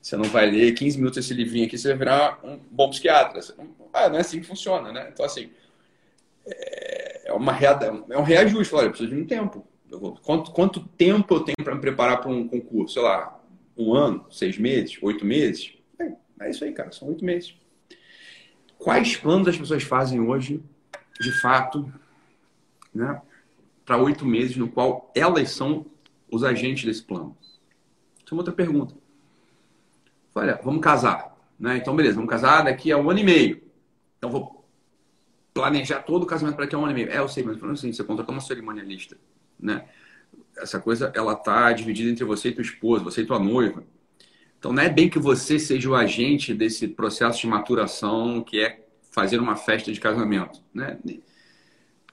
você 0.02 0.16
não 0.16 0.26
vai 0.26 0.50
ler 0.50 0.74
15 0.74 0.98
minutos 0.98 1.18
esse 1.18 1.34
livrinho 1.34 1.66
aqui, 1.66 1.78
você 1.78 1.90
vai 1.90 1.98
virar 1.98 2.40
um 2.44 2.60
bom 2.72 2.90
psiquiatra. 2.90 3.40
Ah, 3.94 4.10
não 4.10 4.18
é 4.18 4.22
assim 4.22 4.40
que 4.40 4.48
funciona, 4.48 4.92
né? 4.92 5.10
Então, 5.12 5.26
assim, 5.26 5.50
é, 6.46 7.32
uma 7.34 7.58
é 8.10 8.18
um 8.18 8.24
reajuste. 8.24 8.74
Olha, 8.76 8.86
eu 8.86 8.92
preciso 8.92 9.14
de 9.14 9.22
um 9.22 9.26
tempo. 9.26 9.66
Vou, 9.90 10.16
quanto, 10.24 10.52
quanto 10.52 10.88
tempo 10.88 11.36
eu 11.36 11.40
tenho 11.42 11.58
para 11.64 11.76
me 11.76 11.82
preparar 11.82 12.22
para 12.22 12.30
um 12.30 12.48
concurso? 12.48 12.94
Sei 12.94 13.02
lá, 13.02 13.42
um 13.78 13.94
ano, 13.94 14.26
seis 14.30 14.58
meses, 14.58 14.98
oito 15.02 15.26
meses? 15.26 15.74
É, 16.00 16.12
é 16.42 16.50
isso 16.50 16.64
aí, 16.64 16.72
cara, 16.72 16.92
são 16.92 17.08
oito 17.08 17.26
meses. 17.26 17.56
Quais 18.80 19.18
planos 19.18 19.50
as 19.50 19.58
pessoas 19.58 19.84
fazem 19.84 20.22
hoje, 20.22 20.64
de 21.20 21.32
fato, 21.42 21.92
né, 22.96 23.22
para 23.86 23.98
oito 23.98 24.26
meses, 24.26 24.56
no 24.56 24.70
qual 24.70 25.12
elas 25.14 25.52
são 25.52 25.86
os 26.32 26.46
agentes 26.46 26.86
desse 26.86 27.04
plano? 27.04 27.36
Isso 28.24 28.28
é 28.30 28.34
uma 28.34 28.40
outra 28.40 28.54
pergunta. 28.54 28.96
Olha, 30.34 30.58
vamos 30.64 30.82
casar. 30.82 31.36
Né? 31.60 31.76
Então, 31.78 31.94
beleza, 31.94 32.16
vamos 32.16 32.30
casar 32.30 32.64
daqui 32.64 32.90
a 32.90 32.98
um 32.98 33.10
ano 33.10 33.20
e 33.20 33.24
meio. 33.24 33.62
Então, 34.18 34.32
vou 34.32 34.66
planejar 35.54 36.00
todo 36.04 36.24
o 36.24 36.26
casamento 36.26 36.56
para 36.56 36.64
daqui 36.64 36.76
a 36.76 36.80
um 36.80 36.84
ano 36.84 36.92
e 36.94 36.96
meio. 36.96 37.12
É, 37.12 37.18
eu 37.18 37.28
sei, 37.28 37.44
mas 37.44 37.62
assim, 37.62 37.92
você 37.92 38.04
contratou 38.04 38.34
uma 38.34 38.40
cerimonialista. 38.40 39.18
Né? 39.60 39.86
Essa 40.58 40.80
coisa, 40.80 41.12
ela 41.14 41.36
tá 41.36 41.74
dividida 41.74 42.10
entre 42.10 42.24
você 42.24 42.48
e 42.50 42.54
tua 42.54 42.62
esposa, 42.62 43.04
você 43.04 43.24
e 43.24 43.26
tua 43.26 43.40
noiva. 43.40 43.84
Então, 44.60 44.74
não 44.74 44.84
é 44.84 44.90
bem 44.90 45.10
que 45.10 45.18
você 45.18 45.58
seja 45.58 45.90
o 45.90 45.96
agente 45.96 46.54
desse 46.54 46.88
processo 46.88 47.40
de 47.40 47.48
maturação 47.48 48.44
que 48.44 48.60
é 48.60 48.86
fazer 49.10 49.40
uma 49.40 49.56
festa 49.56 49.92
de 49.92 50.00
casamento. 50.00 50.62
Né? 50.74 51.00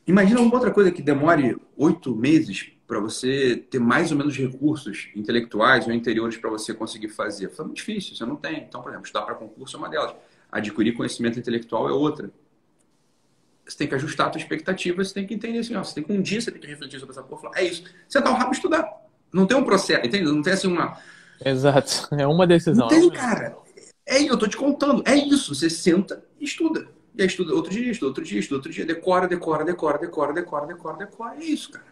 Imagina 0.06 0.40
uma 0.40 0.54
outra 0.54 0.70
coisa 0.70 0.92
que 0.92 1.02
demore 1.02 1.56
oito 1.76 2.14
meses 2.14 2.70
para 2.86 3.00
você 3.00 3.56
ter 3.68 3.80
mais 3.80 4.12
ou 4.12 4.18
menos 4.18 4.36
recursos 4.36 5.08
intelectuais 5.16 5.88
ou 5.88 5.92
interiores 5.92 6.36
para 6.36 6.48
você 6.48 6.72
conseguir 6.72 7.08
fazer. 7.08 7.50
Foi 7.50 7.64
muito 7.64 7.78
difícil, 7.78 8.14
você 8.14 8.24
não 8.24 8.36
tem. 8.36 8.58
Então, 8.58 8.80
por 8.80 8.90
exemplo, 8.90 9.06
estudar 9.06 9.24
para 9.24 9.34
concurso 9.34 9.76
é 9.76 9.78
uma 9.80 9.88
delas. 9.88 10.14
Adquirir 10.50 10.94
conhecimento 10.94 11.40
intelectual 11.40 11.88
é 11.88 11.92
outra. 11.92 12.30
você 13.66 13.76
tem 13.76 13.88
que 13.88 13.96
ajustar 13.96 14.28
a 14.28 14.30
tua 14.30 14.40
expectativa, 14.40 15.02
você 15.02 15.12
tem 15.12 15.26
que 15.26 15.34
entender 15.34 15.58
assim, 15.58 15.74
ó, 15.74 15.82
você 15.82 15.96
tem 15.96 16.04
que 16.04 16.12
um 16.12 16.22
dia 16.22 16.40
você 16.40 16.52
tem 16.52 16.60
que 16.60 16.68
refletir 16.68 17.00
sobre 17.00 17.12
essa 17.12 17.24
porra, 17.24 17.42
falar, 17.42 17.58
é 17.58 17.64
isso. 17.64 17.82
Sentar 18.08 18.32
o 18.32 18.36
rabo 18.36 18.52
estudar. 18.52 18.88
Não 19.32 19.44
tem 19.44 19.56
um 19.56 19.64
processo, 19.64 20.06
entende? 20.06 20.24
Não 20.24 20.40
tem 20.40 20.52
assim 20.52 20.68
uma 20.68 20.96
Exato. 21.44 22.08
É 22.14 22.26
uma 22.26 22.46
decisão. 22.46 22.88
Não 22.88 22.88
tem, 22.88 23.10
cara. 23.10 23.56
É, 24.06 24.22
eu 24.22 24.38
tô 24.38 24.46
te 24.46 24.56
contando. 24.56 25.02
É 25.06 25.14
isso. 25.14 25.54
Você 25.54 25.68
senta 25.68 26.22
e 26.40 26.44
estuda. 26.44 26.88
E 27.16 27.22
aí 27.22 27.28
estuda 27.28 27.54
outro 27.54 27.72
dia, 27.72 27.90
estuda 27.90 28.08
outro 28.08 28.24
dia, 28.24 28.38
estuda 28.38 28.56
outro 28.56 28.70
dia, 28.70 28.84
decora, 28.84 29.26
decora, 29.26 29.64
decora, 29.64 29.98
decora, 29.98 30.32
decora, 30.34 30.66
decora, 30.66 30.96
decora. 30.98 31.36
É 31.36 31.44
isso, 31.44 31.70
cara. 31.70 31.86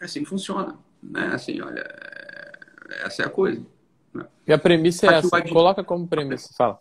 É 0.00 0.04
assim 0.04 0.22
que 0.22 0.28
funciona. 0.28 0.78
Né? 1.02 1.28
Assim, 1.32 1.60
olha, 1.62 1.80
é, 1.80 3.06
essa 3.06 3.22
é 3.22 3.26
a 3.26 3.30
coisa. 3.30 3.64
Né? 4.12 4.26
E 4.46 4.52
a 4.52 4.58
premissa 4.58 5.06
é 5.06 5.14
essa. 5.14 5.42
Coloca 5.42 5.82
como 5.82 6.06
premissa. 6.06 6.52
Fala. 6.56 6.78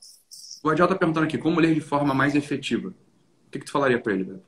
O 0.62 0.70
Adiel 0.70 0.88
tá 0.88 0.96
perguntando 0.96 1.26
aqui, 1.26 1.38
como 1.38 1.60
ler 1.60 1.74
de 1.74 1.80
forma 1.80 2.14
mais 2.14 2.36
efetiva? 2.36 2.90
O 2.90 3.52
que, 3.52 3.60
que 3.60 3.66
tu 3.66 3.72
falaria 3.72 4.00
para 4.00 4.14
ele, 4.14 4.24
Beto? 4.26 4.44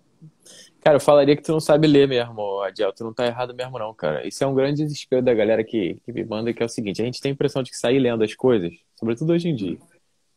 Cara, 0.82 0.98
eu 0.98 1.02
falaria 1.02 1.36
que 1.36 1.42
tu 1.42 1.52
não 1.52 1.60
sabe 1.60 1.88
ler 1.88 2.08
mesmo, 2.08 2.62
Adiel. 2.62 2.94
Tu 2.94 3.04
não 3.04 3.14
tá 3.14 3.26
errado 3.26 3.54
mesmo, 3.54 3.78
não, 3.78 3.94
cara. 3.94 4.26
Isso 4.28 4.44
é 4.44 4.48
um 4.48 4.54
grande 4.54 4.84
desespero 4.84 5.22
da 5.22 5.34
galera 5.34 5.64
que, 5.64 5.96
que 6.06 6.14
me 6.14 6.24
manda, 6.24 6.54
que 6.54 6.62
é 6.62 6.66
o 6.66 6.70
seguinte: 6.70 7.02
a 7.02 7.06
gente 7.06 7.22
tem 7.22 7.32
a 7.32 7.34
impressão 7.34 7.64
de 7.64 7.72
que 7.72 7.78
sair 7.78 8.00
lendo 8.00 8.24
as 8.24 8.34
coisas, 8.34 8.74
sobretudo 8.96 9.34
hoje 9.34 9.50
em 9.50 9.56
dia, 9.56 9.78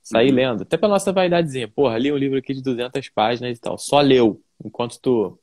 sair 0.02 0.30
uhum. 0.30 0.36
lendo, 0.36 0.62
até 0.62 0.76
pra 0.76 0.88
nossa 0.88 1.12
vaidadezinha, 1.12 1.68
porra, 1.68 1.98
li 1.98 2.10
um 2.10 2.16
livro 2.16 2.38
aqui 2.38 2.54
de 2.54 2.62
200 2.62 3.08
páginas 3.10 3.56
e 3.56 3.60
tal, 3.60 3.78
só 3.78 4.00
leu, 4.00 4.40
enquanto 4.64 4.98
tu 5.00 5.38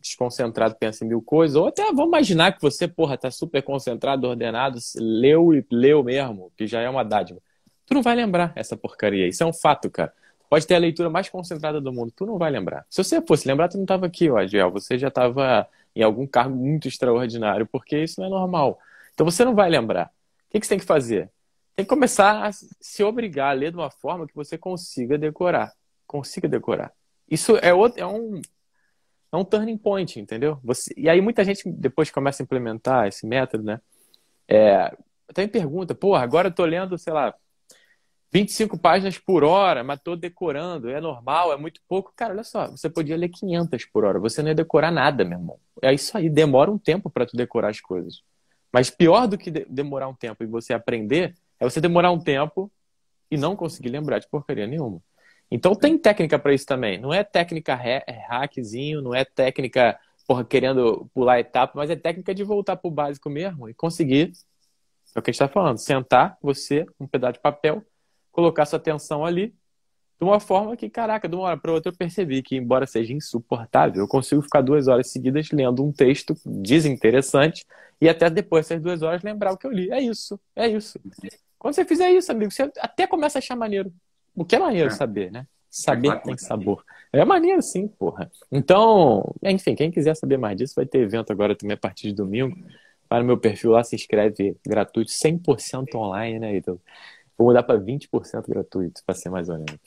desconcentrado 0.00 0.74
pensa 0.76 1.04
em 1.04 1.08
mil 1.08 1.20
coisas, 1.20 1.56
ou 1.56 1.68
até 1.68 1.84
vamos 1.86 2.06
imaginar 2.06 2.52
que 2.52 2.62
você, 2.62 2.88
porra, 2.88 3.18
tá 3.18 3.30
super 3.30 3.62
concentrado, 3.62 4.26
ordenado, 4.26 4.78
leu 4.96 5.54
e 5.54 5.64
leu 5.70 6.02
mesmo, 6.02 6.50
que 6.56 6.66
já 6.66 6.80
é 6.80 6.88
uma 6.88 7.04
dádiva. 7.04 7.40
Tu 7.84 7.94
não 7.94 8.02
vai 8.02 8.14
lembrar 8.14 8.52
essa 8.54 8.76
porcaria. 8.76 9.26
Isso 9.26 9.42
é 9.42 9.46
um 9.46 9.52
fato, 9.52 9.90
cara. 9.90 10.12
Pode 10.50 10.66
ter 10.66 10.74
a 10.74 10.78
leitura 10.78 11.08
mais 11.08 11.28
concentrada 11.28 11.80
do 11.80 11.92
mundo, 11.92 12.12
tu 12.14 12.26
não 12.26 12.36
vai 12.36 12.50
lembrar. 12.50 12.84
Se 12.90 13.02
você 13.02 13.22
fosse 13.22 13.46
lembrar, 13.46 13.68
tu 13.68 13.76
não 13.76 13.84
estava 13.84 14.06
aqui, 14.06 14.28
ó, 14.28 14.36
Agel. 14.36 14.68
Você 14.72 14.98
já 14.98 15.06
estava 15.06 15.64
em 15.94 16.02
algum 16.02 16.26
cargo 16.26 16.56
muito 16.56 16.88
extraordinário, 16.88 17.64
porque 17.66 18.02
isso 18.02 18.20
não 18.20 18.26
é 18.26 18.30
normal. 18.30 18.80
Então 19.14 19.24
você 19.24 19.44
não 19.44 19.54
vai 19.54 19.70
lembrar. 19.70 20.06
O 20.06 20.50
que, 20.50 20.58
que 20.58 20.66
você 20.66 20.70
tem 20.70 20.78
que 20.80 20.84
fazer? 20.84 21.30
Tem 21.76 21.84
que 21.84 21.88
começar 21.88 22.44
a 22.44 22.50
se 22.52 23.04
obrigar 23.04 23.50
a 23.50 23.52
ler 23.52 23.70
de 23.70 23.76
uma 23.76 23.92
forma 23.92 24.26
que 24.26 24.34
você 24.34 24.58
consiga 24.58 25.16
decorar. 25.16 25.72
Consiga 26.04 26.48
decorar. 26.48 26.92
Isso 27.30 27.56
é, 27.58 27.72
outro, 27.72 28.00
é 28.00 28.06
um 28.06 28.42
é 29.32 29.36
um 29.36 29.44
turning 29.44 29.78
point, 29.78 30.18
entendeu? 30.18 30.58
Você, 30.64 30.92
e 30.96 31.08
aí 31.08 31.20
muita 31.20 31.44
gente 31.44 31.62
depois 31.70 32.10
começa 32.10 32.42
a 32.42 32.44
implementar 32.44 33.06
esse 33.06 33.24
método, 33.24 33.62
né? 33.62 33.80
É, 34.48 34.92
até 35.28 35.42
me 35.42 35.48
pergunta, 35.48 35.94
pô, 35.94 36.16
agora 36.16 36.48
eu 36.48 36.52
tô 36.52 36.64
lendo, 36.64 36.98
sei 36.98 37.12
lá, 37.12 37.32
25 38.32 38.78
páginas 38.78 39.18
por 39.18 39.42
hora, 39.42 39.82
mas 39.82 40.00
tô 40.00 40.14
decorando, 40.14 40.88
é 40.88 41.00
normal, 41.00 41.52
é 41.52 41.56
muito 41.56 41.80
pouco. 41.88 42.12
Cara, 42.14 42.32
olha 42.32 42.44
só, 42.44 42.70
você 42.70 42.88
podia 42.88 43.16
ler 43.16 43.28
500 43.28 43.84
por 43.86 44.04
hora, 44.04 44.20
você 44.20 44.40
não 44.40 44.50
ia 44.50 44.54
decorar 44.54 44.92
nada, 44.92 45.24
meu 45.24 45.38
irmão. 45.38 45.58
É 45.82 45.92
isso 45.92 46.16
aí, 46.16 46.30
demora 46.30 46.70
um 46.70 46.78
tempo 46.78 47.10
para 47.10 47.26
tu 47.26 47.36
decorar 47.36 47.70
as 47.70 47.80
coisas. 47.80 48.22
Mas 48.72 48.88
pior 48.88 49.26
do 49.26 49.36
que 49.36 49.50
de 49.50 49.66
demorar 49.68 50.08
um 50.08 50.14
tempo 50.14 50.44
e 50.44 50.46
você 50.46 50.72
aprender, 50.72 51.34
é 51.58 51.64
você 51.64 51.80
demorar 51.80 52.12
um 52.12 52.20
tempo 52.20 52.70
e 53.30 53.36
não 53.36 53.56
conseguir 53.56 53.88
lembrar 53.88 54.20
de 54.20 54.28
porcaria 54.28 54.66
nenhuma. 54.66 55.02
Então 55.50 55.74
tem 55.74 55.98
técnica 55.98 56.38
para 56.38 56.54
isso 56.54 56.66
também. 56.66 56.98
Não 56.98 57.12
é 57.12 57.24
técnica 57.24 57.74
hackzinho, 57.74 59.02
não 59.02 59.12
é 59.12 59.24
técnica 59.24 59.98
porra, 60.30 60.44
querendo 60.44 61.10
pular 61.12 61.40
etapa, 61.40 61.72
mas 61.74 61.90
é 61.90 61.96
técnica 61.96 62.32
de 62.32 62.44
voltar 62.44 62.76
pro 62.76 62.88
básico 62.88 63.28
mesmo 63.28 63.68
e 63.68 63.74
conseguir. 63.74 64.30
É 65.12 65.18
o 65.18 65.22
que 65.22 65.30
a 65.30 65.32
gente 65.32 65.42
está 65.42 65.48
falando. 65.48 65.78
Sentar, 65.78 66.38
você, 66.40 66.86
um 67.00 67.06
pedaço 67.08 67.32
de 67.32 67.40
papel, 67.40 67.84
colocar 68.32 68.66
sua 68.66 68.78
atenção 68.78 69.24
ali 69.24 69.54
de 70.20 70.24
uma 70.24 70.38
forma 70.38 70.76
que, 70.76 70.90
caraca, 70.90 71.26
de 71.26 71.34
uma 71.34 71.44
hora 71.44 71.56
para 71.56 71.72
outra 71.72 71.90
eu 71.90 71.96
percebi 71.96 72.42
que, 72.42 72.54
embora 72.54 72.86
seja 72.86 73.14
insuportável, 73.14 74.02
eu 74.02 74.06
consigo 74.06 74.42
ficar 74.42 74.60
duas 74.60 74.86
horas 74.86 75.10
seguidas 75.10 75.50
lendo 75.50 75.82
um 75.82 75.90
texto 75.90 76.36
desinteressante 76.44 77.64
e 77.98 78.06
até 78.06 78.28
depois 78.28 78.68
dessas 78.68 78.82
duas 78.82 79.00
horas 79.00 79.22
lembrar 79.22 79.52
o 79.52 79.56
que 79.56 79.66
eu 79.66 79.72
li. 79.72 79.90
É 79.90 79.98
isso, 79.98 80.38
é 80.54 80.68
isso. 80.68 81.00
Quando 81.58 81.74
você 81.74 81.86
fizer 81.86 82.10
isso, 82.10 82.30
amigo, 82.30 82.50
você 82.50 82.70
até 82.78 83.06
começa 83.06 83.38
a 83.38 83.40
achar 83.40 83.56
maneiro. 83.56 83.90
O 84.34 84.44
que 84.44 84.56
é 84.56 84.58
maneiro 84.58 84.88
é. 84.88 84.92
saber, 84.92 85.32
né? 85.32 85.46
Saber 85.70 86.08
é 86.08 86.16
tem 86.16 86.36
sabor. 86.36 86.84
É 87.12 87.24
maneiro, 87.24 87.62
sim, 87.62 87.88
porra. 87.88 88.30
Então, 88.52 89.34
enfim, 89.42 89.74
quem 89.74 89.90
quiser 89.90 90.14
saber 90.16 90.36
mais 90.36 90.56
disso, 90.56 90.74
vai 90.76 90.84
ter 90.84 90.98
evento 90.98 91.32
agora 91.32 91.56
também 91.56 91.74
a 91.74 91.78
partir 91.78 92.08
de 92.08 92.14
domingo. 92.14 92.56
Para 93.08 93.24
o 93.24 93.26
meu 93.26 93.38
perfil 93.38 93.70
lá, 93.70 93.82
se 93.82 93.96
inscreve 93.96 94.56
gratuito, 94.66 95.10
100% 95.10 95.94
online, 95.94 96.38
né, 96.38 96.56
Então, 96.56 96.78
Vou 97.40 97.46
mudar 97.46 97.62
para 97.62 97.80
20% 97.80 98.46
gratuito, 98.46 99.00
para 99.06 99.14
ser 99.14 99.30
mais 99.30 99.48
honesto. 99.48 99.80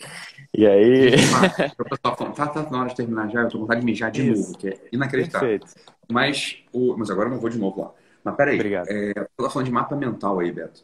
E 0.57 0.65
aí. 0.65 1.11
pessoal 1.11 2.17
falando, 2.17 2.33
tá, 2.33 2.47
tá 2.47 2.67
na 2.71 2.79
hora 2.79 2.89
de 2.89 2.95
terminar 2.95 3.29
já, 3.29 3.41
eu 3.41 3.47
tô 3.47 3.59
com 3.59 3.65
vontade 3.65 3.81
de 3.81 3.85
mijar 3.85 4.09
de 4.09 4.27
Isso. 4.27 4.41
novo, 4.41 4.57
que 4.57 4.69
é 4.69 4.79
inacreditável. 4.91 5.59
Perfeito. 5.59 5.71
Mas, 6.11 6.63
o... 6.73 6.97
Mas 6.97 7.11
agora 7.11 7.29
eu 7.29 7.33
não 7.33 7.39
vou 7.39 7.51
de 7.51 7.59
novo 7.59 7.79
lá. 7.79 7.91
Mas 8.23 8.35
peraí, 8.35 8.55
Obrigado. 8.55 8.87
É, 8.89 9.13
eu 9.37 9.49
falando 9.51 9.67
de 9.67 9.71
mapa 9.71 9.95
mental 9.95 10.39
aí, 10.39 10.51
Beto. 10.51 10.83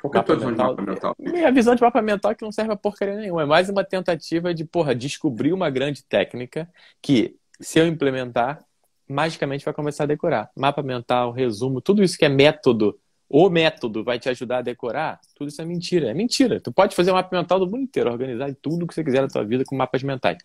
Qual 0.00 0.10
que 0.10 0.16
é 0.16 0.20
a 0.20 0.24
tua 0.24 0.36
visão 0.36 0.52
de 0.52 0.56
mapa 0.56 0.82
mental? 0.82 1.14
Minha 1.18 1.52
visão 1.52 1.74
de 1.74 1.82
mapa 1.82 2.00
mental 2.00 2.30
é 2.30 2.34
que 2.36 2.42
não 2.42 2.52
serve 2.52 2.72
a 2.72 2.76
porcaria 2.76 3.14
nenhuma. 3.14 3.42
É 3.42 3.46
mais 3.46 3.68
uma 3.68 3.84
tentativa 3.84 4.54
de, 4.54 4.64
porra, 4.64 4.94
descobrir 4.94 5.52
uma 5.52 5.68
grande 5.68 6.02
técnica 6.02 6.66
que, 7.02 7.36
se 7.60 7.78
eu 7.78 7.86
implementar, 7.86 8.64
magicamente 9.06 9.62
vai 9.62 9.74
começar 9.74 10.04
a 10.04 10.06
decorar. 10.06 10.50
Mapa 10.56 10.82
mental, 10.82 11.32
resumo, 11.32 11.82
tudo 11.82 12.02
isso 12.02 12.16
que 12.16 12.24
é 12.24 12.30
método 12.30 12.98
o 13.34 13.48
método 13.48 14.04
vai 14.04 14.18
te 14.18 14.28
ajudar 14.28 14.58
a 14.58 14.62
decorar, 14.62 15.18
tudo 15.34 15.48
isso 15.48 15.62
é 15.62 15.64
mentira. 15.64 16.10
É 16.10 16.14
mentira. 16.14 16.60
Tu 16.60 16.70
pode 16.70 16.94
fazer 16.94 17.10
um 17.10 17.14
mapa 17.14 17.34
mental 17.34 17.58
do 17.58 17.64
mundo 17.64 17.84
inteiro, 17.84 18.10
organizar 18.10 18.54
tudo 18.60 18.86
que 18.86 18.92
você 18.92 19.02
quiser 19.02 19.22
na 19.22 19.28
tua 19.28 19.42
vida 19.42 19.64
com 19.64 19.74
mapas 19.74 20.02
mentais. 20.02 20.36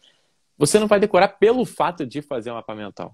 Você 0.57 0.79
não 0.79 0.87
vai 0.87 0.97
decorar 0.97 1.27
pelo 1.27 1.65
fato 1.65 2.05
de 2.05 2.21
fazer 2.21 2.49
um 2.49 2.53
mapa 2.53 2.73
mental. 2.73 3.13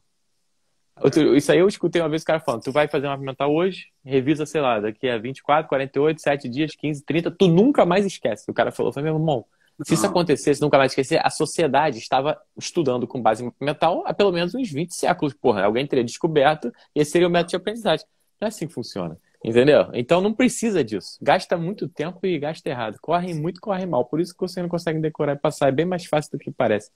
Isso 1.36 1.52
aí 1.52 1.58
eu 1.58 1.68
escutei 1.68 2.00
uma 2.00 2.08
vez 2.08 2.22
o 2.22 2.26
cara 2.26 2.40
falando, 2.40 2.62
tu 2.62 2.72
vai 2.72 2.88
fazer 2.88 3.08
um 3.08 3.10
mapa 3.10 3.24
mental 3.24 3.52
hoje, 3.52 3.88
revisa, 4.06 4.46
sei 4.46 4.62
lá, 4.62 4.80
daqui 4.80 5.10
a 5.10 5.18
24, 5.18 5.68
48, 5.68 6.22
7 6.22 6.48
dias, 6.48 6.76
15, 6.76 7.04
30, 7.04 7.32
tu 7.32 7.48
nunca 7.48 7.84
mais 7.84 8.06
esquece. 8.06 8.52
O 8.52 8.54
cara 8.54 8.72
falou, 8.72 8.94
foi 8.94 9.02
meu 9.02 9.16
irmão, 9.16 9.44
se 9.84 9.96
isso 9.96 10.06
acontecesse, 10.06 10.62
nunca 10.62 10.78
mais 10.78 10.92
esquecer, 10.92 11.20
a 11.26 11.32
sociedade 11.32 11.98
estava 11.98 12.40
estudando 12.56 13.08
com 13.08 13.20
base 13.20 13.42
em 13.42 13.48
mapa 13.48 13.66
mental 13.66 14.04
há 14.06 14.14
pelo 14.14 14.32
menos 14.32 14.54
uns 14.54 14.70
20 14.70 14.94
séculos. 14.94 15.34
Porra, 15.34 15.64
alguém 15.64 15.88
teria 15.88 16.06
descoberto 16.06 16.72
e 16.96 17.02
esse 17.02 17.10
seria 17.10 17.28
o 17.28 17.32
método 17.32 17.50
de 17.50 17.56
aprendizagem. 17.56 18.06
Não 18.40 18.46
é 18.46 18.50
assim 18.50 18.68
que 18.68 18.74
funciona. 18.74 19.18
Entendeu? 19.44 19.90
Então 19.94 20.22
não 20.22 20.34
precisa 20.34 20.84
disso. 20.84 21.18
Gasta 21.22 21.58
muito 21.58 21.88
tempo 21.90 22.26
e 22.26 22.40
gasta 22.40 22.70
errado. 22.70 22.98
Corre 23.02 23.34
muito, 23.34 23.60
corre 23.60 23.86
mal. 23.86 24.06
Por 24.06 24.22
isso 24.22 24.34
que 24.34 24.40
você 24.40 24.62
não 24.62 24.70
consegue 24.70 25.00
decorar 25.00 25.34
e 25.34 25.40
passar. 25.40 25.68
É 25.68 25.72
bem 25.72 25.86
mais 25.86 26.06
fácil 26.06 26.32
do 26.32 26.38
que 26.38 26.50
parece. 26.50 26.92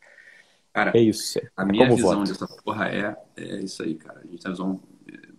Cara, 0.72 0.91
é 0.95 1.02
isso. 1.02 1.39
A 1.58 1.66
minha 1.66 1.89
visão 1.89 2.20
voto. 2.20 2.32
dessa 2.32 2.48
porra 2.64 2.88
é, 2.89 3.16
é 3.36 3.56
isso 3.58 3.84
aí, 3.84 3.95
cara. 3.95 4.22
A 4.24 4.28
gente 4.28 4.41
tem 4.41 4.50
uma 4.50 4.54
visão 4.54 4.82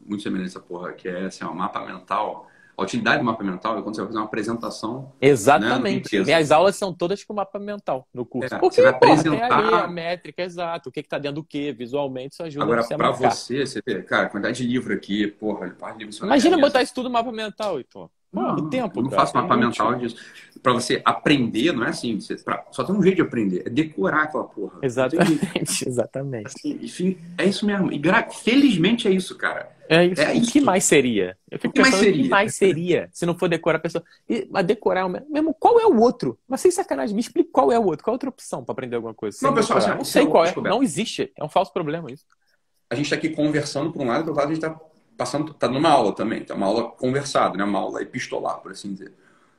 muito 0.05 0.23
semelhante 0.23 0.49
a 0.49 0.51
essa 0.51 0.61
porra, 0.61 0.93
que 0.93 1.09
é 1.09 1.27
assim, 1.27 1.45
um 1.45 1.55
mapa 1.55 1.85
mental 1.87 2.48
a 2.79 2.85
utilidade 2.85 3.19
do 3.19 3.25
mapa 3.25 3.43
mental 3.43 3.77
é 3.77 3.83
quando 3.83 3.97
você 3.97 4.03
vai 4.03 4.07
fazer 4.07 4.19
uma 4.21 4.27
apresentação. 4.27 5.13
Exatamente. 5.21 6.17
Né, 6.17 6.25
Minhas 6.25 6.53
aulas 6.53 6.77
são 6.77 6.95
todas 6.95 7.25
com 7.25 7.35
mapa 7.35 7.59
mental 7.59 8.07
no 8.15 8.25
curso. 8.25 8.55
É, 8.55 8.59
Porque 8.59 8.77
você 8.77 8.83
vai 8.83 8.93
apresentar... 8.93 9.49
tem 9.49 9.67
ali 9.67 9.75
a 9.75 9.89
métrica, 9.89 10.43
exato. 10.45 10.89
O 10.89 10.93
que 10.93 11.01
está 11.01 11.19
dentro 11.19 11.43
do 11.43 11.45
que, 11.45 11.73
visualmente, 11.73 12.35
isso 12.35 12.43
ajuda 12.45 12.65
Agora, 12.65 12.87
para 12.87 13.11
você, 13.11 13.67
você 13.67 13.83
vê, 13.85 14.01
cara, 14.05 14.29
quantidade 14.29 14.63
de 14.63 14.69
livro 14.69 14.95
aqui, 14.95 15.27
porra, 15.27 15.67
livro 15.99 16.25
Imagina 16.25 16.57
botar 16.57 16.81
isso 16.81 16.95
tudo 16.95 17.09
no 17.09 17.15
mapa 17.15 17.33
mental, 17.33 17.81
então. 17.81 18.09
Não, 18.33 18.55
o 18.57 18.69
tempo. 18.69 19.01
Eu 19.01 19.05
não 19.05 19.11
faço 19.11 19.35
mapa 19.35 19.57
mental 19.57 19.95
disso. 19.95 20.17
Para 20.63 20.73
você 20.73 21.01
aprender, 21.05 21.73
não 21.73 21.85
é 21.85 21.89
assim. 21.89 22.21
Você, 22.21 22.37
pra, 22.37 22.65
só 22.71 22.85
tem 22.85 22.95
um 22.95 23.03
jeito 23.03 23.17
de 23.17 23.23
aprender, 23.23 23.63
é 23.67 23.71
decorar 23.71 24.25
aquela 24.25 24.45
porra. 24.45 24.79
Exatamente, 24.83 25.85
exatamente. 25.89 26.47
Assim, 26.47 26.79
enfim, 26.83 27.19
é 27.39 27.45
isso 27.47 27.65
mesmo. 27.65 27.91
E 27.91 28.01
felizmente 28.43 29.09
é 29.09 29.11
isso, 29.11 29.37
cara. 29.37 29.77
É 29.89 30.05
isso. 30.05 30.21
É 30.21 30.35
isso. 30.35 30.53
Que 30.53 30.61
mais 30.61 30.85
seria? 30.85 31.39
Eu 31.51 31.59
fico 31.59 31.71
o 31.71 31.73
que 31.73 31.81
mais 31.81 31.95
seria? 31.95 32.21
o 32.21 32.23
que 32.25 32.29
mais 32.29 32.55
seria 32.55 33.09
se 33.13 33.25
não 33.25 33.39
for 33.39 33.49
decorar 33.49 33.79
a 33.79 33.81
pessoa. 33.81 34.05
E, 34.29 34.47
mas 34.51 34.67
decorar 34.67 35.09
mesmo, 35.09 35.55
qual 35.59 35.81
é 35.81 35.87
o 35.87 35.99
outro? 35.99 36.39
Mas 36.47 36.61
sem 36.61 36.71
sacanagem, 36.71 37.15
me 37.15 37.23
explique 37.23 37.51
qual 37.51 37.73
é 37.73 37.79
o 37.79 37.85
outro. 37.85 38.05
Qual 38.05 38.13
é 38.13 38.15
a 38.15 38.17
outra 38.17 38.29
opção 38.29 38.63
para 38.63 38.73
aprender 38.75 38.97
alguma 38.97 39.15
coisa? 39.15 39.39
Não, 39.41 39.55
pessoal, 39.55 39.79
assim, 39.79 39.91
não 39.91 40.05
sei 40.05 40.27
qual 40.27 40.45
é. 40.45 40.55
Não 40.57 40.83
existe. 40.83 41.33
É 41.35 41.43
um 41.43 41.49
falso 41.49 41.73
problema 41.73 42.13
isso. 42.13 42.27
A 42.91 42.95
gente 42.95 43.05
está 43.05 43.17
aqui 43.17 43.31
conversando 43.31 43.93
por 43.93 44.03
um 44.03 44.07
lado, 44.07 44.25
por 44.25 44.31
outro 44.31 44.41
lado 44.41 44.51
a 44.51 44.55
gente 44.55 44.65
está 44.65 44.88
passando, 45.19 45.53
tá 45.53 45.69
numa 45.69 45.91
aula 45.91 46.15
também, 46.15 46.45
tá 46.45 46.55
uma 46.55 46.67
aula 46.67 46.91
conversada, 46.93 47.59
né? 47.59 47.65
Uma 47.65 47.81
aula 47.81 48.01
epistolar, 48.01 48.61
por 48.61 48.71
assim 48.71 48.93
dizer. 48.93 49.13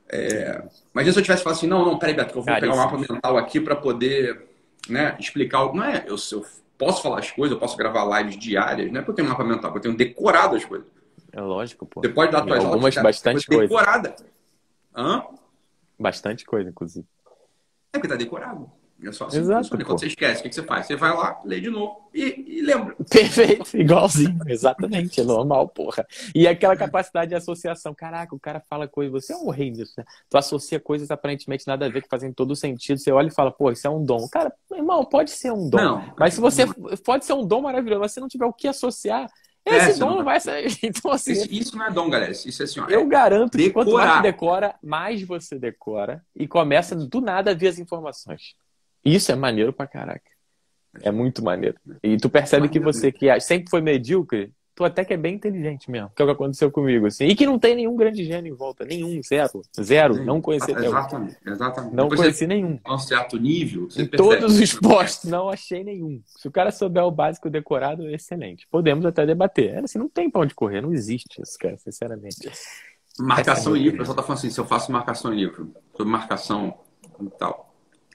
É... 0.08 0.64
Mas 0.92 1.06
se 1.12 1.20
eu 1.20 1.22
tivesse 1.22 1.44
falado 1.44 1.58
assim, 1.58 1.66
não, 1.66 1.84
não, 1.84 1.98
peraí, 1.98 2.14
Beto, 2.14 2.32
que 2.32 2.38
eu 2.38 2.42
vou 2.42 2.46
Cara, 2.46 2.60
pegar 2.60 2.72
um 2.72 2.78
mapa 2.78 2.96
mental 2.96 3.36
aqui 3.36 3.60
para 3.60 3.76
poder 3.76 4.48
né, 4.88 5.16
explicar. 5.20 5.72
Não 5.72 5.84
é, 5.84 6.04
eu, 6.06 6.16
eu 6.32 6.46
posso 6.78 7.02
falar 7.02 7.20
as 7.20 7.30
coisas, 7.30 7.54
eu 7.54 7.60
posso 7.60 7.76
gravar 7.76 8.18
lives 8.18 8.38
diárias, 8.38 8.90
não 8.90 9.00
é 9.00 9.02
porque 9.02 9.10
eu 9.10 9.14
tenho 9.16 9.28
um 9.28 9.30
mapa 9.30 9.44
mental, 9.44 9.70
porque 9.70 9.86
eu 9.86 9.94
tenho 9.94 10.08
decorado 10.08 10.56
as 10.56 10.64
coisas. 10.64 10.86
É 11.30 11.40
lógico, 11.40 11.86
pô. 11.86 12.00
Você 12.00 12.08
pode 12.08 12.32
dar 12.32 12.40
tuas 12.40 12.64
Algumas, 12.64 12.96
aulas, 12.96 13.14
bastante 13.14 13.46
coisa. 13.46 13.62
decorada. 13.62 14.16
Hã? 14.96 15.24
Bastante 15.98 16.44
coisa, 16.44 16.70
inclusive. 16.70 17.06
É 17.92 17.98
porque 17.98 18.08
tá 18.08 18.16
decorado. 18.16 18.72
É 19.02 19.12
só 19.12 19.26
assim 19.26 19.38
Exato, 19.38 19.70
Quando 19.70 19.86
você 19.86 20.06
esquece, 20.06 20.40
o 20.40 20.48
que 20.48 20.54
você 20.54 20.62
faz? 20.62 20.86
Você 20.86 20.96
vai 20.96 21.10
lá, 21.10 21.40
lê 21.44 21.60
de 21.60 21.70
novo 21.70 22.08
e, 22.12 22.58
e 22.58 22.62
lembra. 22.62 22.94
Perfeito, 23.08 23.76
igualzinho, 23.76 24.38
exatamente, 24.46 25.20
é 25.20 25.24
normal, 25.24 25.68
porra. 25.68 26.06
E 26.34 26.46
aquela 26.46 26.76
capacidade 26.76 27.30
de 27.30 27.34
associação, 27.34 27.94
caraca, 27.94 28.34
o 28.34 28.40
cara 28.40 28.60
fala 28.68 28.86
coisa, 28.86 29.10
você 29.10 29.32
é 29.32 29.36
um 29.36 29.50
rei 29.50 29.70
nisso, 29.70 29.94
né? 29.96 30.04
Tu 30.28 30.36
associa 30.36 30.78
coisas 30.78 31.10
aparentemente 31.10 31.66
nada 31.66 31.86
a 31.86 31.88
ver, 31.88 32.02
que 32.02 32.08
fazem 32.08 32.32
todo 32.32 32.54
sentido, 32.54 32.98
você 32.98 33.10
olha 33.10 33.28
e 33.28 33.34
fala, 33.34 33.50
pô, 33.50 33.70
isso 33.70 33.86
é 33.86 33.90
um 33.90 34.04
dom. 34.04 34.28
Cara, 34.28 34.52
irmão, 34.72 35.04
pode 35.04 35.30
ser 35.30 35.52
um 35.52 35.68
dom, 35.68 35.78
não, 35.78 36.14
mas 36.18 36.34
se 36.34 36.40
você, 36.40 36.64
pode 37.04 37.24
ser 37.24 37.32
um 37.32 37.46
dom 37.46 37.62
maravilhoso, 37.62 38.00
mas 38.00 38.12
se 38.12 38.20
não 38.20 38.28
tiver 38.28 38.46
o 38.46 38.52
que 38.52 38.68
associar, 38.68 39.30
esse 39.64 39.90
é, 39.90 39.94
dom 39.94 40.16
não 40.16 40.24
vai 40.24 40.40
sair. 40.40 40.70
Então, 40.82 41.10
assim. 41.10 41.32
Isso, 41.32 41.48
isso, 41.50 41.76
não 41.76 41.86
é 41.86 41.90
dom, 41.90 42.08
galera. 42.08 42.32
Isso 42.32 42.62
é 42.62 42.64
assim, 42.64 42.80
ó, 42.80 42.86
Eu 42.88 43.02
é 43.02 43.06
garanto 43.06 43.56
decorar. 43.56 43.68
que 43.68 43.72
quanto 43.72 43.92
mais 43.92 44.14
você 44.16 44.22
decora, 44.22 44.74
mais 44.82 45.22
você 45.22 45.58
decora 45.58 46.24
e 46.34 46.48
começa 46.48 46.96
do 46.96 47.20
nada 47.20 47.50
a 47.50 47.54
ver 47.54 47.68
as 47.68 47.78
informações. 47.78 48.54
Isso 49.04 49.32
é 49.32 49.34
maneiro 49.34 49.72
pra 49.72 49.86
caraca. 49.86 50.30
É 51.02 51.10
muito 51.10 51.42
maneiro. 51.42 51.76
E 52.02 52.16
tu 52.16 52.28
percebe 52.28 52.68
que 52.68 52.80
você 52.80 53.12
que 53.12 53.38
sempre 53.40 53.70
foi 53.70 53.80
medíocre, 53.80 54.52
tu 54.74 54.84
até 54.84 55.04
que 55.04 55.14
é 55.14 55.16
bem 55.16 55.34
inteligente 55.34 55.90
mesmo. 55.90 56.10
Que 56.16 56.22
é 56.22 56.24
o 56.24 56.28
que 56.28 56.32
aconteceu 56.32 56.70
comigo, 56.70 57.06
assim. 57.06 57.26
E 57.26 57.34
que 57.36 57.46
não 57.46 57.58
tem 57.58 57.76
nenhum 57.76 57.94
grande 57.94 58.24
gênio 58.24 58.52
em 58.52 58.56
volta. 58.56 58.84
Nenhum, 58.84 59.20
zero. 59.22 59.62
Zero. 59.80 60.14
Sim, 60.14 60.24
não 60.24 60.40
conheci 60.40 60.72
Exatamente, 60.72 61.36
exatamente. 61.46 61.94
Não 61.94 62.04
Depois 62.04 62.20
conheci 62.20 62.46
nenhum. 62.46 62.78
A 62.84 62.94
um 62.94 62.98
certo 62.98 63.38
nível. 63.38 63.88
em 63.96 64.06
todos 64.06 64.58
os 64.58 64.72
postos, 64.80 65.30
não 65.30 65.48
achei 65.48 65.84
nenhum. 65.84 66.20
Se 66.26 66.48
o 66.48 66.50
cara 66.50 66.72
souber 66.72 67.04
o 67.04 67.10
básico 67.10 67.48
decorado, 67.48 68.08
excelente. 68.08 68.66
Podemos 68.68 69.06
até 69.06 69.24
debater. 69.24 69.74
É, 69.74 69.78
assim, 69.80 69.98
não 69.98 70.08
tem 70.08 70.28
pra 70.28 70.40
onde 70.40 70.54
correr, 70.54 70.80
não 70.80 70.92
existe 70.92 71.40
isso, 71.40 71.56
cara, 71.58 71.76
sinceramente. 71.78 72.50
Marcação 73.18 73.76
em 73.76 73.82
livro, 73.82 73.96
o 73.96 73.98
pessoal 73.98 74.16
tá 74.16 74.22
falando 74.22 74.38
assim, 74.38 74.50
se 74.50 74.58
eu 74.58 74.64
faço 74.64 74.90
marcação 74.90 75.32
em 75.32 75.36
livro, 75.36 75.72
sobre 75.94 76.10
marcação 76.10 76.74
e 77.20 77.30
tal 77.38 77.69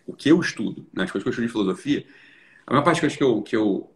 o 0.06 0.14
que 0.14 0.30
eu 0.30 0.40
estudo, 0.40 0.86
né? 0.94 1.04
as 1.04 1.12
coisas 1.12 1.24
que 1.24 1.28
eu 1.28 1.32
estudo 1.32 1.46
de 1.46 1.52
filosofia, 1.52 2.06
a 2.66 2.72
maior 2.72 2.84
parte 2.84 2.96
das 2.96 3.02
coisas 3.02 3.18
que 3.18 3.24
eu, 3.24 3.42
que 3.42 3.56
eu 3.56 3.92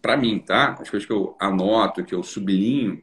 para 0.00 0.16
mim, 0.16 0.38
tá? 0.38 0.76
As 0.80 0.88
coisas 0.88 1.06
que 1.06 1.12
eu 1.12 1.36
anoto, 1.38 2.04
que 2.04 2.14
eu 2.14 2.22
sublinho, 2.22 3.02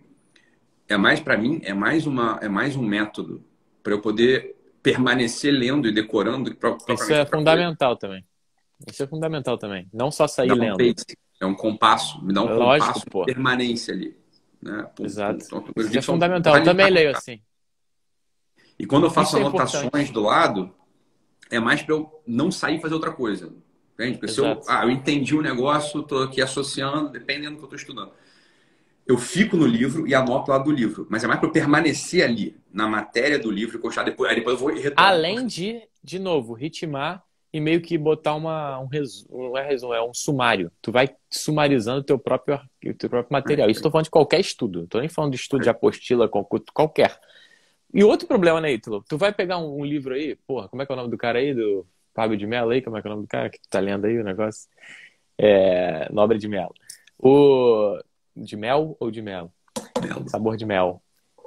é 0.87 0.97
mais 0.97 1.19
para 1.19 1.37
mim, 1.37 1.59
é 1.63 1.73
mais 1.73 2.07
uma, 2.07 2.39
é 2.41 2.49
mais 2.49 2.75
um 2.75 2.81
método 2.81 3.43
para 3.83 3.93
eu 3.93 4.01
poder 4.01 4.55
permanecer 4.81 5.53
lendo 5.53 5.87
e 5.87 5.91
decorando. 5.91 6.55
Pra, 6.55 6.75
Isso 6.89 7.13
é 7.13 7.25
fundamental 7.25 7.89
coisa. 7.89 7.99
também. 7.99 8.25
Isso 8.87 9.03
é 9.03 9.07
fundamental 9.07 9.57
também. 9.57 9.87
Não 9.93 10.11
só 10.11 10.27
sair 10.27 10.53
lendo. 10.53 10.81
Um 10.81 10.93
pace, 10.93 11.17
é 11.39 11.45
um 11.45 11.55
compasso, 11.55 12.23
me 12.23 12.33
dá 12.33 12.41
um 12.41 12.57
Lógico, 12.57 12.87
compasso 12.87 13.05
pô. 13.09 13.25
de 13.25 13.33
permanência 13.33 13.93
ali. 13.93 14.17
Né? 14.61 14.87
Exato. 15.01 15.45
Então, 15.45 15.65
Isso 15.77 15.97
é 15.97 16.01
fundamental. 16.01 16.57
Eu 16.57 16.63
também 16.63 16.89
leio 16.89 17.11
assim. 17.15 17.41
E 18.79 18.85
quando 18.85 19.05
eu 19.05 19.09
faço 19.09 19.37
Isso 19.37 19.45
é 19.45 19.47
anotações 19.47 20.09
é 20.09 20.11
do 20.11 20.21
lado, 20.21 20.73
é 21.49 21.59
mais 21.59 21.81
para 21.81 21.95
eu 21.95 22.21
não 22.25 22.51
sair 22.51 22.77
e 22.77 22.81
fazer 22.81 22.93
outra 22.93 23.11
coisa. 23.11 23.53
Entende? 23.93 24.17
Porque 24.19 24.31
se 24.31 24.39
eu, 24.39 24.61
ah, 24.67 24.83
eu 24.83 24.91
entendi 24.91 25.35
o 25.35 25.41
negócio, 25.41 26.01
estou 26.01 26.23
aqui 26.23 26.41
associando, 26.41 27.09
dependendo 27.09 27.55
do 27.55 27.57
que 27.57 27.63
eu 27.63 27.75
estou 27.75 27.77
estudando. 27.77 28.11
Eu 29.07 29.17
fico 29.17 29.55
no 29.55 29.65
livro 29.65 30.05
e 30.07 30.13
anoto 30.13 30.51
lá 30.51 30.57
do 30.57 30.69
livro, 30.69 31.07
mas 31.09 31.23
é 31.23 31.27
mais 31.27 31.39
para 31.39 31.47
eu 31.47 31.53
permanecer 31.53 32.23
ali, 32.23 32.57
na 32.71 32.87
matéria 32.87 33.39
do 33.39 33.49
livro, 33.49 33.77
e 33.77 33.77
depois, 33.77 33.97
aí 33.97 34.35
depois 34.35 34.53
eu 34.53 34.57
vou 34.57 34.75
retomar. 34.75 35.09
Além 35.09 35.47
de, 35.47 35.81
de 36.03 36.19
novo, 36.19 36.53
ritmar 36.53 37.23
e 37.51 37.59
meio 37.59 37.81
que 37.81 37.97
botar 37.97 38.35
uma, 38.35 38.77
um 38.79 38.87
resumo, 38.87 39.49
não 39.49 39.57
é 39.57 39.65
resumo, 39.65 39.93
é 39.93 40.03
um 40.03 40.13
sumário. 40.13 40.71
Tu 40.81 40.91
vai 40.91 41.09
sumarizando 41.29 42.01
o 42.01 42.03
teu 42.03 42.19
próprio, 42.19 42.59
teu 42.97 43.09
próprio 43.09 43.31
material. 43.31 43.69
Isso 43.69 43.79
estou 43.79 43.91
falando 43.91 44.05
de 44.05 44.11
qualquer 44.11 44.39
estudo. 44.39 44.83
Estou 44.83 44.99
nem 44.99 45.09
falando 45.09 45.31
de 45.31 45.37
estudo 45.37 45.63
de 45.63 45.69
apostila, 45.69 46.29
qualquer. 46.73 47.17
E 47.97 48.03
outro 48.03 48.27
problema, 48.27 48.61
né, 48.61 48.73
Ítalo? 48.73 49.03
Tu 49.09 49.17
vai 49.17 49.33
pegar 49.33 49.57
um, 49.57 49.79
um, 49.79 49.83
livro 49.83 50.13
aí, 50.13 50.35
porra, 50.45 50.69
como 50.69 50.83
é 50.83 50.85
que 50.85 50.91
é 50.91 50.93
o 50.93 50.95
nome 50.95 51.09
do 51.09 51.17
cara 51.17 51.39
aí? 51.39 51.51
Do 51.51 51.83
Fábio 52.13 52.37
de 52.37 52.45
Mello 52.45 52.69
aí? 52.69 52.79
Como 52.79 52.95
é 52.95 53.01
que 53.01 53.07
é 53.07 53.09
o 53.09 53.13
nome 53.15 53.25
do 53.25 53.27
cara 53.27 53.49
que 53.49 53.59
tu 53.59 53.67
tá 53.67 53.79
lendo 53.79 54.05
aí 54.05 54.19
o 54.19 54.23
negócio? 54.23 54.69
É, 55.35 56.07
Nobre 56.13 56.37
de 56.37 56.47
Mello. 56.47 56.75
O... 57.17 57.99
De 58.35 58.55
mel 58.55 58.95
ou 58.99 59.09
de 59.09 59.19
mel? 59.19 59.51
Mel. 59.99 60.29
Sabor 60.29 60.55
de 60.57 60.63
mel. 60.63 61.01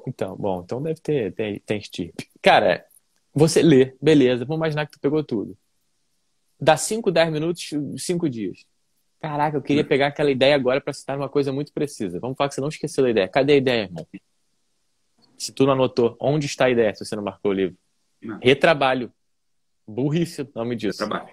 Então, 0.04 0.34
bom, 0.36 0.62
então 0.64 0.82
deve 0.82 1.00
ter, 1.00 1.32
tem, 1.34 1.60
tem 1.60 1.78
estirpe. 1.78 2.28
Cara, 2.42 2.84
você 3.32 3.62
lê, 3.62 3.94
beleza, 4.02 4.44
vamos 4.44 4.58
imaginar 4.58 4.86
que 4.86 4.92
tu 4.92 5.00
pegou 5.00 5.22
tudo. 5.22 5.56
Dá 6.60 6.76
5, 6.76 7.12
10 7.12 7.30
minutos, 7.30 7.70
5 7.96 8.28
dias. 8.28 8.66
Caraca, 9.20 9.56
eu 9.56 9.62
queria 9.62 9.84
pegar 9.84 10.08
aquela 10.08 10.32
ideia 10.32 10.56
agora 10.56 10.80
para 10.80 10.92
citar 10.92 11.16
uma 11.16 11.28
coisa 11.28 11.52
muito 11.52 11.72
precisa. 11.72 12.18
Vamos 12.18 12.36
falar 12.36 12.48
que 12.48 12.56
você 12.56 12.60
não 12.60 12.68
esqueceu 12.68 13.04
da 13.04 13.10
ideia. 13.10 13.28
Cadê 13.28 13.52
a 13.52 13.56
ideia, 13.56 13.82
irmão? 13.82 14.04
Se 15.40 15.52
tu 15.52 15.64
não 15.64 15.72
anotou, 15.72 16.18
onde 16.20 16.44
está 16.44 16.66
a 16.66 16.70
ideia 16.70 16.94
se 16.94 17.02
você 17.02 17.16
não 17.16 17.22
marcou 17.22 17.50
o 17.50 17.54
livro? 17.54 17.74
Não. 18.20 18.38
Retrabalho. 18.42 19.10
Burrice 19.88 20.42
o 20.42 20.48
nome 20.54 20.76
disso. 20.76 21.02
Retrabalho. 21.02 21.30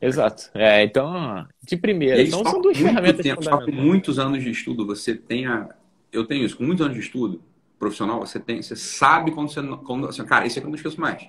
Exato. 0.00 0.48
É, 0.54 0.84
então, 0.84 1.44
de 1.60 1.76
primeira. 1.76 2.22
Então, 2.22 2.44
são 2.44 2.62
duas 2.62 2.78
ferramentas 2.78 3.24
tempo, 3.24 3.42
fundamentais. 3.42 3.76
Com 3.76 3.82
muitos 3.82 4.20
anos 4.20 4.44
de 4.44 4.50
estudo, 4.52 4.86
você 4.86 5.16
tem 5.16 5.44
a... 5.44 5.74
Eu 6.12 6.24
tenho 6.24 6.44
isso. 6.44 6.56
Com 6.56 6.62
muitos 6.62 6.86
anos 6.86 6.96
de 6.96 7.02
estudo 7.02 7.42
profissional, 7.76 8.20
você 8.20 8.38
tem... 8.38 8.62
Você 8.62 8.76
sabe 8.76 9.32
quando 9.32 9.48
você... 9.48 9.60
Quando, 9.84 10.06
assim, 10.06 10.24
cara, 10.24 10.46
isso 10.46 10.60
aqui 10.60 10.66
eu 10.66 10.70
não 10.70 10.76
esqueço 10.76 11.00
mais. 11.00 11.28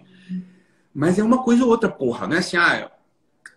Mas 0.93 1.17
é 1.17 1.23
uma 1.23 1.41
coisa 1.41 1.63
ou 1.63 1.71
outra, 1.71 1.89
porra. 1.89 2.27
Não 2.27 2.35
é 2.35 2.39
assim, 2.39 2.57
ah, 2.57 2.91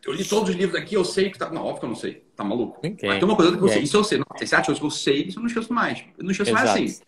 eu 0.03 0.14
li 0.14 0.24
todos 0.24 0.49
os 0.49 0.57
livros 0.57 0.80
aqui, 0.80 0.95
eu 0.95 1.05
sei 1.05 1.28
que 1.28 1.38
tá... 1.38 1.51
Não, 1.51 1.61
óbvio 1.61 1.80
que 1.80 1.84
eu 1.84 1.91
não 1.91 1.97
sei. 1.97 2.24
Tá 2.34 2.43
maluco? 2.43 2.78
Okay. 2.78 3.07
Mas 3.07 3.18
tem 3.18 3.28
uma 3.28 3.36
coisa 3.36 3.55
que 3.55 3.62
eu 3.62 3.68
sei. 3.68 3.82
Isso 3.82 3.97
eu 3.99 4.05
sei. 4.05 4.16
Não, 4.16 4.24
tem 4.24 4.47
sete 4.47 4.64
coisas 4.64 4.80
que 4.80 4.86
eu 4.86 4.91
sei, 4.91 5.24
isso 5.24 5.38
eu 5.38 5.43
não 5.43 5.49
esqueço 5.49 5.70
mais. 5.74 6.03
Eu 6.16 6.24
não 6.24 6.30
esqueço 6.30 6.51
Exato. 6.51 6.66
mais 6.66 6.91
assim. 6.91 7.03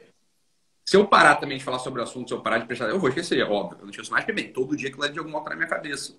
Se 0.93 0.97
eu 0.99 1.07
parar 1.07 1.37
também 1.37 1.57
de 1.57 1.65
falar 1.65 1.79
sobre 1.79 2.01
o 2.01 2.05
assunto, 2.05 2.29
se 2.29 2.35
eu 2.35 2.43
parar 2.43 2.59
de 2.59 2.67
prestar, 2.67 2.91
eu 2.91 3.01
vou 3.01 3.09
esquecer, 3.09 3.39
é 3.39 3.45
óbvio. 3.45 3.79
Eu 3.81 3.85
não 3.85 3.91
esqueço 3.91 4.11
mais, 4.11 4.27
porque 4.27 4.43
bem, 4.43 4.53
todo 4.53 4.77
dia 4.77 4.93
que 4.93 5.01
leva 5.01 5.11
de 5.11 5.19
alguma 5.19 5.43
na 5.43 5.57
minha 5.57 5.67
cabeça. 5.67 6.15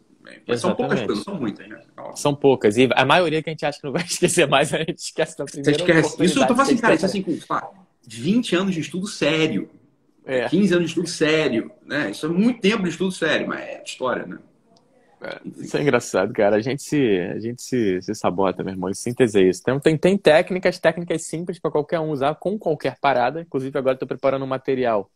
Mas 0.47 0.61
são 0.61 0.73
poucas 0.73 0.99
coisas, 1.03 1.23
são 1.23 1.35
muitas, 1.35 1.69
né? 1.69 1.79
É 1.95 2.15
são 2.15 2.33
poucas. 2.33 2.75
E 2.75 2.89
a 2.95 3.05
maioria 3.05 3.43
que 3.43 3.51
a 3.51 3.53
gente 3.53 3.63
acha 3.63 3.79
que 3.79 3.85
não 3.85 3.93
vai 3.93 4.01
esquecer 4.09 4.47
mais, 4.47 4.73
a 4.73 4.79
gente 4.79 4.97
esquece 4.97 5.37
na 5.37 5.45
primeira 5.45 5.77
Você 5.77 5.79
esquece. 5.79 6.25
Isso 6.25 6.39
eu 6.39 6.47
tô 6.47 6.55
falando 6.55 6.71
assim, 6.71 6.77
cara, 6.81 6.95
isso 6.95 7.05
assim, 7.05 7.21
com 7.21 7.37
20 8.07 8.55
anos 8.55 8.73
de 8.73 8.79
estudo 8.81 9.05
sério. 9.05 9.69
É. 10.25 10.49
15 10.49 10.73
anos 10.73 10.85
de 10.85 10.89
estudo 10.89 11.07
sério. 11.07 11.71
Né? 11.85 12.09
Isso 12.09 12.25
é 12.25 12.29
muito 12.29 12.59
tempo 12.59 12.81
de 12.81 12.89
estudo 12.89 13.11
sério, 13.11 13.47
mas 13.47 13.59
é 13.59 13.83
história, 13.85 14.25
né? 14.25 14.39
Isso 15.57 15.77
é 15.77 15.81
engraçado, 15.81 16.33
cara. 16.33 16.55
A 16.55 16.61
gente 16.61 16.83
se, 16.83 17.19
a 17.19 17.39
gente 17.39 17.61
se, 17.61 18.01
se 18.01 18.15
sabota, 18.15 18.63
meu 18.63 18.73
irmão. 18.73 18.89
Em 18.89 18.93
síntese 18.93 19.39
é 19.39 19.49
isso. 19.49 19.61
Então, 19.61 19.79
tem, 19.79 19.97
tem 19.97 20.17
técnicas, 20.17 20.79
técnicas 20.79 21.23
simples 21.23 21.59
para 21.59 21.71
qualquer 21.71 21.99
um 21.99 22.11
usar 22.11 22.35
com 22.35 22.57
qualquer 22.57 22.99
parada. 22.99 23.41
Inclusive, 23.41 23.77
agora 23.77 23.95
estou 23.95 24.07
preparando 24.07 24.43
um 24.43 24.47
material. 24.47 25.09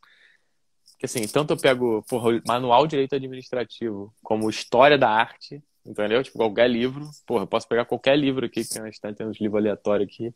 Que 0.98 1.06
assim, 1.06 1.28
tanto 1.28 1.54
eu 1.54 1.58
pego 1.58 2.04
porra, 2.10 2.42
manual 2.48 2.88
direito 2.88 3.16
administrativo 3.16 4.14
como 4.24 4.50
história 4.50 4.98
da 4.98 5.10
arte, 5.10 5.62
entendeu? 5.86 6.24
Tipo, 6.24 6.38
qualquer 6.38 6.70
livro. 6.70 7.08
Porra, 7.26 7.44
eu 7.44 7.48
posso 7.48 7.68
pegar 7.68 7.86
qualquer 7.86 8.18
livro 8.18 8.46
aqui, 8.46 8.64
que 8.66 8.80
a 8.80 8.86
gente 8.86 9.00
tá 9.00 9.14
tendo 9.14 9.30
uns 9.30 9.40
livros 9.40 9.60
aleatórios 9.60 10.10
aqui. 10.10 10.34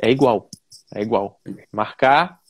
É 0.00 0.10
igual. 0.10 0.48
É 0.94 1.02
igual. 1.02 1.40
Marcar, 1.72 2.40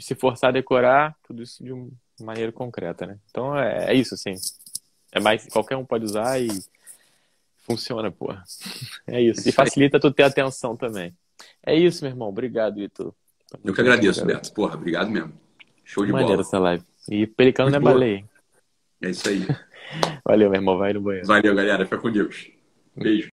se 0.00 0.14
forçar 0.14 0.50
a 0.50 0.52
decorar, 0.52 1.14
tudo 1.26 1.42
isso 1.42 1.62
de 1.62 1.72
uma 1.72 1.90
maneira 2.20 2.50
concreta, 2.50 3.06
né? 3.06 3.18
Então, 3.30 3.56
é, 3.58 3.92
é 3.92 3.94
isso, 3.94 4.14
assim. 4.14 4.34
É 5.12 5.20
mais, 5.20 5.46
qualquer 5.46 5.76
um 5.76 5.84
pode 5.84 6.04
usar 6.04 6.40
e 6.40 6.48
funciona, 7.58 8.10
pô. 8.10 8.32
É 9.06 9.20
isso. 9.20 9.48
E 9.48 9.52
facilita 9.52 10.00
tu 10.00 10.10
ter 10.12 10.24
atenção 10.24 10.76
também. 10.76 11.14
É 11.64 11.74
isso, 11.74 12.04
meu 12.04 12.12
irmão. 12.12 12.28
Obrigado, 12.28 12.80
Ito. 12.80 13.14
Eu 13.64 13.72
que 13.74 13.80
agradeço, 13.80 14.24
Beto. 14.24 14.52
Porra, 14.52 14.74
obrigado 14.74 15.10
mesmo. 15.10 15.32
Show 15.84 16.04
de 16.04 16.12
Maneiro 16.12 16.34
bola. 16.34 16.46
essa 16.46 16.58
live. 16.58 16.84
E 17.08 17.26
Pelicano 17.26 17.70
não 17.70 17.76
é 17.76 17.80
baleia. 17.80 18.24
É 19.00 19.10
isso 19.10 19.28
aí. 19.28 19.46
Valeu, 20.24 20.50
meu 20.50 20.58
irmão. 20.58 20.76
Vai 20.76 20.92
no 20.92 21.00
banheiro. 21.00 21.26
Valeu, 21.26 21.54
galera. 21.54 21.84
Fica 21.84 21.98
com 21.98 22.10
Deus. 22.10 22.50
Beijo. 22.96 23.30